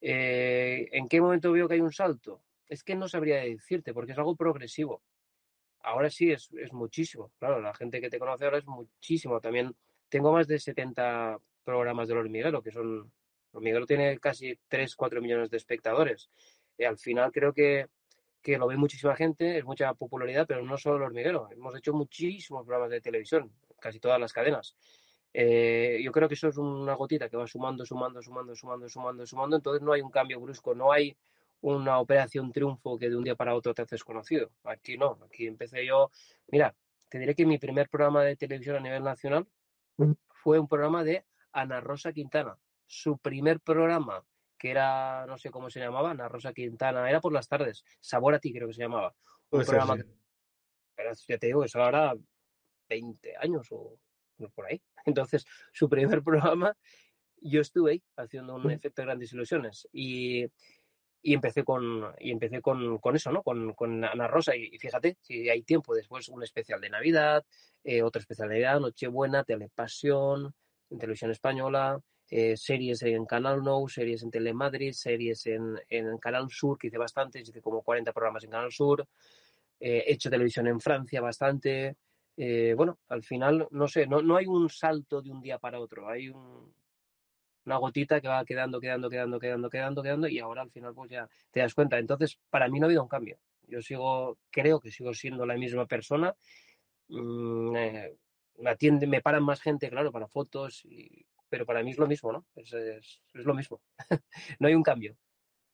Eh, 0.00 0.88
¿En 0.92 1.08
qué 1.08 1.20
momento 1.20 1.52
veo 1.52 1.68
que 1.68 1.74
hay 1.74 1.80
un 1.80 1.92
salto? 1.92 2.42
Es 2.70 2.84
que 2.84 2.94
no 2.94 3.08
sabría 3.08 3.38
decirte, 3.38 3.92
porque 3.92 4.12
es 4.12 4.18
algo 4.18 4.36
progresivo. 4.36 5.02
Ahora 5.80 6.08
sí 6.08 6.30
es, 6.30 6.50
es 6.52 6.72
muchísimo. 6.72 7.32
Claro, 7.40 7.60
la 7.60 7.74
gente 7.74 8.00
que 8.00 8.08
te 8.08 8.20
conoce 8.20 8.44
ahora 8.44 8.58
es 8.58 8.66
muchísimo. 8.66 9.40
También 9.40 9.74
tengo 10.08 10.32
más 10.32 10.46
de 10.46 10.60
70 10.60 11.38
programas 11.64 12.06
del 12.06 12.18
hormiguero, 12.18 12.62
que 12.62 12.70
son. 12.70 13.12
Hormiguero 13.52 13.86
tiene 13.86 14.20
casi 14.20 14.56
3, 14.68 14.94
4 14.94 15.20
millones 15.20 15.50
de 15.50 15.56
espectadores. 15.56 16.30
Y 16.78 16.84
al 16.84 16.96
final 16.96 17.32
creo 17.32 17.52
que, 17.52 17.88
que 18.40 18.56
lo 18.56 18.68
ve 18.68 18.76
muchísima 18.76 19.16
gente, 19.16 19.58
es 19.58 19.64
mucha 19.64 19.92
popularidad, 19.94 20.46
pero 20.46 20.62
no 20.62 20.78
solo 20.78 20.98
el 20.98 21.02
hormiguero. 21.02 21.48
Hemos 21.50 21.76
hecho 21.76 21.92
muchísimos 21.92 22.64
programas 22.64 22.90
de 22.90 23.00
televisión, 23.00 23.50
casi 23.80 23.98
todas 23.98 24.20
las 24.20 24.32
cadenas. 24.32 24.76
Eh, 25.34 26.00
yo 26.04 26.12
creo 26.12 26.28
que 26.28 26.34
eso 26.34 26.46
es 26.46 26.56
una 26.56 26.94
gotita 26.94 27.28
que 27.28 27.36
va 27.36 27.48
sumando, 27.48 27.84
sumando, 27.84 28.22
sumando, 28.22 28.54
sumando, 28.54 28.88
sumando, 28.88 29.26
sumando. 29.26 29.56
Entonces 29.56 29.82
no 29.82 29.92
hay 29.92 30.02
un 30.02 30.10
cambio 30.10 30.40
brusco, 30.40 30.72
no 30.72 30.92
hay 30.92 31.16
una 31.60 31.98
operación 31.98 32.52
triunfo 32.52 32.98
que 32.98 33.08
de 33.08 33.16
un 33.16 33.24
día 33.24 33.36
para 33.36 33.54
otro 33.54 33.74
te 33.74 33.82
haces 33.82 34.04
conocido. 34.04 34.52
Aquí 34.64 34.96
no, 34.96 35.18
aquí 35.24 35.46
empecé 35.46 35.84
yo. 35.86 36.10
Mira, 36.48 36.74
te 37.08 37.18
diré 37.18 37.34
que 37.34 37.46
mi 37.46 37.58
primer 37.58 37.88
programa 37.88 38.22
de 38.22 38.36
televisión 38.36 38.76
a 38.76 38.80
nivel 38.80 39.02
nacional 39.02 39.46
mm. 39.98 40.12
fue 40.28 40.58
un 40.58 40.68
programa 40.68 41.04
de 41.04 41.26
Ana 41.52 41.80
Rosa 41.80 42.12
Quintana. 42.12 42.56
Su 42.86 43.18
primer 43.18 43.60
programa, 43.60 44.24
que 44.58 44.70
era, 44.70 45.26
no 45.26 45.38
sé 45.38 45.50
cómo 45.50 45.70
se 45.70 45.80
llamaba, 45.80 46.10
Ana 46.10 46.28
Rosa 46.28 46.52
Quintana, 46.52 47.08
era 47.08 47.20
por 47.20 47.32
las 47.32 47.48
tardes. 47.48 47.84
Sabor 48.00 48.34
a 48.34 48.38
ti 48.38 48.52
creo 48.52 48.68
que 48.68 48.74
se 48.74 48.82
llamaba. 48.82 49.14
Un 49.50 49.64
programa. 49.64 49.96
ya 51.28 51.38
te 51.38 51.46
digo, 51.46 51.64
eso 51.64 51.82
ahora 51.82 52.14
20 52.88 53.36
años 53.38 53.66
o 53.70 53.98
por 54.54 54.66
ahí. 54.66 54.80
Entonces, 55.04 55.44
su 55.72 55.88
primer 55.88 56.22
programa, 56.24 56.76
yo 57.42 57.60
estuve 57.60 57.92
ahí 57.92 58.02
haciendo 58.16 58.54
un 58.54 58.70
efecto 58.70 59.02
de 59.02 59.06
grandes 59.06 59.32
ilusiones 59.32 59.88
y, 59.92 60.46
y 61.22 61.34
empecé 61.34 61.64
con 61.64 62.12
y 62.18 62.30
empecé 62.30 62.60
con, 62.60 62.98
con 62.98 63.16
eso, 63.16 63.30
¿no? 63.32 63.42
Con, 63.42 63.74
con, 63.74 64.04
Ana 64.04 64.26
Rosa 64.26 64.56
y, 64.56 64.78
fíjate, 64.78 65.18
si 65.20 65.48
hay 65.48 65.62
tiempo 65.62 65.94
después 65.94 66.28
un 66.28 66.42
especial 66.42 66.80
de 66.80 66.90
Navidad, 66.90 67.44
eh, 67.84 68.02
otro 68.02 68.20
especial 68.20 68.48
de 68.48 68.62
Nochebuena, 68.80 69.44
Telepasión, 69.44 70.54
en 70.90 70.98
televisión 70.98 71.30
española, 71.30 72.00
eh, 72.28 72.56
series 72.56 73.02
en 73.02 73.26
Canal 73.26 73.62
No, 73.62 73.86
series 73.88 74.22
en 74.22 74.30
Telemadrid, 74.30 74.92
series 74.92 75.46
en, 75.46 75.76
en 75.88 76.16
Canal 76.18 76.48
Sur, 76.50 76.78
que 76.78 76.86
hice 76.86 76.98
bastantes, 76.98 77.48
hice 77.48 77.60
como 77.60 77.82
40 77.82 78.12
programas 78.12 78.44
en 78.44 78.50
Canal 78.50 78.70
Sur, 78.70 79.06
eh, 79.80 80.04
he 80.06 80.12
hecho 80.12 80.30
televisión 80.30 80.66
en 80.68 80.80
Francia 80.80 81.20
bastante, 81.20 81.96
eh, 82.36 82.74
bueno, 82.76 82.98
al 83.08 83.22
final, 83.24 83.66
no 83.70 83.88
sé, 83.88 84.06
no, 84.06 84.22
no 84.22 84.36
hay 84.36 84.46
un 84.46 84.68
salto 84.68 85.20
de 85.22 85.30
un 85.30 85.40
día 85.40 85.58
para 85.58 85.80
otro, 85.80 86.08
hay 86.08 86.28
un, 86.28 86.72
una 87.64 87.76
gotita 87.76 88.20
que 88.20 88.28
va 88.28 88.44
quedando, 88.44 88.80
quedando, 88.80 89.10
quedando, 89.10 89.38
quedando, 89.38 89.70
quedando, 89.70 90.02
quedando, 90.02 90.28
y 90.28 90.38
ahora 90.38 90.62
al 90.62 90.70
final 90.70 90.94
pues 90.94 91.10
ya 91.10 91.28
te 91.50 91.60
das 91.60 91.74
cuenta. 91.74 91.98
Entonces, 91.98 92.38
para 92.50 92.68
mí 92.68 92.78
no 92.78 92.86
ha 92.86 92.88
habido 92.88 93.02
un 93.02 93.08
cambio. 93.08 93.38
Yo 93.66 93.82
sigo, 93.82 94.38
creo 94.50 94.80
que 94.80 94.90
sigo 94.90 95.14
siendo 95.14 95.46
la 95.46 95.56
misma 95.56 95.86
persona. 95.86 96.34
Mm, 97.08 97.76
eh, 97.76 98.16
me 98.58 98.70
atienden, 98.70 99.10
me 99.10 99.20
paran 99.20 99.44
más 99.44 99.60
gente, 99.60 99.88
claro, 99.88 100.12
para 100.12 100.28
fotos, 100.28 100.84
y, 100.84 101.24
pero 101.48 101.66
para 101.66 101.82
mí 101.82 101.90
es 101.90 101.98
lo 101.98 102.06
mismo, 102.06 102.32
¿no? 102.32 102.46
Es, 102.56 103.20
lo 103.32 103.54
mismo. 103.54 103.80
no 104.58 104.68
hay 104.68 104.74
un 104.74 104.82
cambio. 104.82 105.16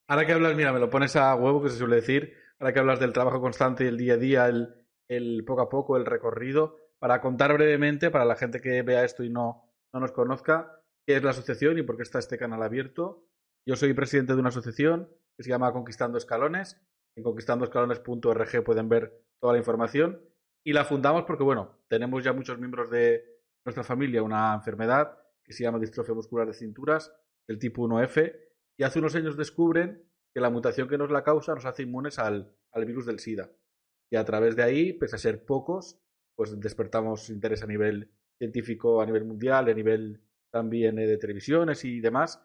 Ahora 0.07 0.25
que 0.25 0.33
hablas, 0.33 0.55
mira, 0.55 0.71
me 0.71 0.79
lo 0.79 0.89
pones 0.89 1.15
a 1.15 1.35
huevo, 1.35 1.61
que 1.61 1.69
se 1.69 1.77
suele 1.77 1.97
decir, 1.97 2.33
ahora 2.59 2.73
que 2.73 2.79
hablas 2.79 2.99
del 2.99 3.13
trabajo 3.13 3.41
constante, 3.41 3.87
el 3.87 3.97
día 3.97 4.13
a 4.13 4.17
día, 4.17 4.47
el, 4.47 4.73
el 5.07 5.43
poco 5.45 5.61
a 5.61 5.69
poco, 5.69 5.97
el 5.97 6.05
recorrido, 6.05 6.77
para 6.99 7.21
contar 7.21 7.53
brevemente, 7.53 8.09
para 8.09 8.25
la 8.25 8.35
gente 8.35 8.61
que 8.61 8.81
vea 8.83 9.03
esto 9.03 9.23
y 9.23 9.29
no, 9.29 9.69
no 9.93 9.99
nos 9.99 10.11
conozca, 10.11 10.76
qué 11.07 11.15
es 11.15 11.23
la 11.23 11.31
asociación 11.31 11.79
y 11.79 11.83
por 11.83 11.95
qué 11.95 12.03
está 12.03 12.19
este 12.19 12.37
canal 12.37 12.61
abierto. 12.61 13.25
Yo 13.65 13.77
soy 13.77 13.93
presidente 13.93 14.33
de 14.33 14.39
una 14.39 14.49
asociación 14.49 15.09
que 15.37 15.43
se 15.43 15.49
llama 15.49 15.71
Conquistando 15.71 16.17
Escalones. 16.17 16.81
En 17.15 17.23
conquistandoescalones.org 17.23 18.63
pueden 18.65 18.89
ver 18.89 19.23
toda 19.39 19.53
la 19.53 19.59
información. 19.59 20.21
Y 20.65 20.73
la 20.73 20.83
fundamos 20.83 21.23
porque, 21.23 21.45
bueno, 21.45 21.79
tenemos 21.87 22.25
ya 22.25 22.33
muchos 22.33 22.59
miembros 22.59 22.89
de 22.89 23.23
nuestra 23.65 23.85
familia 23.85 24.21
una 24.21 24.53
enfermedad 24.53 25.17
que 25.45 25.53
se 25.53 25.63
llama 25.63 25.79
distrofia 25.79 26.13
muscular 26.13 26.45
de 26.45 26.53
cinturas, 26.53 27.15
del 27.47 27.57
tipo 27.57 27.87
1F, 27.87 28.35
y 28.77 28.83
hace 28.83 28.99
unos 28.99 29.15
años 29.15 29.37
descubren 29.37 30.03
que 30.33 30.41
la 30.41 30.49
mutación 30.49 30.89
que 30.89 30.97
nos 30.97 31.09
la 31.09 31.23
causa 31.23 31.55
nos 31.55 31.63
hace 31.63 31.83
inmunes 31.83 32.19
al, 32.19 32.53
al 32.73 32.85
virus 32.85 33.05
del 33.05 33.19
SIDA. 33.19 33.49
Y 34.11 34.17
a 34.17 34.25
través 34.25 34.57
de 34.57 34.63
ahí, 34.63 34.91
pese 34.91 35.15
a 35.15 35.19
ser 35.19 35.45
pocos, 35.45 36.01
pues 36.35 36.59
despertamos 36.59 37.29
interés 37.29 37.63
a 37.63 37.67
nivel 37.67 38.11
científico, 38.37 39.01
a 39.01 39.05
nivel 39.05 39.23
mundial, 39.23 39.69
a 39.69 39.73
nivel 39.73 40.21
también 40.51 40.99
eh, 40.99 41.07
de 41.07 41.17
televisiones 41.17 41.83
y 41.85 41.99
demás. 41.99 42.41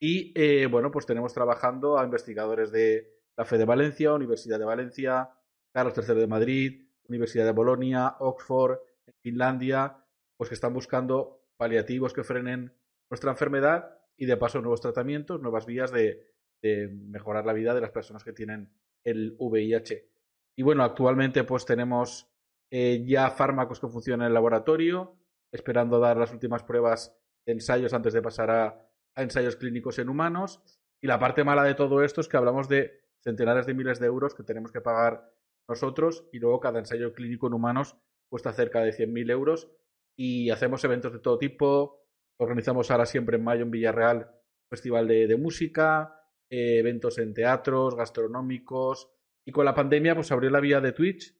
Y 0.00 0.32
eh, 0.34 0.66
bueno, 0.66 0.90
pues 0.90 1.06
tenemos 1.06 1.32
trabajando 1.32 1.98
a 1.98 2.04
investigadores 2.04 2.70
de 2.72 3.12
la 3.36 3.44
FE 3.44 3.58
de 3.58 3.64
Valencia, 3.64 4.12
Universidad 4.12 4.58
de 4.58 4.64
Valencia, 4.64 5.30
Carlos 5.72 5.94
III 5.96 6.14
de 6.14 6.26
Madrid, 6.26 6.82
Universidad 7.08 7.44
de 7.44 7.52
Bolonia, 7.52 8.16
Oxford, 8.20 8.78
Finlandia, 9.20 9.96
pues 10.36 10.48
que 10.48 10.54
están 10.54 10.72
buscando 10.72 11.48
paliativos 11.56 12.12
que 12.12 12.24
frenen 12.24 12.72
nuestra 13.10 13.30
enfermedad 13.30 13.98
y 14.16 14.26
de 14.26 14.36
paso 14.36 14.60
nuevos 14.60 14.80
tratamientos, 14.80 15.40
nuevas 15.40 15.66
vías 15.66 15.90
de, 15.90 16.28
de 16.62 16.88
mejorar 16.88 17.44
la 17.44 17.52
vida 17.52 17.74
de 17.74 17.80
las 17.80 17.90
personas 17.90 18.24
que 18.24 18.32
tienen 18.32 18.70
el 19.04 19.36
VIH. 19.38 20.08
Y 20.56 20.62
bueno, 20.62 20.84
actualmente 20.84 21.44
pues 21.44 21.64
tenemos 21.64 22.28
eh, 22.70 23.04
ya 23.06 23.30
fármacos 23.30 23.80
que 23.80 23.88
funcionan 23.88 24.22
en 24.22 24.28
el 24.28 24.34
laboratorio, 24.34 25.16
esperando 25.52 26.00
dar 26.00 26.16
las 26.16 26.32
últimas 26.32 26.62
pruebas 26.62 27.16
ensayos 27.46 27.92
antes 27.94 28.12
de 28.12 28.22
pasar 28.22 28.50
a, 28.50 28.90
ensayos 29.16 29.56
clínicos 29.56 29.98
en 29.98 30.08
humanos. 30.08 30.62
Y 31.00 31.06
la 31.06 31.18
parte 31.18 31.44
mala 31.44 31.64
de 31.64 31.74
todo 31.74 32.02
esto 32.02 32.20
es 32.20 32.28
que 32.28 32.36
hablamos 32.36 32.68
de 32.68 33.00
centenares 33.20 33.66
de 33.66 33.74
miles 33.74 34.00
de 34.00 34.06
euros 34.06 34.34
que 34.34 34.42
tenemos 34.42 34.72
que 34.72 34.80
pagar 34.80 35.30
nosotros 35.68 36.28
y 36.32 36.38
luego 36.38 36.60
cada 36.60 36.78
ensayo 36.78 37.12
clínico 37.12 37.46
en 37.46 37.54
humanos 37.54 37.96
cuesta 38.28 38.52
cerca 38.52 38.80
de 38.80 38.92
100.000 38.92 39.30
euros 39.30 39.70
y 40.16 40.50
hacemos 40.50 40.82
eventos 40.84 41.12
de 41.12 41.20
todo 41.20 41.38
tipo. 41.38 42.04
Organizamos 42.38 42.90
ahora 42.90 43.06
siempre 43.06 43.36
en 43.36 43.44
mayo 43.44 43.62
en 43.62 43.70
Villarreal 43.70 44.30
festival 44.68 45.06
de, 45.06 45.26
de 45.26 45.36
música, 45.36 46.24
eh, 46.50 46.78
eventos 46.78 47.18
en 47.18 47.32
teatros, 47.34 47.94
gastronómicos 47.94 49.10
y 49.46 49.52
con 49.52 49.64
la 49.64 49.74
pandemia 49.74 50.14
pues 50.14 50.32
abrió 50.32 50.50
la 50.50 50.60
vía 50.60 50.80
de 50.80 50.92
Twitch 50.92 51.36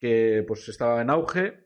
que 0.00 0.44
pues 0.46 0.68
estaba 0.68 1.02
en 1.02 1.10
auge 1.10 1.64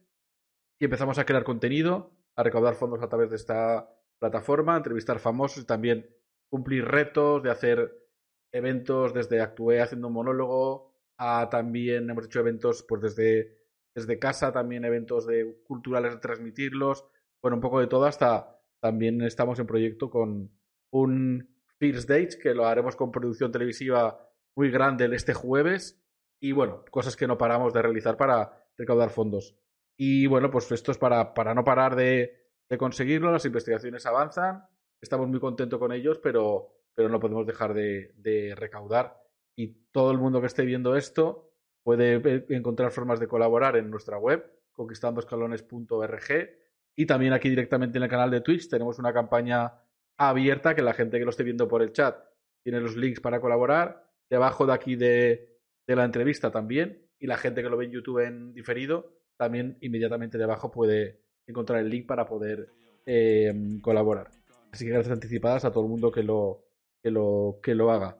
y 0.78 0.84
empezamos 0.84 1.18
a 1.18 1.24
crear 1.24 1.44
contenido, 1.44 2.13
a 2.36 2.42
recaudar 2.42 2.74
fondos 2.74 3.02
a 3.02 3.08
través 3.08 3.30
de 3.30 3.36
esta 3.36 3.88
plataforma, 4.18 4.76
entrevistar 4.76 5.18
famosos 5.18 5.62
y 5.62 5.66
también 5.66 6.08
cumplir 6.48 6.84
retos 6.84 7.42
de 7.42 7.50
hacer 7.50 8.04
eventos 8.52 9.12
desde 9.12 9.40
actué 9.40 9.80
haciendo 9.80 10.08
un 10.08 10.14
monólogo 10.14 10.94
a 11.18 11.48
también 11.50 12.08
hemos 12.08 12.26
hecho 12.26 12.40
eventos 12.40 12.84
pues 12.88 13.02
desde 13.02 13.58
desde 13.94 14.18
casa 14.18 14.52
también 14.52 14.84
eventos 14.84 15.26
de 15.26 15.60
culturales 15.64 16.12
de 16.12 16.20
transmitirlos 16.20 17.04
bueno 17.42 17.56
un 17.56 17.60
poco 17.60 17.80
de 17.80 17.88
todo 17.88 18.04
hasta 18.04 18.60
también 18.80 19.20
estamos 19.22 19.58
en 19.58 19.66
proyecto 19.66 20.10
con 20.10 20.50
un 20.90 21.56
First 21.78 22.08
Dates 22.08 22.36
que 22.36 22.54
lo 22.54 22.66
haremos 22.66 22.94
con 22.94 23.10
producción 23.10 23.50
televisiva 23.50 24.30
muy 24.54 24.70
grande 24.70 25.08
este 25.12 25.34
jueves 25.34 26.00
y 26.40 26.52
bueno 26.52 26.84
cosas 26.90 27.16
que 27.16 27.26
no 27.26 27.36
paramos 27.36 27.72
de 27.72 27.82
realizar 27.82 28.16
para 28.16 28.64
recaudar 28.76 29.10
fondos 29.10 29.56
y 29.96 30.26
bueno 30.26 30.50
pues 30.50 30.70
esto 30.72 30.92
es 30.92 30.98
para 30.98 31.34
para 31.34 31.54
no 31.54 31.64
parar 31.64 31.96
de 31.96 32.48
de 32.68 32.78
conseguirlo 32.78 33.30
las 33.30 33.44
investigaciones 33.44 34.06
avanzan 34.06 34.64
estamos 35.00 35.28
muy 35.28 35.40
contentos 35.40 35.78
con 35.78 35.92
ellos 35.92 36.18
pero 36.22 36.74
pero 36.94 37.08
no 37.08 37.20
podemos 37.20 37.46
dejar 37.46 37.74
de, 37.74 38.54
recaudar. 38.56 39.20
Y 39.56 39.68
todo 39.92 40.10
el 40.10 40.18
mundo 40.18 40.40
que 40.40 40.46
esté 40.46 40.64
viendo 40.64 40.96
esto 40.96 41.50
puede 41.82 42.44
encontrar 42.48 42.90
formas 42.92 43.20
de 43.20 43.28
colaborar 43.28 43.76
en 43.76 43.90
nuestra 43.90 44.18
web, 44.18 44.44
conquistandoscalones.org. 44.72 46.50
Y 46.96 47.06
también 47.06 47.32
aquí 47.32 47.48
directamente 47.48 47.98
en 47.98 48.04
el 48.04 48.10
canal 48.10 48.30
de 48.30 48.40
Twitch 48.40 48.68
tenemos 48.68 48.98
una 48.98 49.12
campaña 49.12 49.74
abierta 50.16 50.74
que 50.74 50.82
la 50.82 50.94
gente 50.94 51.18
que 51.18 51.24
lo 51.24 51.30
esté 51.30 51.42
viendo 51.42 51.66
por 51.68 51.82
el 51.82 51.92
chat 51.92 52.16
tiene 52.62 52.80
los 52.80 52.96
links 52.96 53.20
para 53.20 53.40
colaborar. 53.40 54.08
Debajo 54.30 54.66
de 54.66 54.72
aquí 54.72 54.96
de, 54.96 55.58
de 55.86 55.96
la 55.96 56.04
entrevista 56.04 56.50
también. 56.50 57.10
Y 57.18 57.26
la 57.26 57.36
gente 57.36 57.62
que 57.62 57.68
lo 57.68 57.76
ve 57.76 57.86
en 57.86 57.92
YouTube 57.92 58.20
en 58.20 58.52
diferido 58.52 59.12
también 59.36 59.78
inmediatamente 59.80 60.38
debajo 60.38 60.70
puede 60.70 61.20
encontrar 61.46 61.80
el 61.80 61.90
link 61.90 62.06
para 62.06 62.26
poder 62.26 62.68
eh, 63.06 63.78
colaborar. 63.82 64.30
Así 64.72 64.84
que 64.84 64.92
gracias 64.92 65.12
anticipadas 65.12 65.64
a 65.64 65.70
todo 65.70 65.84
el 65.84 65.90
mundo 65.90 66.10
que 66.10 66.22
lo, 66.22 66.64
que 67.02 67.10
lo, 67.10 67.60
que 67.62 67.74
lo 67.74 67.90
haga. 67.90 68.18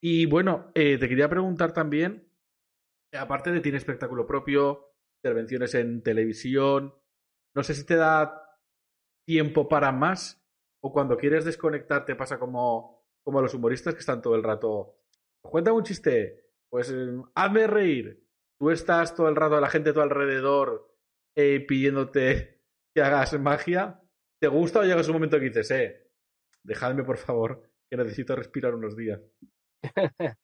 Y 0.00 0.26
bueno, 0.26 0.70
eh, 0.74 0.98
te 0.98 1.08
quería 1.08 1.28
preguntar 1.28 1.72
también, 1.72 2.28
aparte 3.12 3.50
de 3.50 3.60
tiene 3.60 3.78
espectáculo 3.78 4.26
propio, 4.26 4.94
intervenciones 5.22 5.74
en 5.74 6.02
televisión, 6.02 6.94
no 7.54 7.62
sé 7.62 7.74
si 7.74 7.84
te 7.84 7.96
da 7.96 8.60
tiempo 9.26 9.68
para 9.68 9.92
más 9.92 10.44
o 10.80 10.92
cuando 10.92 11.16
quieres 11.16 11.46
desconectar 11.46 12.04
te 12.04 12.14
pasa 12.14 12.38
como, 12.38 13.06
como 13.22 13.38
a 13.38 13.42
los 13.42 13.54
humoristas 13.54 13.94
que 13.94 14.00
están 14.00 14.20
todo 14.20 14.34
el 14.34 14.42
rato, 14.42 14.98
cuéntame 15.40 15.78
un 15.78 15.84
chiste, 15.84 16.50
pues 16.68 16.90
eh, 16.90 17.22
hazme 17.34 17.66
reír. 17.66 18.23
Tú 18.64 18.70
estás 18.70 19.14
todo 19.14 19.28
el 19.28 19.36
rato 19.36 19.60
la 19.60 19.68
gente 19.68 19.90
a 19.90 19.92
tu 19.92 20.00
alrededor 20.00 20.90
eh, 21.36 21.60
pidiéndote 21.68 22.62
que 22.94 23.02
hagas 23.02 23.38
magia. 23.38 24.00
¿Te 24.40 24.48
gusta 24.48 24.78
o 24.78 24.84
llegas 24.84 25.06
un 25.08 25.12
momento 25.12 25.38
que 25.38 25.50
dices, 25.50 25.70
eh, 25.70 26.10
dejadme 26.62 27.04
por 27.04 27.18
favor 27.18 27.70
que 27.90 27.98
necesito 27.98 28.34
respirar 28.34 28.74
unos 28.74 28.96
días. 28.96 29.20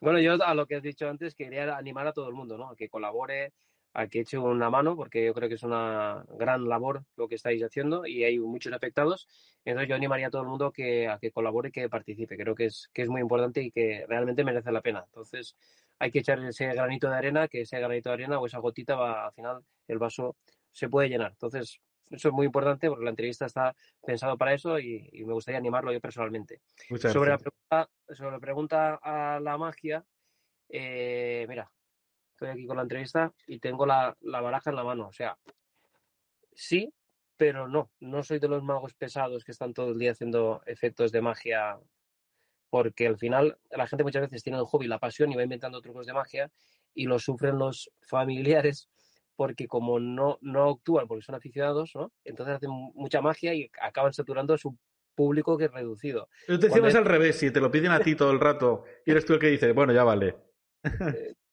bueno, 0.00 0.20
yo 0.20 0.40
a 0.40 0.54
lo 0.54 0.66
que 0.66 0.76
has 0.76 0.82
dicho 0.84 1.08
antes 1.08 1.34
quería 1.34 1.76
animar 1.76 2.06
a 2.06 2.12
todo 2.12 2.28
el 2.28 2.36
mundo, 2.36 2.56
¿no? 2.56 2.70
A 2.70 2.76
que 2.76 2.88
colabore, 2.88 3.52
a 3.94 4.06
que 4.06 4.20
eche 4.20 4.38
una 4.38 4.70
mano, 4.70 4.94
porque 4.94 5.26
yo 5.26 5.34
creo 5.34 5.48
que 5.48 5.56
es 5.56 5.64
una 5.64 6.24
gran 6.38 6.68
labor 6.68 7.02
lo 7.16 7.26
que 7.26 7.34
estáis 7.34 7.64
haciendo 7.64 8.06
y 8.06 8.22
hay 8.22 8.38
muchos 8.38 8.72
afectados. 8.74 9.26
Entonces 9.64 9.88
yo 9.88 9.96
animaría 9.96 10.28
a 10.28 10.30
todo 10.30 10.42
el 10.42 10.48
mundo 10.48 10.70
que, 10.70 11.08
a 11.08 11.18
que 11.18 11.32
colabore 11.32 11.70
y 11.70 11.72
que 11.72 11.88
participe. 11.88 12.36
Creo 12.36 12.54
que 12.54 12.66
es, 12.66 12.88
que 12.94 13.02
es 13.02 13.08
muy 13.08 13.22
importante 13.22 13.60
y 13.60 13.72
que 13.72 14.06
realmente 14.06 14.44
merece 14.44 14.70
la 14.70 14.82
pena. 14.82 15.02
Entonces 15.04 15.56
hay 15.98 16.10
que 16.10 16.20
echar 16.20 16.38
ese 16.44 16.66
granito 16.74 17.08
de 17.08 17.16
arena, 17.16 17.48
que 17.48 17.62
ese 17.62 17.78
granito 17.78 18.10
de 18.10 18.14
arena 18.14 18.38
o 18.38 18.46
esa 18.46 18.58
gotita 18.58 18.96
va, 18.96 19.26
al 19.26 19.32
final 19.32 19.64
el 19.88 19.98
vaso 19.98 20.36
se 20.72 20.88
puede 20.88 21.08
llenar. 21.08 21.32
Entonces 21.32 21.80
eso 22.10 22.28
es 22.28 22.34
muy 22.34 22.46
importante 22.46 22.88
porque 22.88 23.04
la 23.04 23.10
entrevista 23.10 23.46
está 23.46 23.74
pensado 24.04 24.36
para 24.38 24.54
eso 24.54 24.78
y, 24.78 25.08
y 25.12 25.24
me 25.24 25.32
gustaría 25.32 25.58
animarlo 25.58 25.92
yo 25.92 26.00
personalmente. 26.00 26.60
Muchas 26.90 27.12
sobre, 27.12 27.30
la 27.30 27.38
pregunta, 27.38 27.90
sobre 28.12 28.32
la 28.32 28.40
pregunta 28.40 29.00
a 29.02 29.40
la 29.40 29.58
magia, 29.58 30.04
eh, 30.68 31.46
mira, 31.48 31.70
estoy 32.32 32.50
aquí 32.50 32.66
con 32.66 32.76
la 32.76 32.82
entrevista 32.82 33.32
y 33.46 33.58
tengo 33.58 33.86
la, 33.86 34.16
la 34.20 34.40
baraja 34.40 34.70
en 34.70 34.76
la 34.76 34.84
mano. 34.84 35.08
O 35.08 35.12
sea, 35.12 35.36
sí, 36.52 36.92
pero 37.36 37.66
no. 37.66 37.90
No 38.00 38.22
soy 38.22 38.38
de 38.38 38.48
los 38.48 38.62
magos 38.62 38.94
pesados 38.94 39.44
que 39.44 39.52
están 39.52 39.74
todo 39.74 39.90
el 39.90 39.98
día 39.98 40.12
haciendo 40.12 40.62
efectos 40.66 41.10
de 41.12 41.22
magia 41.22 41.78
porque 42.76 43.06
al 43.06 43.16
final 43.16 43.56
la 43.70 43.86
gente 43.86 44.04
muchas 44.04 44.20
veces 44.20 44.42
tiene 44.42 44.58
el 44.58 44.66
hobby, 44.66 44.86
la 44.86 44.98
pasión 44.98 45.32
y 45.32 45.34
va 45.34 45.42
inventando 45.42 45.80
trucos 45.80 46.06
de 46.06 46.12
magia 46.12 46.50
y 46.92 47.06
lo 47.06 47.18
sufren 47.18 47.58
los 47.58 47.90
familiares 48.02 48.90
porque 49.34 49.66
como 49.66 49.98
no, 49.98 50.36
no 50.42 50.72
actúan 50.72 51.08
porque 51.08 51.24
son 51.24 51.36
aficionados, 51.36 51.92
¿no? 51.94 52.12
Entonces 52.22 52.56
hacen 52.56 52.68
mucha 52.94 53.22
magia 53.22 53.54
y 53.54 53.70
acaban 53.80 54.12
saturando 54.12 54.52
a 54.52 54.58
su 54.58 54.76
público 55.14 55.56
que 55.56 55.64
es 55.64 55.70
reducido. 55.70 56.28
Yo 56.48 56.58
te 56.58 56.68
Cuando 56.68 56.84
decíamos 56.84 56.94
al 56.96 57.04
revés, 57.06 57.38
si 57.38 57.50
te 57.50 57.60
lo 57.60 57.70
piden 57.70 57.92
a 57.92 58.00
ti 58.00 58.14
todo 58.14 58.30
el 58.30 58.40
rato 58.40 58.84
y 59.06 59.10
eres 59.10 59.24
tú 59.24 59.32
el 59.32 59.38
que 59.38 59.46
dices, 59.46 59.74
bueno, 59.74 59.94
ya 59.94 60.04
vale. 60.04 60.36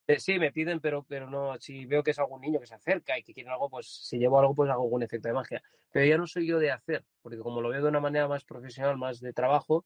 Eh, 0.06 0.20
sí, 0.20 0.38
me 0.38 0.52
piden, 0.52 0.82
pero, 0.82 1.06
pero 1.08 1.30
no, 1.30 1.58
si 1.62 1.86
veo 1.86 2.04
que 2.04 2.12
es 2.12 2.20
algún 2.20 2.42
niño 2.42 2.60
que 2.60 2.68
se 2.68 2.76
acerca 2.76 3.18
y 3.18 3.24
que 3.24 3.34
quiere 3.34 3.50
algo, 3.50 3.70
pues 3.70 3.88
si 3.88 4.18
llevo 4.18 4.38
algo, 4.38 4.54
pues 4.54 4.70
hago 4.70 4.84
algún 4.84 5.02
efecto 5.02 5.30
de 5.30 5.34
magia. 5.34 5.64
Pero 5.94 6.06
ya 6.06 6.18
no 6.18 6.28
soy 6.28 6.46
yo 6.46 6.60
de 6.60 6.72
hacer, 6.72 7.06
porque 7.22 7.38
como 7.38 7.62
lo 7.62 7.70
veo 7.70 7.82
de 7.82 7.88
una 7.88 8.02
manera 8.02 8.28
más 8.28 8.44
profesional, 8.44 8.98
más 8.98 9.22
de 9.22 9.32
trabajo, 9.32 9.86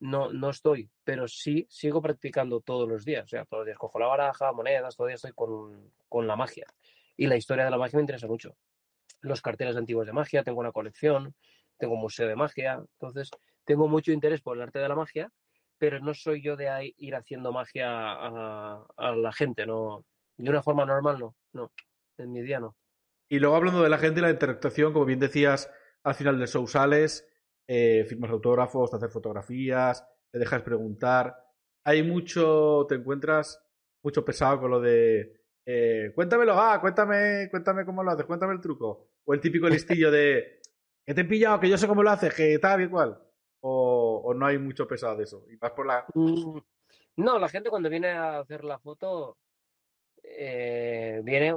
no, 0.00 0.32
no 0.32 0.50
estoy, 0.50 0.90
pero 1.04 1.26
sí 1.28 1.66
sigo 1.70 2.02
practicando 2.02 2.60
todos 2.60 2.88
los 2.88 3.04
días. 3.04 3.24
O 3.24 3.28
sea, 3.28 3.44
todos 3.44 3.60
los 3.62 3.66
días 3.66 3.78
cojo 3.78 3.98
la 3.98 4.06
baraja, 4.06 4.52
monedas, 4.52 4.96
día 4.96 5.14
estoy 5.14 5.32
con, 5.32 5.92
con 6.08 6.26
la 6.26 6.36
magia. 6.36 6.66
Y 7.16 7.26
la 7.26 7.36
historia 7.36 7.64
de 7.64 7.70
la 7.70 7.78
magia 7.78 7.96
me 7.96 8.02
interesa 8.02 8.26
mucho. 8.26 8.56
Los 9.20 9.40
carteles 9.40 9.76
antiguos 9.76 10.06
de 10.06 10.12
magia, 10.12 10.42
tengo 10.42 10.60
una 10.60 10.72
colección, 10.72 11.34
tengo 11.78 11.94
un 11.94 12.00
museo 12.00 12.28
de 12.28 12.36
magia, 12.36 12.74
entonces 12.74 13.30
tengo 13.64 13.88
mucho 13.88 14.12
interés 14.12 14.40
por 14.40 14.56
el 14.56 14.62
arte 14.62 14.78
de 14.78 14.88
la 14.88 14.94
magia, 14.94 15.30
pero 15.78 16.00
no 16.00 16.14
soy 16.14 16.42
yo 16.42 16.56
de 16.56 16.68
ahí 16.68 16.94
ir 16.98 17.14
haciendo 17.14 17.52
magia 17.52 17.88
a, 17.88 19.14
la 19.16 19.32
gente, 19.32 19.66
no, 19.66 20.04
de 20.36 20.50
una 20.50 20.62
forma 20.62 20.86
normal 20.86 21.18
no, 21.18 21.34
no, 21.52 21.72
en 22.18 22.32
mi 22.32 22.42
día 22.42 22.60
no. 22.60 22.76
Y 23.28 23.38
luego 23.40 23.56
hablando 23.56 23.82
de 23.82 23.90
la 23.90 23.98
gente, 23.98 24.20
la 24.20 24.30
interactuación, 24.30 24.92
como 24.92 25.04
bien 25.04 25.18
decías, 25.18 25.70
al 26.04 26.14
final 26.14 26.38
del 26.38 26.48
show 26.48 26.66
eh, 27.66 28.04
firmas 28.08 28.30
autógrafos, 28.30 28.90
te 28.90 28.96
haces 28.96 29.12
fotografías, 29.12 30.06
te 30.30 30.38
dejas 30.38 30.62
preguntar. 30.62 31.36
Hay 31.84 32.02
mucho, 32.02 32.86
te 32.88 32.96
encuentras 32.96 33.62
mucho 34.02 34.24
pesado 34.24 34.60
con 34.60 34.70
lo 34.70 34.80
de 34.80 35.46
eh, 35.68 36.12
cuéntamelo, 36.14 36.52
ah, 36.54 36.80
cuéntame, 36.80 37.48
cuéntame 37.50 37.84
cómo 37.84 38.04
lo 38.04 38.12
haces, 38.12 38.24
cuéntame 38.24 38.54
el 38.54 38.60
truco. 38.60 39.08
O 39.24 39.34
el 39.34 39.40
típico 39.40 39.68
listillo 39.68 40.12
de 40.12 40.60
que 41.04 41.12
te 41.12 41.22
he 41.22 41.24
pillado, 41.24 41.58
que 41.58 41.68
yo 41.68 41.76
sé 41.76 41.88
cómo 41.88 42.04
lo 42.04 42.10
haces, 42.10 42.32
que 42.32 42.58
tal 42.60 42.82
y 42.82 42.88
cual. 42.88 43.20
O, 43.60 44.32
no 44.36 44.46
hay 44.46 44.58
mucho 44.58 44.86
pesado 44.86 45.16
de 45.16 45.24
eso. 45.24 45.44
Y 45.50 45.56
vas 45.56 45.72
por 45.72 45.86
la. 45.86 46.06
Mm, 46.14 46.58
No, 47.16 47.38
la 47.38 47.48
gente 47.48 47.68
cuando 47.68 47.90
viene 47.90 48.10
a 48.10 48.38
hacer 48.38 48.62
la 48.62 48.78
foto 48.78 49.38
eh, 50.22 51.20
viene 51.24 51.56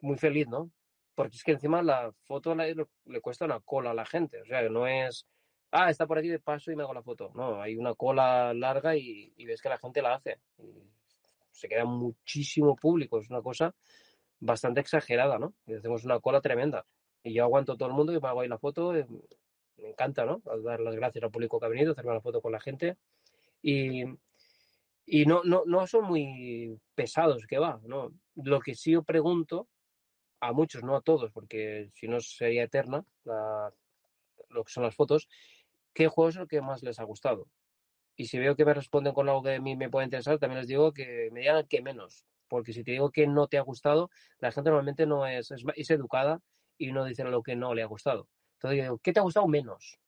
muy 0.00 0.16
feliz, 0.16 0.48
¿no? 0.48 0.70
Porque 1.14 1.36
es 1.36 1.44
que 1.44 1.52
encima 1.52 1.82
la 1.82 2.12
foto 2.24 2.54
le, 2.54 2.74
cuesta 3.20 3.44
una 3.44 3.60
cola 3.60 3.90
a 3.90 3.94
la 3.94 4.06
gente. 4.06 4.40
O 4.40 4.46
sea, 4.46 4.62
no 4.68 4.86
es, 4.86 5.26
ah, 5.70 5.90
está 5.90 6.06
por 6.06 6.18
aquí 6.18 6.28
de 6.28 6.38
paso 6.40 6.70
y 6.72 6.76
me 6.76 6.82
hago 6.82 6.94
la 6.94 7.02
foto. 7.02 7.30
No, 7.34 7.60
hay 7.60 7.76
una 7.76 7.94
cola 7.94 8.54
larga 8.54 8.96
y, 8.96 9.32
y 9.36 9.44
ves 9.46 9.60
que 9.60 9.68
la 9.68 9.78
gente 9.78 10.00
la 10.02 10.14
hace. 10.14 10.40
Y 10.58 10.90
se 11.50 11.68
queda 11.68 11.84
muchísimo 11.84 12.74
público. 12.76 13.18
Es 13.18 13.28
una 13.30 13.42
cosa 13.42 13.74
bastante 14.40 14.80
exagerada, 14.80 15.38
¿no? 15.38 15.54
Y 15.66 15.74
hacemos 15.74 16.04
una 16.04 16.18
cola 16.20 16.40
tremenda. 16.40 16.86
Y 17.22 17.34
yo 17.34 17.44
aguanto 17.44 17.72
a 17.72 17.76
todo 17.76 17.88
el 17.88 17.94
mundo 17.94 18.12
y 18.12 18.20
me 18.20 18.28
hago 18.28 18.40
ahí 18.40 18.48
la 18.48 18.58
foto. 18.58 18.94
eh, 18.96 19.06
Me 19.76 19.90
encanta, 19.90 20.24
¿no? 20.24 20.40
Dar 20.64 20.80
las 20.80 20.94
gracias 20.96 21.22
al 21.24 21.30
público 21.30 21.60
que 21.60 21.66
ha 21.66 21.68
venido, 21.68 21.92
hacerme 21.92 22.14
la 22.14 22.20
foto 22.20 22.40
con 22.40 22.52
la 22.52 22.60
gente. 22.60 22.96
Y, 23.60 24.04
y 25.06 25.26
no, 25.26 25.42
no, 25.44 25.62
no 25.66 25.86
son 25.86 26.04
muy 26.04 26.80
pesados, 26.94 27.46
que 27.46 27.58
va, 27.58 27.80
¿no? 27.84 28.12
Lo 28.36 28.60
que 28.60 28.74
sí 28.74 28.92
yo 28.92 29.02
pregunto, 29.02 29.68
a 30.42 30.52
muchos, 30.52 30.84
no 30.84 30.96
a 30.96 31.02
todos, 31.02 31.32
porque 31.32 31.90
si 31.94 32.08
no 32.08 32.20
sería 32.20 32.64
eterna 32.64 33.06
la- 33.24 33.72
lo 34.50 34.64
que 34.64 34.72
son 34.72 34.84
las 34.84 34.96
fotos, 34.96 35.28
¿qué 35.94 36.08
juego 36.08 36.30
es 36.30 36.36
el 36.36 36.48
que 36.48 36.60
más 36.62 36.82
les 36.82 37.00
ha 37.00 37.04
gustado? 37.04 37.50
Y 38.16 38.26
si 38.26 38.38
veo 38.38 38.56
que 38.56 38.64
me 38.66 38.74
responden 38.74 39.14
con 39.14 39.28
algo 39.28 39.42
que 39.44 39.54
a 39.56 39.60
mí 39.60 39.76
me 39.76 39.90
puede 39.90 40.06
interesar, 40.06 40.38
también 40.38 40.60
les 40.60 40.68
digo 40.68 40.92
que 40.92 41.30
me 41.32 41.40
digan 41.40 41.66
que 41.68 41.82
menos. 41.82 42.26
Porque 42.48 42.72
si 42.74 42.84
te 42.84 42.92
digo 42.92 43.10
que 43.12 43.26
no 43.28 43.48
te 43.48 43.58
ha 43.58 43.62
gustado, 43.62 44.10
la 44.38 44.52
gente 44.52 44.70
normalmente 44.70 45.06
no 45.06 45.26
es, 45.26 45.50
es, 45.52 45.64
es 45.76 45.90
educada 45.90 46.40
y 46.78 46.92
no 46.92 47.04
dice 47.06 47.24
lo 47.24 47.42
que 47.42 47.56
no 47.56 47.74
le 47.74 47.82
ha 47.82 47.86
gustado. 47.86 48.28
Entonces 48.56 48.78
yo 48.78 48.84
digo, 48.84 48.98
¿qué 49.00 49.12
te 49.14 49.20
ha 49.20 49.24
gustado 49.24 49.48
menos? 49.48 50.01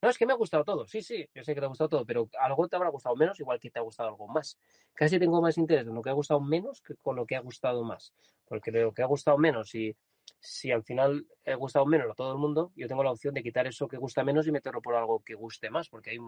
No, 0.00 0.08
es 0.10 0.16
que 0.18 0.26
me 0.26 0.32
ha 0.32 0.36
gustado 0.36 0.64
todo. 0.64 0.86
Sí, 0.86 1.02
sí, 1.02 1.28
yo 1.34 1.42
sé 1.42 1.54
que 1.54 1.60
te 1.60 1.66
ha 1.66 1.68
gustado 1.68 1.88
todo, 1.88 2.06
pero 2.06 2.28
algo 2.40 2.68
te 2.68 2.76
habrá 2.76 2.88
gustado 2.88 3.16
menos, 3.16 3.40
igual 3.40 3.58
que 3.58 3.70
te 3.70 3.80
ha 3.80 3.82
gustado 3.82 4.08
algo 4.10 4.28
más. 4.28 4.56
Casi 4.94 5.18
tengo 5.18 5.42
más 5.42 5.58
interés 5.58 5.86
en 5.88 5.94
lo 5.94 6.02
que 6.02 6.10
ha 6.10 6.12
gustado 6.12 6.40
menos 6.40 6.80
que 6.82 6.94
con 6.96 7.16
lo 7.16 7.26
que 7.26 7.34
ha 7.34 7.40
gustado 7.40 7.82
más. 7.84 8.12
Porque 8.46 8.70
lo 8.70 8.92
que 8.94 9.02
ha 9.02 9.06
gustado 9.06 9.38
menos, 9.38 9.70
si, 9.70 9.96
si 10.40 10.70
al 10.70 10.84
final 10.84 11.26
ha 11.46 11.54
gustado 11.54 11.84
menos 11.86 12.10
a 12.10 12.14
todo 12.14 12.32
el 12.32 12.38
mundo, 12.38 12.72
yo 12.76 12.86
tengo 12.86 13.02
la 13.02 13.10
opción 13.10 13.34
de 13.34 13.42
quitar 13.42 13.66
eso 13.66 13.88
que 13.88 13.96
gusta 13.96 14.22
menos 14.22 14.46
y 14.46 14.52
meterlo 14.52 14.80
por 14.82 14.94
algo 14.94 15.20
que 15.24 15.34
guste 15.34 15.68
más. 15.68 15.88
Porque 15.88 16.10
hay, 16.10 16.18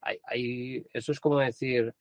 hay, 0.00 0.18
hay 0.24 0.86
eso 0.94 1.12
es 1.12 1.20
como 1.20 1.38
decir, 1.40 1.94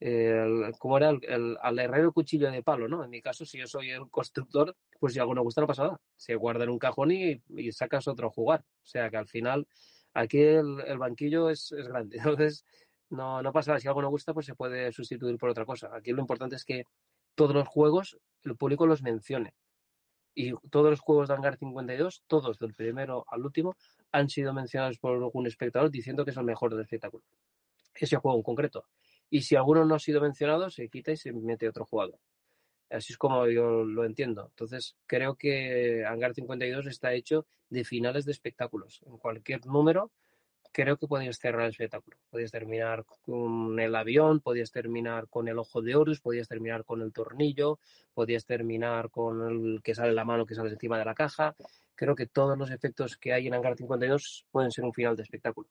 el- 0.00 0.72
¿cómo 0.78 0.96
era? 0.98 1.10
El, 1.10 1.20
el- 1.24 1.56
al 1.60 1.78
herrero 1.78 2.12
cuchillo 2.12 2.50
de 2.50 2.62
palo, 2.62 2.88
¿no? 2.88 3.04
En 3.04 3.10
mi 3.10 3.20
caso, 3.20 3.44
si 3.44 3.58
yo 3.58 3.66
soy 3.66 3.90
el 3.90 4.08
constructor, 4.10 4.76
pues 5.00 5.12
si 5.14 5.18
algo 5.20 5.34
no 5.34 5.42
gusta, 5.42 5.60
no 5.60 5.66
pasa 5.66 5.84
nada. 5.84 6.00
Se 6.16 6.34
guarda 6.36 6.64
en 6.64 6.70
un 6.70 6.78
cajón 6.78 7.10
y, 7.12 7.42
y 7.56 7.72
sacas 7.72 8.06
otro 8.08 8.28
a 8.28 8.30
jugar. 8.30 8.60
O 8.82 8.86
sea 8.86 9.10
que 9.10 9.16
al 9.16 9.28
final 9.28 9.66
aquí 10.18 10.40
el, 10.40 10.98
banquillo 10.98 11.50
es, 11.50 11.72
es 11.72 11.88
grande. 11.88 12.18
Entonces, 12.18 12.64
no, 13.10 13.42
no 13.42 13.52
pasa 13.52 13.72
nada. 13.72 13.80
Si 13.80 13.88
algo 13.88 14.02
no 14.02 14.10
gusta, 14.10 14.34
pues 14.34 14.46
se 14.46 14.54
puede 14.54 14.92
sustituir 14.92 15.38
por 15.38 15.50
otra 15.50 15.64
cosa. 15.64 15.90
Aquí 15.94 16.12
lo 16.12 16.20
importante 16.20 16.56
es 16.56 16.64
que 16.64 16.84
todos 17.34 17.54
los 17.54 17.68
juegos, 17.68 18.18
el 18.42 18.56
público 18.56 18.86
los 18.86 19.02
mencione. 19.02 19.54
Y 20.34 20.52
todos 20.70 20.90
los 20.90 21.00
juegos 21.00 21.28
de 21.28 21.34
Hangar 21.34 21.56
52, 21.56 22.22
todos 22.26 22.58
del 22.58 22.74
primero 22.74 23.24
al 23.28 23.44
último, 23.44 23.76
han 24.12 24.28
sido 24.28 24.52
mencionados 24.52 24.98
por 24.98 25.16
algún 25.16 25.46
espectador 25.46 25.90
diciendo 25.90 26.24
que 26.24 26.30
es 26.30 26.36
el 26.36 26.44
mejor 26.44 26.70
del 26.70 26.82
espectáculo. 26.82 27.24
Ese 27.94 28.16
juego 28.16 28.36
en 28.36 28.44
concreto. 28.44 28.84
Y 29.30 29.42
si 29.42 29.56
alguno 29.56 29.84
no 29.84 29.96
ha 29.96 29.98
sido 29.98 30.20
mencionado, 30.20 30.70
se 30.70 30.88
quita 30.88 31.12
y 31.12 31.16
se 31.16 31.32
mete 31.32 31.68
otro 31.68 31.84
jugador. 31.84 32.18
Así 32.90 33.12
es 33.12 33.18
como 33.18 33.46
yo 33.48 33.84
lo 33.84 34.04
entiendo. 34.04 34.46
Entonces, 34.50 34.96
creo 35.06 35.36
que 35.36 36.04
Hangar 36.06 36.34
52 36.34 36.86
está 36.86 37.12
hecho 37.12 37.46
de 37.68 37.84
finales 37.84 38.24
de 38.24 38.32
espectáculos. 38.32 39.00
En 39.06 39.18
cualquier 39.18 39.66
número, 39.66 40.10
creo 40.72 40.96
que 40.96 41.06
podías 41.06 41.38
cerrar 41.38 41.62
el 41.62 41.70
espectáculo. 41.70 42.16
Podías 42.30 42.50
terminar 42.50 43.04
con 43.22 43.78
el 43.78 43.94
avión, 43.94 44.40
podías 44.40 44.70
terminar 44.70 45.28
con 45.28 45.48
el 45.48 45.58
ojo 45.58 45.82
de 45.82 45.96
Horus, 45.96 46.20
podías 46.20 46.48
terminar 46.48 46.84
con 46.84 47.02
el 47.02 47.12
tornillo, 47.12 47.78
podías 48.14 48.46
terminar 48.46 49.10
con 49.10 49.42
el 49.50 49.82
que 49.82 49.94
sale 49.94 50.12
la 50.12 50.24
mano 50.24 50.46
que 50.46 50.54
sale 50.54 50.70
encima 50.70 50.98
de 50.98 51.04
la 51.04 51.14
caja. 51.14 51.54
Creo 51.94 52.14
que 52.14 52.26
todos 52.26 52.56
los 52.56 52.70
efectos 52.70 53.16
que 53.16 53.32
hay 53.32 53.46
en 53.48 53.54
Hangar 53.54 53.76
52 53.76 54.46
pueden 54.50 54.70
ser 54.70 54.84
un 54.84 54.94
final 54.94 55.16
de 55.16 55.24
espectáculo. 55.24 55.68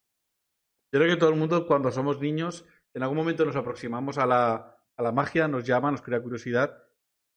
Yo 0.92 1.00
creo 1.00 1.14
que 1.14 1.20
todo 1.20 1.30
el 1.32 1.36
mundo, 1.36 1.66
cuando 1.68 1.92
somos 1.92 2.20
niños, 2.20 2.66
en 2.94 3.04
algún 3.04 3.18
momento 3.18 3.44
nos 3.46 3.56
aproximamos 3.56 4.18
a 4.18 4.26
la, 4.26 4.78
a 4.96 5.04
la 5.04 5.12
magia, 5.12 5.48
nos 5.48 5.66
llama, 5.66 5.92
nos 5.92 6.02
crea 6.02 6.22
curiosidad. 6.22 6.87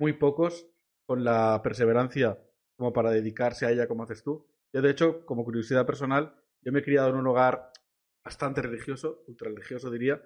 Muy 0.00 0.14
pocos 0.14 0.66
con 1.06 1.22
la 1.22 1.60
perseverancia 1.62 2.38
como 2.74 2.90
para 2.92 3.10
dedicarse 3.10 3.66
a 3.66 3.70
ella 3.70 3.86
como 3.86 4.04
haces 4.04 4.22
tú. 4.22 4.48
Yo, 4.72 4.80
de 4.80 4.90
hecho, 4.90 5.26
como 5.26 5.44
curiosidad 5.44 5.84
personal, 5.84 6.34
yo 6.62 6.72
me 6.72 6.78
he 6.78 6.82
criado 6.82 7.10
en 7.10 7.16
un 7.16 7.26
hogar 7.26 7.70
bastante 8.24 8.62
religioso, 8.62 9.22
ultra 9.26 9.50
religioso 9.50 9.90
diría, 9.90 10.22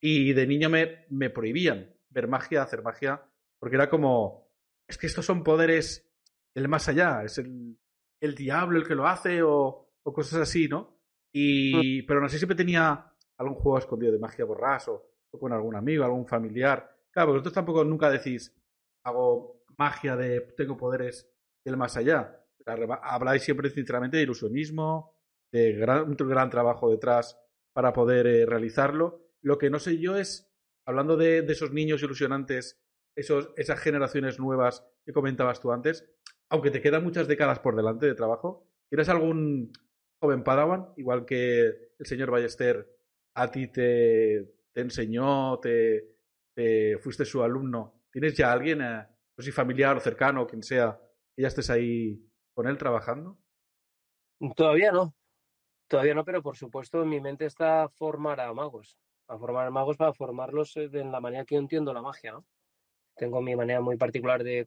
y 0.00 0.32
de 0.32 0.46
niño 0.46 0.70
me, 0.70 1.04
me 1.10 1.28
prohibían 1.28 1.94
ver 2.08 2.26
magia, 2.26 2.62
hacer 2.62 2.82
magia, 2.82 3.22
porque 3.58 3.76
era 3.76 3.90
como, 3.90 4.50
es 4.86 4.96
que 4.96 5.06
estos 5.06 5.26
son 5.26 5.44
poderes 5.44 6.10
del 6.54 6.68
más 6.68 6.88
allá, 6.88 7.22
es 7.22 7.36
el, 7.36 7.78
el 8.20 8.34
diablo 8.34 8.78
el 8.78 8.88
que 8.88 8.94
lo 8.94 9.06
hace 9.06 9.42
o, 9.42 9.92
o 10.02 10.12
cosas 10.14 10.40
así, 10.40 10.68
¿no? 10.68 11.02
Y, 11.30 12.02
pero 12.04 12.22
no 12.22 12.30
sé, 12.30 12.38
siempre 12.38 12.56
tenía 12.56 13.12
algún 13.36 13.56
juego 13.56 13.78
escondido 13.78 14.12
de 14.12 14.18
magia 14.18 14.46
borraso, 14.46 15.10
o 15.30 15.38
con 15.38 15.52
algún 15.52 15.76
amigo, 15.76 16.02
algún 16.02 16.26
familiar. 16.26 16.96
Claro, 17.10 17.32
vosotros 17.32 17.52
tampoco 17.52 17.84
nunca 17.84 18.10
decís, 18.10 18.57
hago 19.04 19.64
magia 19.76 20.16
de, 20.16 20.40
tengo 20.56 20.76
poderes 20.76 21.30
del 21.64 21.76
más 21.76 21.96
allá. 21.96 22.44
Habláis 22.66 23.42
siempre 23.42 23.70
sinceramente 23.70 24.16
de 24.16 24.24
ilusionismo, 24.24 25.14
de 25.50 25.72
gran, 25.72 26.08
un 26.08 26.16
gran 26.16 26.50
trabajo 26.50 26.90
detrás 26.90 27.38
para 27.72 27.92
poder 27.92 28.26
eh, 28.26 28.46
realizarlo. 28.46 29.30
Lo 29.40 29.58
que 29.58 29.70
no 29.70 29.78
sé 29.78 29.98
yo 29.98 30.16
es, 30.16 30.52
hablando 30.84 31.16
de, 31.16 31.38
esos 31.38 31.72
niños 31.72 32.02
ilusionantes, 32.02 32.82
esos, 33.16 33.50
esas 33.56 33.80
generaciones 33.80 34.38
nuevas 34.38 34.84
que 35.04 35.12
comentabas 35.12 35.60
tú 35.60 35.72
antes, 35.72 36.04
aunque 36.50 36.70
te 36.70 36.80
quedan 36.80 37.04
muchas 37.04 37.28
décadas 37.28 37.58
por 37.60 37.76
delante 37.76 38.06
de 38.06 38.14
trabajo, 38.14 38.66
¿tienes 38.88 39.08
algún 39.08 39.72
joven 40.20 40.42
Padawan, 40.42 40.88
igual 40.96 41.24
que 41.24 41.94
el 41.98 42.06
señor 42.06 42.30
Ballester 42.30 42.98
a 43.34 43.50
ti 43.50 43.68
te, 43.68 44.54
te 44.72 44.80
enseñó, 44.80 45.58
te, 45.60 46.16
te, 46.54 46.98
fuiste 46.98 47.24
su 47.24 47.42
alumno? 47.42 47.97
¿Tienes 48.18 48.36
ya 48.36 48.50
alguien, 48.50 48.82
eh, 48.82 49.06
no 49.36 49.44
sé 49.44 49.52
familiar 49.52 49.96
o 49.96 50.00
cercano, 50.00 50.44
quien 50.44 50.64
sea, 50.64 50.98
que 51.36 51.42
ya 51.42 51.46
estés 51.46 51.70
ahí 51.70 52.20
con 52.52 52.66
él 52.66 52.76
trabajando? 52.76 53.38
Todavía 54.56 54.90
no, 54.90 55.14
todavía 55.86 56.14
no, 56.14 56.24
pero 56.24 56.42
por 56.42 56.56
supuesto 56.56 57.00
en 57.00 57.10
mi 57.10 57.20
mente 57.20 57.46
está 57.46 57.88
formar 57.90 58.40
a 58.40 58.52
magos, 58.52 58.98
a 59.28 59.38
formar 59.38 59.68
a 59.68 59.70
magos 59.70 59.96
para 59.96 60.12
formarlos 60.12 60.74
de 60.74 61.04
la 61.04 61.20
manera 61.20 61.44
que 61.44 61.54
yo 61.54 61.60
entiendo 61.60 61.94
la 61.94 62.02
magia, 62.02 62.32
¿no? 62.32 62.44
Tengo 63.14 63.40
mi 63.40 63.54
manera 63.54 63.80
muy 63.80 63.96
particular 63.96 64.42
de 64.42 64.66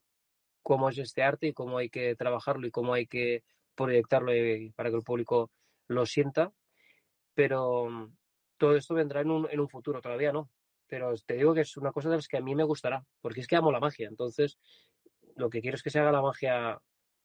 cómo 0.62 0.88
es 0.88 0.98
este 1.00 1.22
arte 1.22 1.48
y 1.48 1.54
cómo 1.54 1.78
hay 1.78 1.90
que 1.90 2.16
trabajarlo 2.16 2.66
y 2.66 2.72
cómo 2.72 2.94
hay 2.94 3.06
que 3.06 3.44
proyectarlo 3.76 4.32
para 4.78 4.92
que 4.92 4.96
el 4.96 5.04
público 5.04 5.52
lo 5.90 6.06
sienta, 6.06 6.54
pero 7.34 7.90
mm, 7.90 8.16
todo 8.56 8.78
esto 8.78 8.94
vendrá 8.94 9.20
en 9.20 9.30
un, 9.30 9.50
en 9.52 9.60
un 9.60 9.68
futuro, 9.68 10.02
todavía 10.02 10.32
no. 10.32 10.50
Pero 10.92 11.16
te 11.26 11.36
digo 11.36 11.54
que 11.54 11.62
es 11.62 11.78
una 11.78 11.94
cosa 11.94 12.10
de 12.10 12.18
las 12.18 12.28
que 12.28 12.36
a 12.36 12.42
mí 12.42 12.54
me 12.54 12.66
gustará, 12.66 13.06
porque 13.22 13.40
es 13.40 13.48
que 13.48 13.56
amo 13.56 13.72
la 13.72 13.80
magia. 13.80 14.10
Entonces, 14.10 14.60
lo 15.38 15.50
que 15.50 15.62
quiero 15.62 15.76
es 15.76 15.84
que 15.84 15.90
se 15.90 16.00
haga 16.00 16.12
la 16.12 16.22
magia 16.22 16.82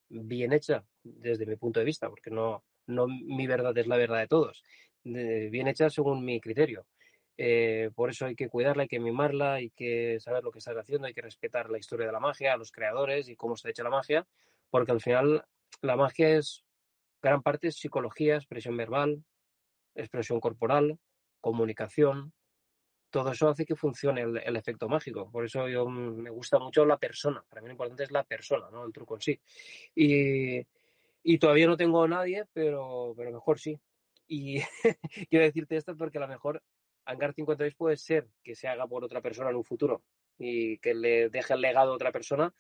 bien 0.09 0.53
hecha, 0.53 0.85
desde 1.03 1.47
mi 1.47 1.57
punto 1.57 1.81
de 1.81 1.87
vista, 1.87 2.09
porque 2.09 2.31
no, 2.31 2.62
no 2.87 3.09
mi 3.09 3.49
verdad 3.49 3.77
es 3.77 3.89
la 3.89 3.97
verdad 3.97 4.21
de 4.21 4.29
todos, 4.29 4.62
bien 5.03 5.67
hecha 5.67 5.91
según 5.91 6.25
mi 6.25 6.41
criterio. 6.41 6.87
Eh, 7.39 7.91
por 7.97 8.09
eso 8.09 8.27
hay 8.27 8.37
que 8.37 8.49
cuidarla, 8.49 8.85
hay 8.85 8.89
que 8.89 9.01
mimarla, 9.01 9.55
hay 9.55 9.71
que 9.71 10.21
saber 10.21 10.45
lo 10.45 10.53
que 10.53 10.61
está 10.61 10.71
haciendo, 10.71 11.09
hay 11.09 11.12
que 11.12 11.23
respetar 11.23 11.69
la 11.69 11.79
historia 11.79 12.07
de 12.07 12.12
la 12.12 12.21
magia, 12.21 12.53
a 12.53 12.57
los 12.57 12.71
creadores 12.71 13.29
y 13.29 13.35
cómo 13.35 13.55
está 13.55 13.69
hecha 13.69 13.83
la 13.83 13.91
magia, 13.91 14.29
porque 14.71 14.93
al 14.93 15.01
final 15.01 15.45
la 15.83 15.97
magia 15.97 16.37
es 16.37 16.64
gran 17.21 17.43
parte 17.43 17.73
psicología, 17.73 18.37
expresión 18.37 18.77
verbal, 18.77 19.25
expresión 19.97 20.39
corporal, 20.39 21.01
comunicación. 21.41 22.33
Todo 23.17 23.33
eso 23.33 23.49
hace 23.49 23.64
que 23.64 23.75
funcione 23.75 24.21
el, 24.21 24.37
el, 24.37 24.57
efecto 24.57 24.91
mágico. 24.91 25.31
Por 25.31 25.47
eso 25.47 25.67
yo 25.71 25.89
me 25.89 26.29
gusta 26.29 26.59
mucho 26.59 26.85
la 26.85 26.99
persona. 26.99 27.43
Para 27.49 27.62
mí 27.62 27.69
lo 27.69 27.73
importante 27.73 28.03
es 28.03 28.11
la 28.11 28.25
persona, 28.25 28.69
no 28.71 28.85
el 28.85 28.93
truco 28.93 29.14
en 29.14 29.23
sí. 29.23 29.41
Y, 29.95 30.61
y 31.23 31.39
todavía 31.39 31.67
no 31.67 31.79
tengo 31.79 32.03
a 32.03 32.09
nadie, 32.09 32.45
pero, 32.53 33.14
pero 33.17 33.33
mejor 33.33 33.59
sí. 33.59 33.81
Y 34.29 34.61
quiero 35.31 35.47
decirte 35.47 35.79
esto 35.79 35.97
porque 35.97 36.19
a 36.19 36.21
lo 36.21 36.29
mejor 36.29 36.62
Hangar 37.07 37.33
56 37.33 37.75
puede 37.75 37.97
ser 37.97 38.29
que 38.43 38.55
se 38.55 38.69
haga 38.69 38.87
por 38.87 39.03
otra 39.03 39.23
persona 39.23 39.49
en 39.49 39.57
un 39.57 39.64
futuro 39.64 40.03
y 40.37 40.77
que 40.77 40.93
le 40.93 41.31
deje 41.31 41.55
el 41.55 41.62
legado 41.62 41.93
a 41.93 41.95
otra 41.95 42.12
persona 42.12 42.53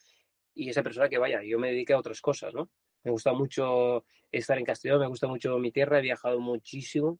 y 0.54 0.70
esa 0.70 0.82
persona 0.82 1.10
que 1.10 1.18
vaya, 1.18 1.42
yo 1.42 1.58
me 1.58 1.68
dedique 1.68 1.92
a 1.92 1.98
otras 1.98 2.22
cosas, 2.22 2.54
¿no? 2.54 2.70
Me 3.04 3.10
gusta 3.10 3.34
mucho 3.34 4.06
estar 4.32 4.56
en 4.56 4.64
Castellón, 4.64 5.00
me 5.00 5.06
gusta 5.06 5.26
mucho 5.26 5.58
mi 5.58 5.70
tierra, 5.70 5.98
he 5.98 6.02
viajado 6.02 6.40
muchísimo, 6.40 7.18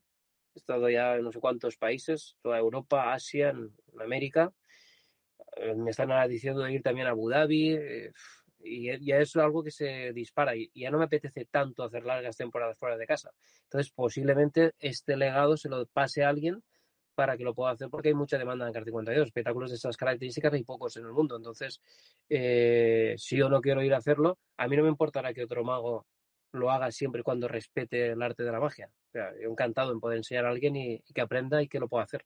he 0.56 0.60
estado 0.60 0.88
ya 0.88 1.16
en 1.16 1.24
no 1.24 1.32
sé 1.32 1.40
cuántos 1.40 1.76
países, 1.76 2.36
toda 2.42 2.58
Europa, 2.58 3.12
Asia, 3.12 3.54
América. 4.00 4.52
Eh, 5.56 5.74
me 5.74 5.90
están 5.90 6.10
diciendo 6.28 6.62
de 6.62 6.72
ir 6.72 6.82
también 6.82 7.06
a 7.06 7.10
Abu 7.10 7.28
Dhabi 7.28 7.74
eh, 7.74 8.12
y 8.60 9.04
ya 9.04 9.18
es 9.18 9.36
algo 9.36 9.62
que 9.62 9.70
se 9.70 10.12
dispara 10.12 10.56
y 10.56 10.70
ya 10.74 10.90
no 10.90 10.98
me 10.98 11.04
apetece 11.04 11.44
tanto 11.46 11.84
hacer 11.84 12.04
largas 12.04 12.36
temporadas 12.36 12.78
fuera 12.78 12.96
de 12.96 13.06
casa. 13.06 13.30
Entonces, 13.64 13.92
posiblemente 13.92 14.72
este 14.78 15.16
legado 15.16 15.56
se 15.56 15.68
lo 15.68 15.86
pase 15.86 16.24
a 16.24 16.30
alguien 16.30 16.62
para 17.14 17.36
que 17.36 17.44
lo 17.44 17.54
pueda 17.54 17.72
hacer 17.72 17.88
porque 17.88 18.08
hay 18.08 18.14
mucha 18.14 18.38
demanda 18.38 18.66
en 18.66 18.72
CAR 18.72 18.84
52. 18.84 19.26
Espectáculos 19.26 19.70
de 19.70 19.76
esas 19.76 19.96
características 19.96 20.52
hay 20.52 20.64
pocos 20.64 20.96
en 20.96 21.04
el 21.04 21.12
mundo. 21.12 21.36
Entonces, 21.36 21.80
eh, 22.28 23.14
si 23.18 23.36
yo 23.36 23.48
no 23.48 23.60
quiero 23.60 23.82
ir 23.82 23.94
a 23.94 23.98
hacerlo, 23.98 24.38
a 24.56 24.68
mí 24.68 24.76
no 24.76 24.82
me 24.82 24.88
importará 24.88 25.32
que 25.32 25.44
otro 25.44 25.64
mago 25.64 26.06
lo 26.52 26.70
haga 26.70 26.90
siempre 26.90 27.20
y 27.20 27.24
cuando 27.24 27.48
respete 27.48 28.12
el 28.12 28.22
arte 28.22 28.42
de 28.42 28.52
la 28.52 28.60
magia. 28.60 28.90
O 29.08 29.12
sea, 29.12 29.32
yo 29.40 29.50
encantado 29.50 29.92
en 29.92 30.00
poder 30.00 30.18
enseñar 30.18 30.46
a 30.46 30.50
alguien 30.50 30.76
y, 30.76 31.02
que 31.14 31.20
aprenda 31.20 31.62
y 31.62 31.68
que 31.68 31.80
lo 31.80 31.88
pueda 31.88 32.04
hacer. 32.04 32.24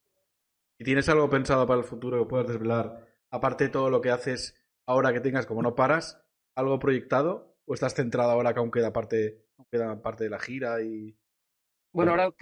¿Y 0.79 0.85
tienes 0.85 1.09
algo 1.09 1.29
pensado 1.29 1.67
para 1.67 1.81
el 1.81 1.87
futuro 1.87 2.19
que 2.19 2.29
puedas 2.29 2.49
desvelar? 2.49 3.07
Aparte 3.31 3.65
de 3.65 3.71
todo 3.71 3.91
lo 3.91 4.01
que 4.01 4.11
haces 4.11 4.57
ahora 4.87 5.13
que 5.13 5.21
tengas, 5.21 5.47
como 5.47 5.63
no 5.63 5.75
paras, 5.75 6.23
¿algo 6.55 6.79
proyectado? 6.79 7.57
¿O 7.67 7.75
estás 7.75 7.95
centrado 7.95 8.31
ahora 8.31 8.53
que 8.53 8.61
aún 8.61 8.71
queda 8.71 8.93
parte, 8.93 9.45
queda 9.71 10.01
parte 10.01 10.25
de 10.25 10.31
la 10.31 10.39
gira? 10.39 10.83
y 10.83 11.17
Bueno, 11.93 12.13
ahora 12.13 12.33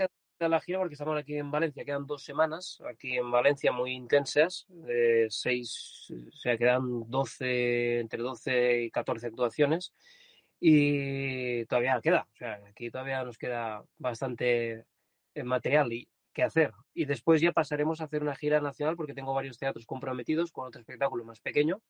la 0.46 0.60
gira 0.60 0.78
porque 0.78 0.94
estamos 0.94 1.18
aquí 1.18 1.36
en 1.36 1.50
Valencia, 1.50 1.84
quedan 1.84 2.06
dos 2.06 2.22
semanas 2.22 2.80
aquí 2.88 3.16
en 3.16 3.30
Valencia 3.30 3.72
muy 3.72 3.92
intensas, 3.92 4.66
de 4.68 5.26
seis, 5.30 6.12
o 6.28 6.36
sea, 6.36 6.56
quedan 6.56 7.10
12, 7.10 8.00
entre 8.00 8.22
12 8.22 8.82
y 8.82 8.90
14 8.90 9.26
actuaciones 9.26 9.92
y 10.60 11.64
todavía 11.66 12.00
queda, 12.02 12.26
o 12.32 12.36
sea, 12.36 12.60
aquí 12.68 12.90
todavía 12.90 13.24
nos 13.24 13.38
queda 13.38 13.84
bastante 13.98 14.84
eh, 15.34 15.44
material 15.44 15.92
y, 15.92 16.08
que 16.38 16.44
hacer. 16.44 16.72
Y 16.94 17.04
después 17.04 17.40
ya 17.40 17.50
pasaremos 17.50 18.00
a 18.00 18.04
hacer 18.04 18.22
una 18.22 18.36
gira 18.36 18.60
nacional 18.60 18.94
porque 18.94 19.12
tengo 19.12 19.34
varios 19.34 19.58
teatros 19.58 19.86
comprometidos 19.86 20.52
con 20.52 20.68
otro 20.68 20.80
espectáculo 20.80 21.24
más 21.24 21.40
pequeño. 21.40 21.80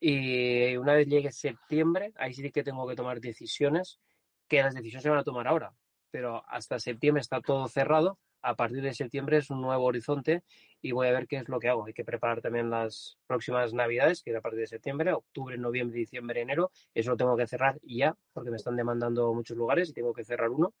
Y 0.00 0.76
una 0.76 0.94
vez 0.94 1.08
llegue 1.08 1.32
septiembre, 1.32 2.12
ahí 2.16 2.32
sí 2.32 2.48
que 2.52 2.62
tengo 2.62 2.86
que 2.86 2.94
tomar 2.94 3.20
decisiones, 3.20 3.98
que 4.46 4.62
las 4.62 4.72
decisiones 4.72 5.02
se 5.02 5.10
van 5.10 5.18
a 5.18 5.24
tomar 5.24 5.48
ahora, 5.48 5.74
pero 6.12 6.44
hasta 6.48 6.78
septiembre 6.78 7.20
está 7.20 7.40
todo 7.40 7.66
cerrado. 7.66 8.18
A 8.42 8.54
partir 8.54 8.82
de 8.82 8.94
septiembre 8.94 9.36
es 9.36 9.50
un 9.50 9.60
nuevo 9.60 9.84
horizonte 9.84 10.42
y 10.80 10.92
voy 10.92 11.08
a 11.08 11.12
ver 11.12 11.26
qué 11.26 11.36
es 11.36 11.48
lo 11.48 11.60
que 11.60 11.68
hago. 11.68 11.84
Hay 11.84 11.92
que 11.92 12.04
preparar 12.04 12.40
también 12.40 12.70
las 12.70 13.18
próximas 13.26 13.74
navidades, 13.74 14.22
que 14.22 14.30
es 14.30 14.36
a 14.36 14.40
partir 14.40 14.60
de 14.60 14.66
septiembre, 14.66 15.12
octubre, 15.12 15.58
noviembre, 15.58 15.98
diciembre, 15.98 16.40
enero. 16.40 16.70
Eso 16.94 17.10
lo 17.10 17.16
tengo 17.16 17.36
que 17.36 17.46
cerrar 17.46 17.78
ya, 17.82 18.16
porque 18.32 18.50
me 18.50 18.56
están 18.56 18.76
demandando 18.76 19.34
muchos 19.34 19.56
lugares 19.56 19.90
y 19.90 19.92
tengo 19.92 20.14
que 20.14 20.24
cerrar 20.24 20.48
uno. 20.48 20.72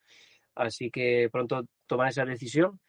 Así 0.54 0.90
que 0.90 1.28
pronto 1.30 1.66
tomar 1.86 2.08
esa 2.08 2.24
decisión. 2.24 2.80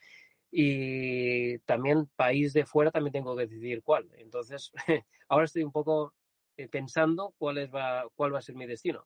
Y 0.52 1.60
también 1.60 2.10
país 2.16 2.54
de 2.54 2.66
fuera 2.66 2.92
también 2.92 3.14
tengo 3.14 3.36
que 3.36 3.48
decidir 3.48 3.84
cuál. 3.84 4.10
Entonces, 4.18 4.72
ahora 5.30 5.46
estoy 5.46 5.64
un 5.64 5.72
poco 5.72 6.14
eh, 6.58 6.68
pensando 6.68 7.34
cuál, 7.38 7.58
es 7.58 7.74
va, 7.74 8.06
cuál 8.16 8.34
va 8.34 8.40
a 8.40 8.42
ser 8.42 8.56
mi 8.56 8.66
destino. 8.66 9.06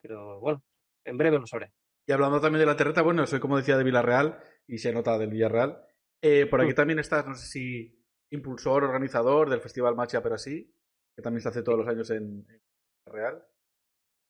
Pero 0.00 0.40
bueno, 0.40 0.62
en 1.04 1.18
breve 1.18 1.38
lo 1.38 1.46
sabré. 1.46 1.72
Y 2.06 2.12
hablando 2.12 2.40
también 2.40 2.60
de 2.60 2.66
la 2.66 2.76
terreta, 2.76 3.02
bueno, 3.02 3.26
soy 3.26 3.40
como 3.40 3.56
decía 3.56 3.76
de 3.76 3.84
Villarreal 3.84 4.38
y 4.66 4.78
se 4.78 4.92
nota 4.92 5.18
del 5.18 5.30
Villarreal. 5.30 5.84
Eh, 6.22 6.46
por 6.46 6.60
aquí 6.60 6.72
mm. 6.72 6.74
también 6.74 6.98
estás, 6.98 7.26
no 7.26 7.34
sé 7.34 7.46
si 7.46 8.04
impulsor, 8.30 8.84
organizador 8.84 9.48
del 9.50 9.60
Festival 9.60 9.94
Macha, 9.94 10.22
pero 10.22 10.34
así, 10.34 10.72
que 11.14 11.22
también 11.22 11.42
se 11.42 11.48
hace 11.48 11.62
todos 11.62 11.78
los 11.78 11.88
años 11.88 12.10
en, 12.10 12.46
Villarreal. 13.06 13.44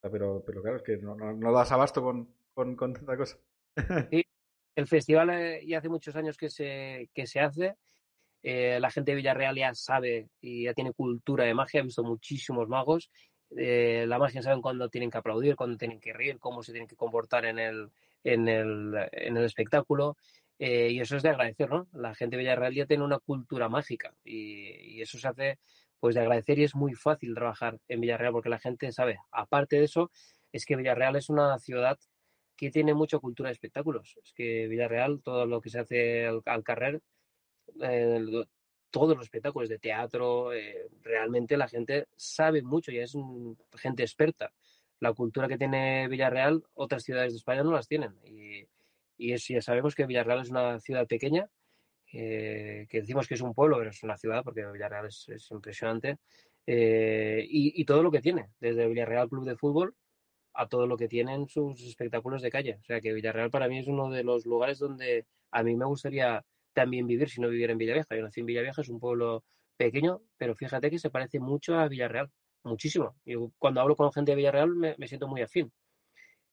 Pero, 0.02 0.44
pero 0.46 0.62
claro, 0.62 0.76
es 0.76 0.82
que 0.82 0.98
no, 0.98 1.16
no, 1.16 1.52
das 1.52 1.72
abasto 1.72 2.02
con, 2.02 2.32
con, 2.54 2.76
tanta 2.76 3.16
cosa. 3.16 3.38
Sí, 4.10 4.22
el 4.76 4.86
festival 4.86 5.30
eh, 5.30 5.66
ya 5.66 5.78
hace 5.78 5.88
muchos 5.88 6.14
años 6.14 6.36
que 6.36 6.48
se, 6.48 7.10
que 7.12 7.26
se 7.26 7.40
hace. 7.40 7.76
Eh, 8.42 8.78
la 8.78 8.90
gente 8.90 9.10
de 9.10 9.16
Villarreal 9.16 9.56
ya 9.56 9.74
sabe 9.74 10.28
y 10.40 10.64
ya 10.64 10.74
tiene 10.74 10.92
cultura 10.92 11.44
de 11.44 11.54
magia, 11.54 11.80
ha 11.80 11.84
visto 11.84 12.04
muchísimos 12.04 12.68
magos 12.68 13.10
eh, 13.54 14.04
la 14.08 14.18
magia 14.18 14.42
saben 14.42 14.60
cuándo 14.60 14.88
tienen 14.88 15.10
que 15.10 15.18
aplaudir, 15.18 15.56
cuándo 15.56 15.76
tienen 15.76 16.00
que 16.00 16.12
reír, 16.12 16.38
cómo 16.38 16.62
se 16.62 16.72
tienen 16.72 16.88
que 16.88 16.96
comportar 16.96 17.44
en 17.44 17.58
el, 17.58 17.90
en 18.24 18.48
el, 18.48 18.94
en 19.12 19.36
el 19.36 19.44
espectáculo. 19.44 20.16
Eh, 20.58 20.90
y 20.90 21.00
eso 21.00 21.16
es 21.16 21.22
de 21.22 21.28
agradecer, 21.30 21.68
¿no? 21.68 21.86
La 21.92 22.14
gente 22.14 22.36
de 22.36 22.40
Villarreal 22.40 22.74
ya 22.74 22.86
tiene 22.86 23.04
una 23.04 23.18
cultura 23.18 23.68
mágica 23.68 24.14
y, 24.24 25.02
eso 25.02 25.18
se 25.18 25.28
hace 25.28 25.58
pues 26.00 26.14
de 26.14 26.22
agradecer 26.22 26.58
y 26.58 26.64
es 26.64 26.74
muy 26.74 26.94
fácil 26.94 27.34
trabajar 27.34 27.78
en 27.88 28.00
Villarreal 28.00 28.32
porque 28.32 28.48
la 28.48 28.58
gente 28.58 28.90
sabe. 28.92 29.18
Aparte 29.30 29.76
de 29.76 29.84
eso, 29.84 30.10
es 30.52 30.64
que 30.64 30.76
Villarreal 30.76 31.16
es 31.16 31.28
una 31.28 31.58
ciudad 31.58 31.98
que 32.56 32.70
tiene 32.70 32.94
mucha 32.94 33.18
cultura 33.18 33.48
de 33.48 33.54
espectáculos. 33.54 34.16
Es 34.24 34.32
que 34.32 34.66
Villarreal, 34.68 35.22
todo 35.22 35.46
lo 35.46 35.60
que 35.60 35.70
se 35.70 35.80
hace 35.80 36.26
al, 36.26 36.42
al 36.46 36.64
carrer, 36.64 37.02
eh, 37.82 38.24
todos 38.90 39.16
los 39.16 39.26
espectáculos 39.26 39.68
de 39.68 39.78
teatro, 39.78 40.52
eh, 40.52 40.88
realmente 41.02 41.56
la 41.56 41.68
gente 41.68 42.08
sabe 42.16 42.62
mucho 42.62 42.90
y 42.90 42.98
es 42.98 43.14
gente 43.74 44.02
experta. 44.02 44.52
La 45.00 45.12
cultura 45.12 45.48
que 45.48 45.58
tiene 45.58 46.08
Villarreal, 46.08 46.62
otras 46.74 47.02
ciudades 47.02 47.32
de 47.32 47.38
España 47.38 47.62
no 47.62 47.72
las 47.72 47.88
tienen. 47.88 48.14
Y, 48.24 48.66
y 49.18 49.32
es, 49.32 49.46
ya 49.46 49.60
sabemos 49.62 49.94
que 49.94 50.06
Villarreal 50.06 50.40
es 50.40 50.50
una 50.50 50.80
ciudad 50.80 51.06
pequeña, 51.06 51.48
eh, 52.12 52.86
que 52.88 53.00
decimos 53.00 53.26
que 53.26 53.34
es 53.34 53.40
un 53.40 53.54
pueblo, 53.54 53.78
pero 53.78 53.90
es 53.90 54.02
una 54.02 54.16
ciudad 54.16 54.42
porque 54.44 54.64
Villarreal 54.66 55.06
es, 55.06 55.50
impresionante. 55.50 56.18
Eh, 56.66 57.46
y, 57.48 57.84
todo 57.84 58.02
lo 58.02 58.10
que 58.10 58.20
tiene, 58.20 58.50
desde 58.60 58.88
Villarreal 58.88 59.28
Club 59.28 59.44
de 59.44 59.56
Fútbol 59.56 59.94
a 60.54 60.66
todo 60.68 60.86
lo 60.86 60.96
que 60.96 61.08
tienen 61.08 61.48
sus 61.48 61.82
espectáculos 61.82 62.42
de 62.42 62.50
calle. 62.50 62.78
O 62.80 62.84
sea 62.84 63.00
que 63.00 63.12
Villarreal 63.12 63.50
para 63.50 63.68
mí 63.68 63.78
es 63.78 63.86
uno 63.86 64.10
de 64.10 64.24
los 64.24 64.46
lugares 64.46 64.78
donde 64.78 65.26
a 65.50 65.62
mí 65.62 65.76
me 65.76 65.84
gustaría 65.84 66.44
también 66.72 67.06
vivir 67.06 67.28
si 67.28 67.40
no 67.40 67.48
viviera 67.48 67.72
en 67.72 67.78
Villavieja. 67.78 68.16
Yo 68.16 68.22
nací 68.22 68.40
en 68.40 68.46
Villavieja, 68.46 68.82
es 68.82 68.88
un 68.88 68.98
pueblo 69.00 69.44
pequeño, 69.76 70.22
pero 70.38 70.54
fíjate 70.54 70.90
que 70.90 70.98
se 70.98 71.10
parece 71.10 71.38
mucho 71.40 71.78
a 71.78 71.88
Villarreal, 71.88 72.30
muchísimo. 72.66 73.16
Y 73.24 73.34
cuando 73.58 73.80
hablo 73.80 73.96
con 73.96 74.12
gente 74.12 74.32
de 74.32 74.36
Villarreal 74.36 74.74
me, 74.74 75.08
siento 75.08 75.28
muy 75.28 75.42
afín. 75.42 75.72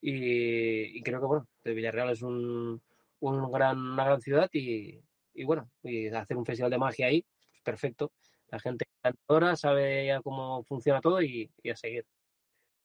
Y, 0.01 1.01
creo 1.03 1.19
que, 1.19 1.25
bueno, 1.25 1.47
Villarreal 1.63 2.09
es 2.11 2.21
un, 2.21 2.81
un 3.19 3.51
gran, 3.51 3.77
una 3.77 4.05
gran 4.05 4.21
ciudad 4.21 4.49
y, 4.51 5.01
y, 5.33 5.43
bueno, 5.45 5.69
y 5.81 6.07
hacer 6.07 6.37
un 6.37 6.45
festival 6.45 6.71
de 6.71 6.77
magia 6.77 7.07
ahí, 7.07 7.25
pues 7.49 7.61
perfecto. 7.63 8.11
La 8.49 8.59
gente 8.59 8.85
ahora 9.27 9.55
sabe 9.55 10.07
ya 10.07 10.21
cómo 10.21 10.63
funciona 10.63 11.01
todo 11.01 11.21
y, 11.21 11.51
a 11.71 11.75
seguir. 11.75 12.05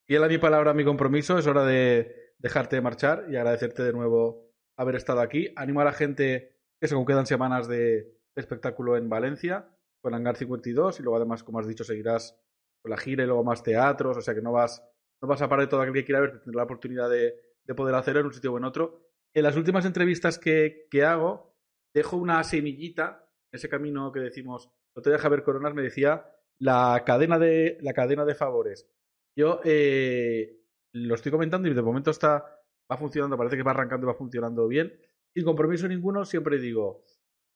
Y 0.07 0.17
a 0.17 0.21
mi 0.27 0.39
palabra, 0.39 0.73
mi 0.73 0.85
compromiso, 0.85 1.39
es 1.39 1.47
hora 1.47 1.65
de 1.65 2.35
dejarte 2.39 2.81
marchar 2.81 3.27
y 3.29 3.37
agradecerte 3.37 3.83
de 3.83 3.93
nuevo 3.93 4.51
haber 4.77 4.95
estado 4.95 5.21
aquí. 5.21 5.53
Animo 5.57 5.81
a 5.81 5.85
la 5.85 5.93
gente 5.93 6.57
que 6.81 6.89
según 6.89 7.05
quedan 7.05 7.27
semanas 7.27 7.69
de, 7.69 8.19
espectáculo 8.35 8.97
en 8.97 9.09
Valencia, 9.09 9.69
con 10.01 10.15
Hangar 10.15 10.37
52, 10.37 11.01
y 11.01 11.03
luego 11.03 11.17
además, 11.17 11.43
como 11.43 11.59
has 11.59 11.67
dicho, 11.67 11.85
seguirás 11.85 12.39
la 12.85 12.97
gira 12.97 13.25
y 13.25 13.27
luego 13.27 13.45
más 13.45 13.63
teatros, 13.63 14.17
o 14.17 14.21
sea 14.21 14.35
que 14.35 14.43
no 14.43 14.53
vas, 14.53 14.83
no 15.21 15.29
vas 15.29 15.43
a 15.43 15.49
parar 15.49 15.67
de 15.67 15.71
todo 15.71 15.81
aquel 15.81 15.95
que 15.95 16.05
quiera 16.05 16.21
ver, 16.21 16.41
tendrá 16.41 16.59
la 16.59 16.65
oportunidad 16.65 17.11
de, 17.11 17.35
poder 17.77 17.95
hacerlo 17.95 18.21
en 18.21 18.27
un 18.27 18.33
sitio 18.33 18.53
o 18.53 18.59
en 18.59 18.65
otro. 18.65 19.03
En 19.35 19.43
las 19.43 19.57
últimas 19.57 19.85
entrevistas 19.85 20.39
que, 20.39 20.89
hago, 21.05 21.55
dejo 21.93 22.17
una 22.17 22.43
semillita, 22.45 23.29
ese 23.53 23.69
camino 23.69 24.11
que 24.11 24.21
decimos, 24.21 24.71
no 24.97 25.03
te 25.03 25.11
deja 25.11 25.29
ver 25.29 25.43
coronas, 25.43 25.75
me 25.75 25.83
decía 25.83 26.25
la 26.59 27.03
cadena 27.05 27.39
de, 27.39 27.79
la 27.83 27.93
cadena 27.93 28.25
de 28.25 28.35
favores. 28.35 28.89
Yo 29.37 29.61
eh, 29.65 30.63
lo 30.93 31.15
estoy 31.15 31.31
comentando 31.31 31.69
y 31.69 31.75
de 31.75 31.83
momento 31.83 32.11
está, 32.11 32.63
va 32.91 32.97
funcionando, 32.97 33.37
parece 33.37 33.57
que 33.57 33.63
va 33.63 33.73
arrancando 33.73 34.07
y 34.07 34.09
va 34.09 34.15
funcionando 34.15 34.67
bien 34.67 34.99
sin 35.35 35.45
compromiso 35.45 35.87
ninguno, 35.89 36.25
siempre 36.25 36.59
digo, 36.59 37.05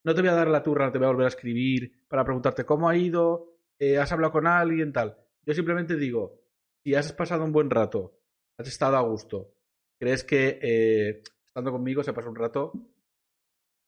no 0.05 0.15
te 0.15 0.21
voy 0.21 0.31
a 0.31 0.35
dar 0.35 0.49
la 0.49 0.63
turra, 0.63 0.87
no 0.87 0.93
te 0.93 0.99
voy 0.99 1.07
a 1.07 1.11
volver 1.11 1.25
a 1.27 1.29
escribir 1.29 2.07
para 2.09 2.25
preguntarte 2.25 2.65
cómo 2.65 2.89
ha 2.89 2.97
ido, 2.97 3.52
eh, 3.83 3.99
has 3.99 4.13
hablado 4.13 4.31
con 4.31 4.47
alguien, 4.47 4.93
tal. 4.93 5.19
Yo 5.45 5.55
simplemente 5.55 5.97
digo, 5.97 6.41
si 6.85 6.95
has 6.95 7.13
pasado 7.13 7.45
un 7.45 7.51
buen 7.51 7.69
rato, 7.69 8.17
has 8.57 8.69
estado 8.69 8.97
a 8.97 9.01
gusto, 9.01 9.57
crees 9.99 10.23
que 10.23 10.61
eh, 10.63 11.23
estando 11.49 11.73
conmigo 11.73 12.05
se 12.05 12.13
pasa 12.13 12.29
un 12.29 12.37
rato 12.37 12.73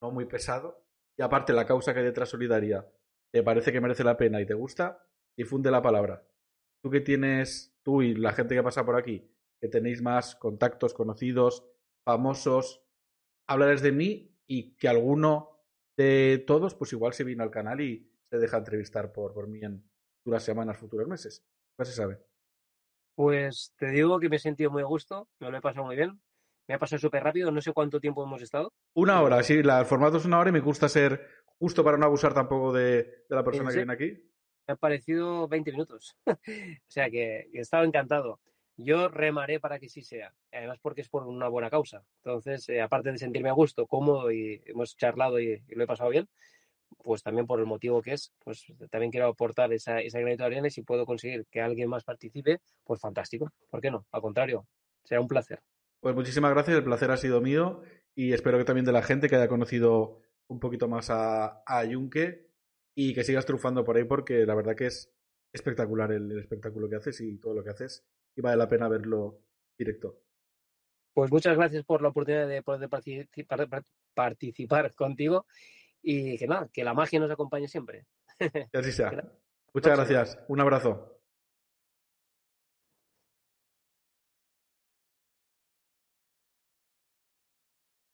no 0.03 0.11
muy 0.11 0.25
pesado, 0.25 0.85
y 1.17 1.23
aparte 1.23 1.53
la 1.53 1.65
causa 1.65 1.93
que 1.93 2.01
hay 2.01 2.07
detrás 2.07 2.29
solidaria 2.29 2.85
te 3.31 3.45
parece 3.45 3.71
que 3.71 3.81
merece 3.81 4.03
la 4.03 4.17
pena 4.17 4.41
y 4.41 4.47
te 4.47 4.55
gusta, 4.55 5.07
difunde 5.37 5.71
la 5.71 5.81
palabra. 5.81 6.27
Tú 6.83 6.91
que 6.91 7.01
tienes, 7.01 7.79
tú 7.85 8.03
y 8.03 8.17
la 8.17 8.33
gente 8.33 8.57
que 8.57 8.63
pasa 8.65 8.85
por 8.85 8.97
aquí, 8.97 9.31
que 9.61 9.69
tenéis 9.69 10.03
más 10.03 10.35
contactos, 10.35 10.93
conocidos, 10.93 11.65
famosos, 12.05 12.83
hablarles 13.47 13.83
de 13.83 13.93
mí 13.93 14.37
y 14.49 14.77
que 14.77 14.89
alguno 14.89 15.65
de 15.97 16.43
todos, 16.45 16.75
pues 16.75 16.93
igual 16.93 17.13
se 17.13 17.23
viene 17.23 17.45
al 17.45 17.51
canal 17.53 17.81
y 17.81 18.11
se 18.31 18.39
deja 18.39 18.59
entrevistar 18.59 19.13
por, 19.13 19.33
por 19.33 19.49
mí 19.49 19.61
en 19.63 19.83
futuras 20.23 20.43
semanas, 20.43 20.79
futuros 20.79 21.09
meses. 21.09 21.45
No 21.79 21.85
se 21.85 21.93
sabe. 21.93 22.19
Pues 23.15 23.73
te 23.77 23.91
digo 23.91 24.19
que 24.19 24.29
me 24.29 24.37
he 24.37 24.41
sentido 24.41 24.71
muy 24.71 24.83
a 24.83 24.87
gusto, 24.87 25.29
me 25.39 25.51
lo 25.51 25.57
he 25.57 25.61
pasado 25.61 25.87
muy 25.87 25.97
bien. 25.97 26.21
Me 26.67 26.75
ha 26.75 26.79
pasado 26.79 26.99
súper 26.99 27.23
rápido, 27.23 27.51
no 27.51 27.61
sé 27.61 27.73
cuánto 27.73 28.01
tiempo 28.01 28.25
hemos 28.25 28.43
estado. 28.43 28.73
Una 28.95 29.21
hora, 29.21 29.43
sí, 29.43 29.63
la, 29.63 29.81
el 29.81 29.87
formato 29.87 30.17
es 30.17 30.25
una 30.25 30.39
hora 30.39 30.49
y 30.49 30.53
me 30.53 30.61
gusta 30.61 30.89
ser 30.89 31.29
justo 31.59 31.85
para 31.85 31.99
no 31.99 32.07
abusar 32.07 32.35
tampoco 32.35 32.73
de, 32.73 33.03
de 33.29 33.37
la 33.37 33.45
persona 33.45 33.71
que 33.71 33.77
viene 33.77 33.93
aquí. 33.93 34.31
ha 34.67 34.77
parecido 34.77 35.47
20 35.47 35.73
minutos. 35.73 36.17
o 36.27 36.35
sea 36.87 37.11
que, 37.11 37.49
he 37.53 37.61
estado 37.61 37.85
encantado. 37.85 38.41
Yo 38.77 39.09
remaré 39.09 39.61
para 39.61 39.79
que 39.79 39.89
sí 39.89 40.03
sea, 40.03 40.35
además 40.51 40.79
porque 40.83 41.03
es 41.03 41.09
por 41.09 41.27
una 41.27 41.49
buena 41.49 41.71
causa. 41.71 42.03
Entonces, 42.25 42.69
eh, 42.69 42.81
aparte 42.81 43.13
de 43.13 43.19
sentirme 43.19 43.51
a 43.51 43.53
gusto, 43.53 43.87
cómodo 43.87 44.33
y 44.33 44.63
hemos 44.67 44.97
charlado 44.97 45.39
y, 45.39 45.63
lo 45.69 45.85
he 45.85 45.87
pasado 45.87 46.11
bien, 46.11 46.29
pues 47.03 47.23
también 47.23 47.47
por 47.47 47.61
el 47.61 47.67
motivo 47.67 48.03
que 48.03 48.13
es, 48.13 48.33
pues 48.45 48.65
también 48.91 49.11
quiero 49.11 49.29
aportar 49.29 49.73
esa, 49.73 50.01
esa 50.01 50.21
granito 50.21 50.45
de 50.45 50.47
arena 50.47 50.69
y 50.69 50.71
si 50.71 50.83
puedo 50.83 51.07
conseguir 51.07 51.47
que 51.51 51.61
alguien 51.61 51.89
más 51.89 52.05
participe, 52.05 52.61
pues 52.85 53.01
fantástico. 53.01 53.51
¿Por 53.71 53.81
qué 53.81 53.91
no? 53.91 54.07
Al 54.11 54.21
contrario, 54.21 54.67
será 55.05 55.21
un 55.21 55.29
placer. 55.29 55.61
Pues 56.01 56.15
muchísimas 56.15 56.53
gracias, 56.53 56.77
el 56.77 56.85
placer 56.85 57.11
ha 57.11 57.17
sido 57.17 57.41
mío 57.41 57.83
y 58.15 58.33
espero 58.33 58.59
que 58.59 58.65
también 58.65 58.85
de 58.85 58.93
la 58.93 59.03
gente 59.03 59.29
que 59.29 59.37
haya 59.37 59.49
conocido 59.49 60.21
un 60.47 60.61
poquito 60.61 60.89
más 60.89 61.11
a, 61.11 61.63
a 61.67 61.85
Yunque 61.85 62.51
y 62.95 63.15
que 63.15 63.25
sigas 63.25 63.47
trufando 63.47 63.85
por 63.85 63.97
ahí 63.97 64.05
porque 64.05 64.47
la 64.47 64.55
verdad 64.55 64.77
que 64.77 64.87
es 64.87 65.11
espectacular 65.53 66.13
el, 66.13 66.39
espectáculo 66.39 66.89
que 66.89 66.97
haces 66.97 67.21
y 67.21 67.39
todo 67.39 67.55
lo 67.55 67.65
que 67.65 67.71
haces 67.71 68.05
y 68.37 68.41
vale 68.41 68.57
la 68.57 68.69
pena 68.69 68.89
verlo 68.89 69.41
directo. 69.79 70.21
Pues 71.13 71.31
muchas 71.31 71.57
gracias 71.57 71.85
por 71.85 72.03
la 72.03 72.09
oportunidad 72.09 72.49
de 72.49 72.63
poder 72.63 72.89
participar, 74.15 74.93
contigo 74.95 75.47
y 76.05 76.39
que 76.39 76.47
nada, 76.47 76.69
que 76.73 76.85
la 76.85 76.95
magia 76.95 77.19
nos 77.19 77.31
acompañe 77.31 77.69
siempre. 77.69 78.07
Que 78.73 78.79
así 78.79 78.93
sea. 78.93 79.11
Muchas 79.73 79.97
gracias. 79.97 80.39
Un 80.49 80.61
abrazo. 80.61 81.15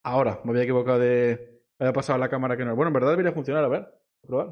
Ahora, 0.03 0.41
me 0.45 0.51
había 0.51 0.63
equivocado 0.63 0.99
de. 0.99 1.63
Me 1.79 1.87
había 1.87 1.93
pasado 1.93 2.19
la 2.19 2.29
cámara 2.29 2.57
que 2.57 2.65
no. 2.65 2.75
Bueno, 2.77 2.89
en 2.89 2.95
verdad 2.95 3.11
debería 3.11 3.33
funcionar, 3.33 3.65
a 3.65 3.69
ver. 3.69 3.89
Probar. 4.23 4.51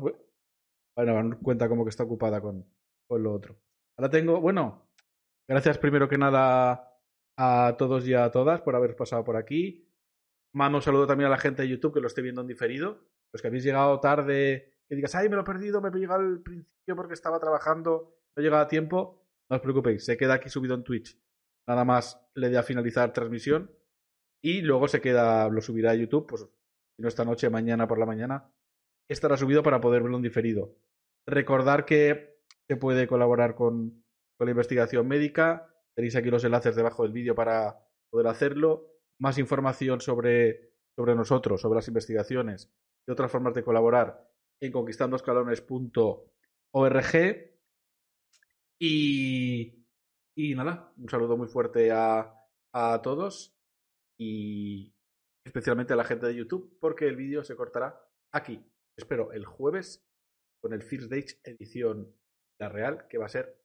Bueno, 0.96 1.38
cuenta 1.42 1.68
como 1.68 1.84
que 1.84 1.90
está 1.90 2.04
ocupada 2.04 2.40
con, 2.40 2.66
con 3.06 3.22
lo 3.22 3.32
otro. 3.32 3.56
Ahora 3.96 4.10
tengo. 4.10 4.40
Bueno, 4.40 4.90
gracias 5.48 5.78
primero 5.78 6.08
que 6.08 6.18
nada 6.18 6.98
a 7.38 7.76
todos 7.78 8.06
y 8.06 8.14
a 8.14 8.30
todas 8.30 8.60
por 8.62 8.74
haber 8.74 8.96
pasado 8.96 9.24
por 9.24 9.36
aquí. 9.36 9.88
Mando 10.54 10.78
un 10.78 10.82
saludo 10.82 11.06
también 11.06 11.28
a 11.28 11.30
la 11.30 11.38
gente 11.38 11.62
de 11.62 11.68
YouTube 11.68 11.94
que 11.94 12.00
lo 12.00 12.08
esté 12.08 12.20
viendo 12.22 12.40
en 12.40 12.46
diferido. 12.48 13.06
Los 13.32 13.42
que 13.42 13.48
habéis 13.48 13.64
llegado 13.64 14.00
tarde, 14.00 14.78
que 14.88 14.96
digas, 14.96 15.14
ay, 15.14 15.28
me 15.28 15.36
lo 15.36 15.42
he 15.42 15.44
perdido, 15.44 15.80
me 15.80 15.88
he 15.88 15.92
llegado 15.92 16.20
al 16.20 16.40
principio 16.40 16.96
porque 16.96 17.14
estaba 17.14 17.38
trabajando, 17.38 18.16
no 18.34 18.40
he 18.40 18.44
llegado 18.44 18.62
a 18.62 18.68
tiempo. 18.68 19.26
No 19.50 19.56
os 19.56 19.62
preocupéis, 19.62 20.04
se 20.04 20.16
queda 20.16 20.34
aquí 20.34 20.48
subido 20.48 20.74
en 20.74 20.84
Twitch. 20.84 21.18
Nada 21.66 21.84
más 21.84 22.20
le 22.34 22.48
dé 22.48 22.58
a 22.58 22.62
finalizar 22.62 23.12
transmisión 23.12 23.70
y 24.42 24.62
luego 24.62 24.88
se 24.88 25.00
queda, 25.00 25.48
lo 25.48 25.60
subirá 25.60 25.90
a 25.92 25.94
YouTube, 25.94 26.26
pues 26.26 26.42
si 26.42 27.02
no 27.02 27.08
esta 27.08 27.24
noche, 27.24 27.50
mañana 27.50 27.86
por 27.86 27.98
la 27.98 28.06
mañana, 28.06 28.50
estará 29.08 29.36
subido 29.36 29.62
para 29.62 29.80
poder 29.80 30.02
verlo 30.02 30.16
en 30.16 30.22
diferido. 30.22 30.76
Recordar 31.26 31.84
que 31.84 32.38
se 32.66 32.76
puede 32.76 33.06
colaborar 33.06 33.54
con, 33.54 34.04
con 34.36 34.46
la 34.46 34.50
investigación 34.50 35.08
médica, 35.08 35.74
tenéis 35.94 36.16
aquí 36.16 36.30
los 36.30 36.44
enlaces 36.44 36.76
debajo 36.76 37.02
del 37.02 37.12
vídeo 37.12 37.34
para 37.34 37.86
poder 38.10 38.26
hacerlo. 38.28 38.94
Más 39.18 39.38
información 39.38 40.00
sobre, 40.00 40.72
sobre 40.96 41.14
nosotros, 41.14 41.60
sobre 41.60 41.76
las 41.76 41.88
investigaciones 41.88 42.72
y 43.08 43.10
otras 43.10 43.32
formas 43.32 43.54
de 43.54 43.64
colaborar 43.64 44.30
en 44.60 44.70
conquistandoscalones.org. 44.70 47.14
Y, 48.78 49.86
y 50.36 50.54
nada, 50.54 50.92
un 50.98 51.08
saludo 51.08 51.38
muy 51.38 51.48
fuerte 51.48 51.90
a, 51.90 52.34
a 52.72 53.00
todos 53.02 53.58
y 54.18 54.94
especialmente 55.42 55.94
a 55.94 55.96
la 55.96 56.04
gente 56.04 56.26
de 56.26 56.34
YouTube, 56.34 56.76
porque 56.78 57.08
el 57.08 57.16
vídeo 57.16 57.42
se 57.42 57.56
cortará 57.56 57.98
aquí. 58.30 58.62
Espero 58.94 59.32
el 59.32 59.46
jueves 59.46 60.06
con 60.60 60.74
el 60.74 60.82
First 60.82 61.10
Dates 61.10 61.40
edición 61.44 62.14
La 62.60 62.68
Real, 62.68 63.08
que 63.08 63.16
va 63.16 63.24
a 63.24 63.30
ser... 63.30 63.64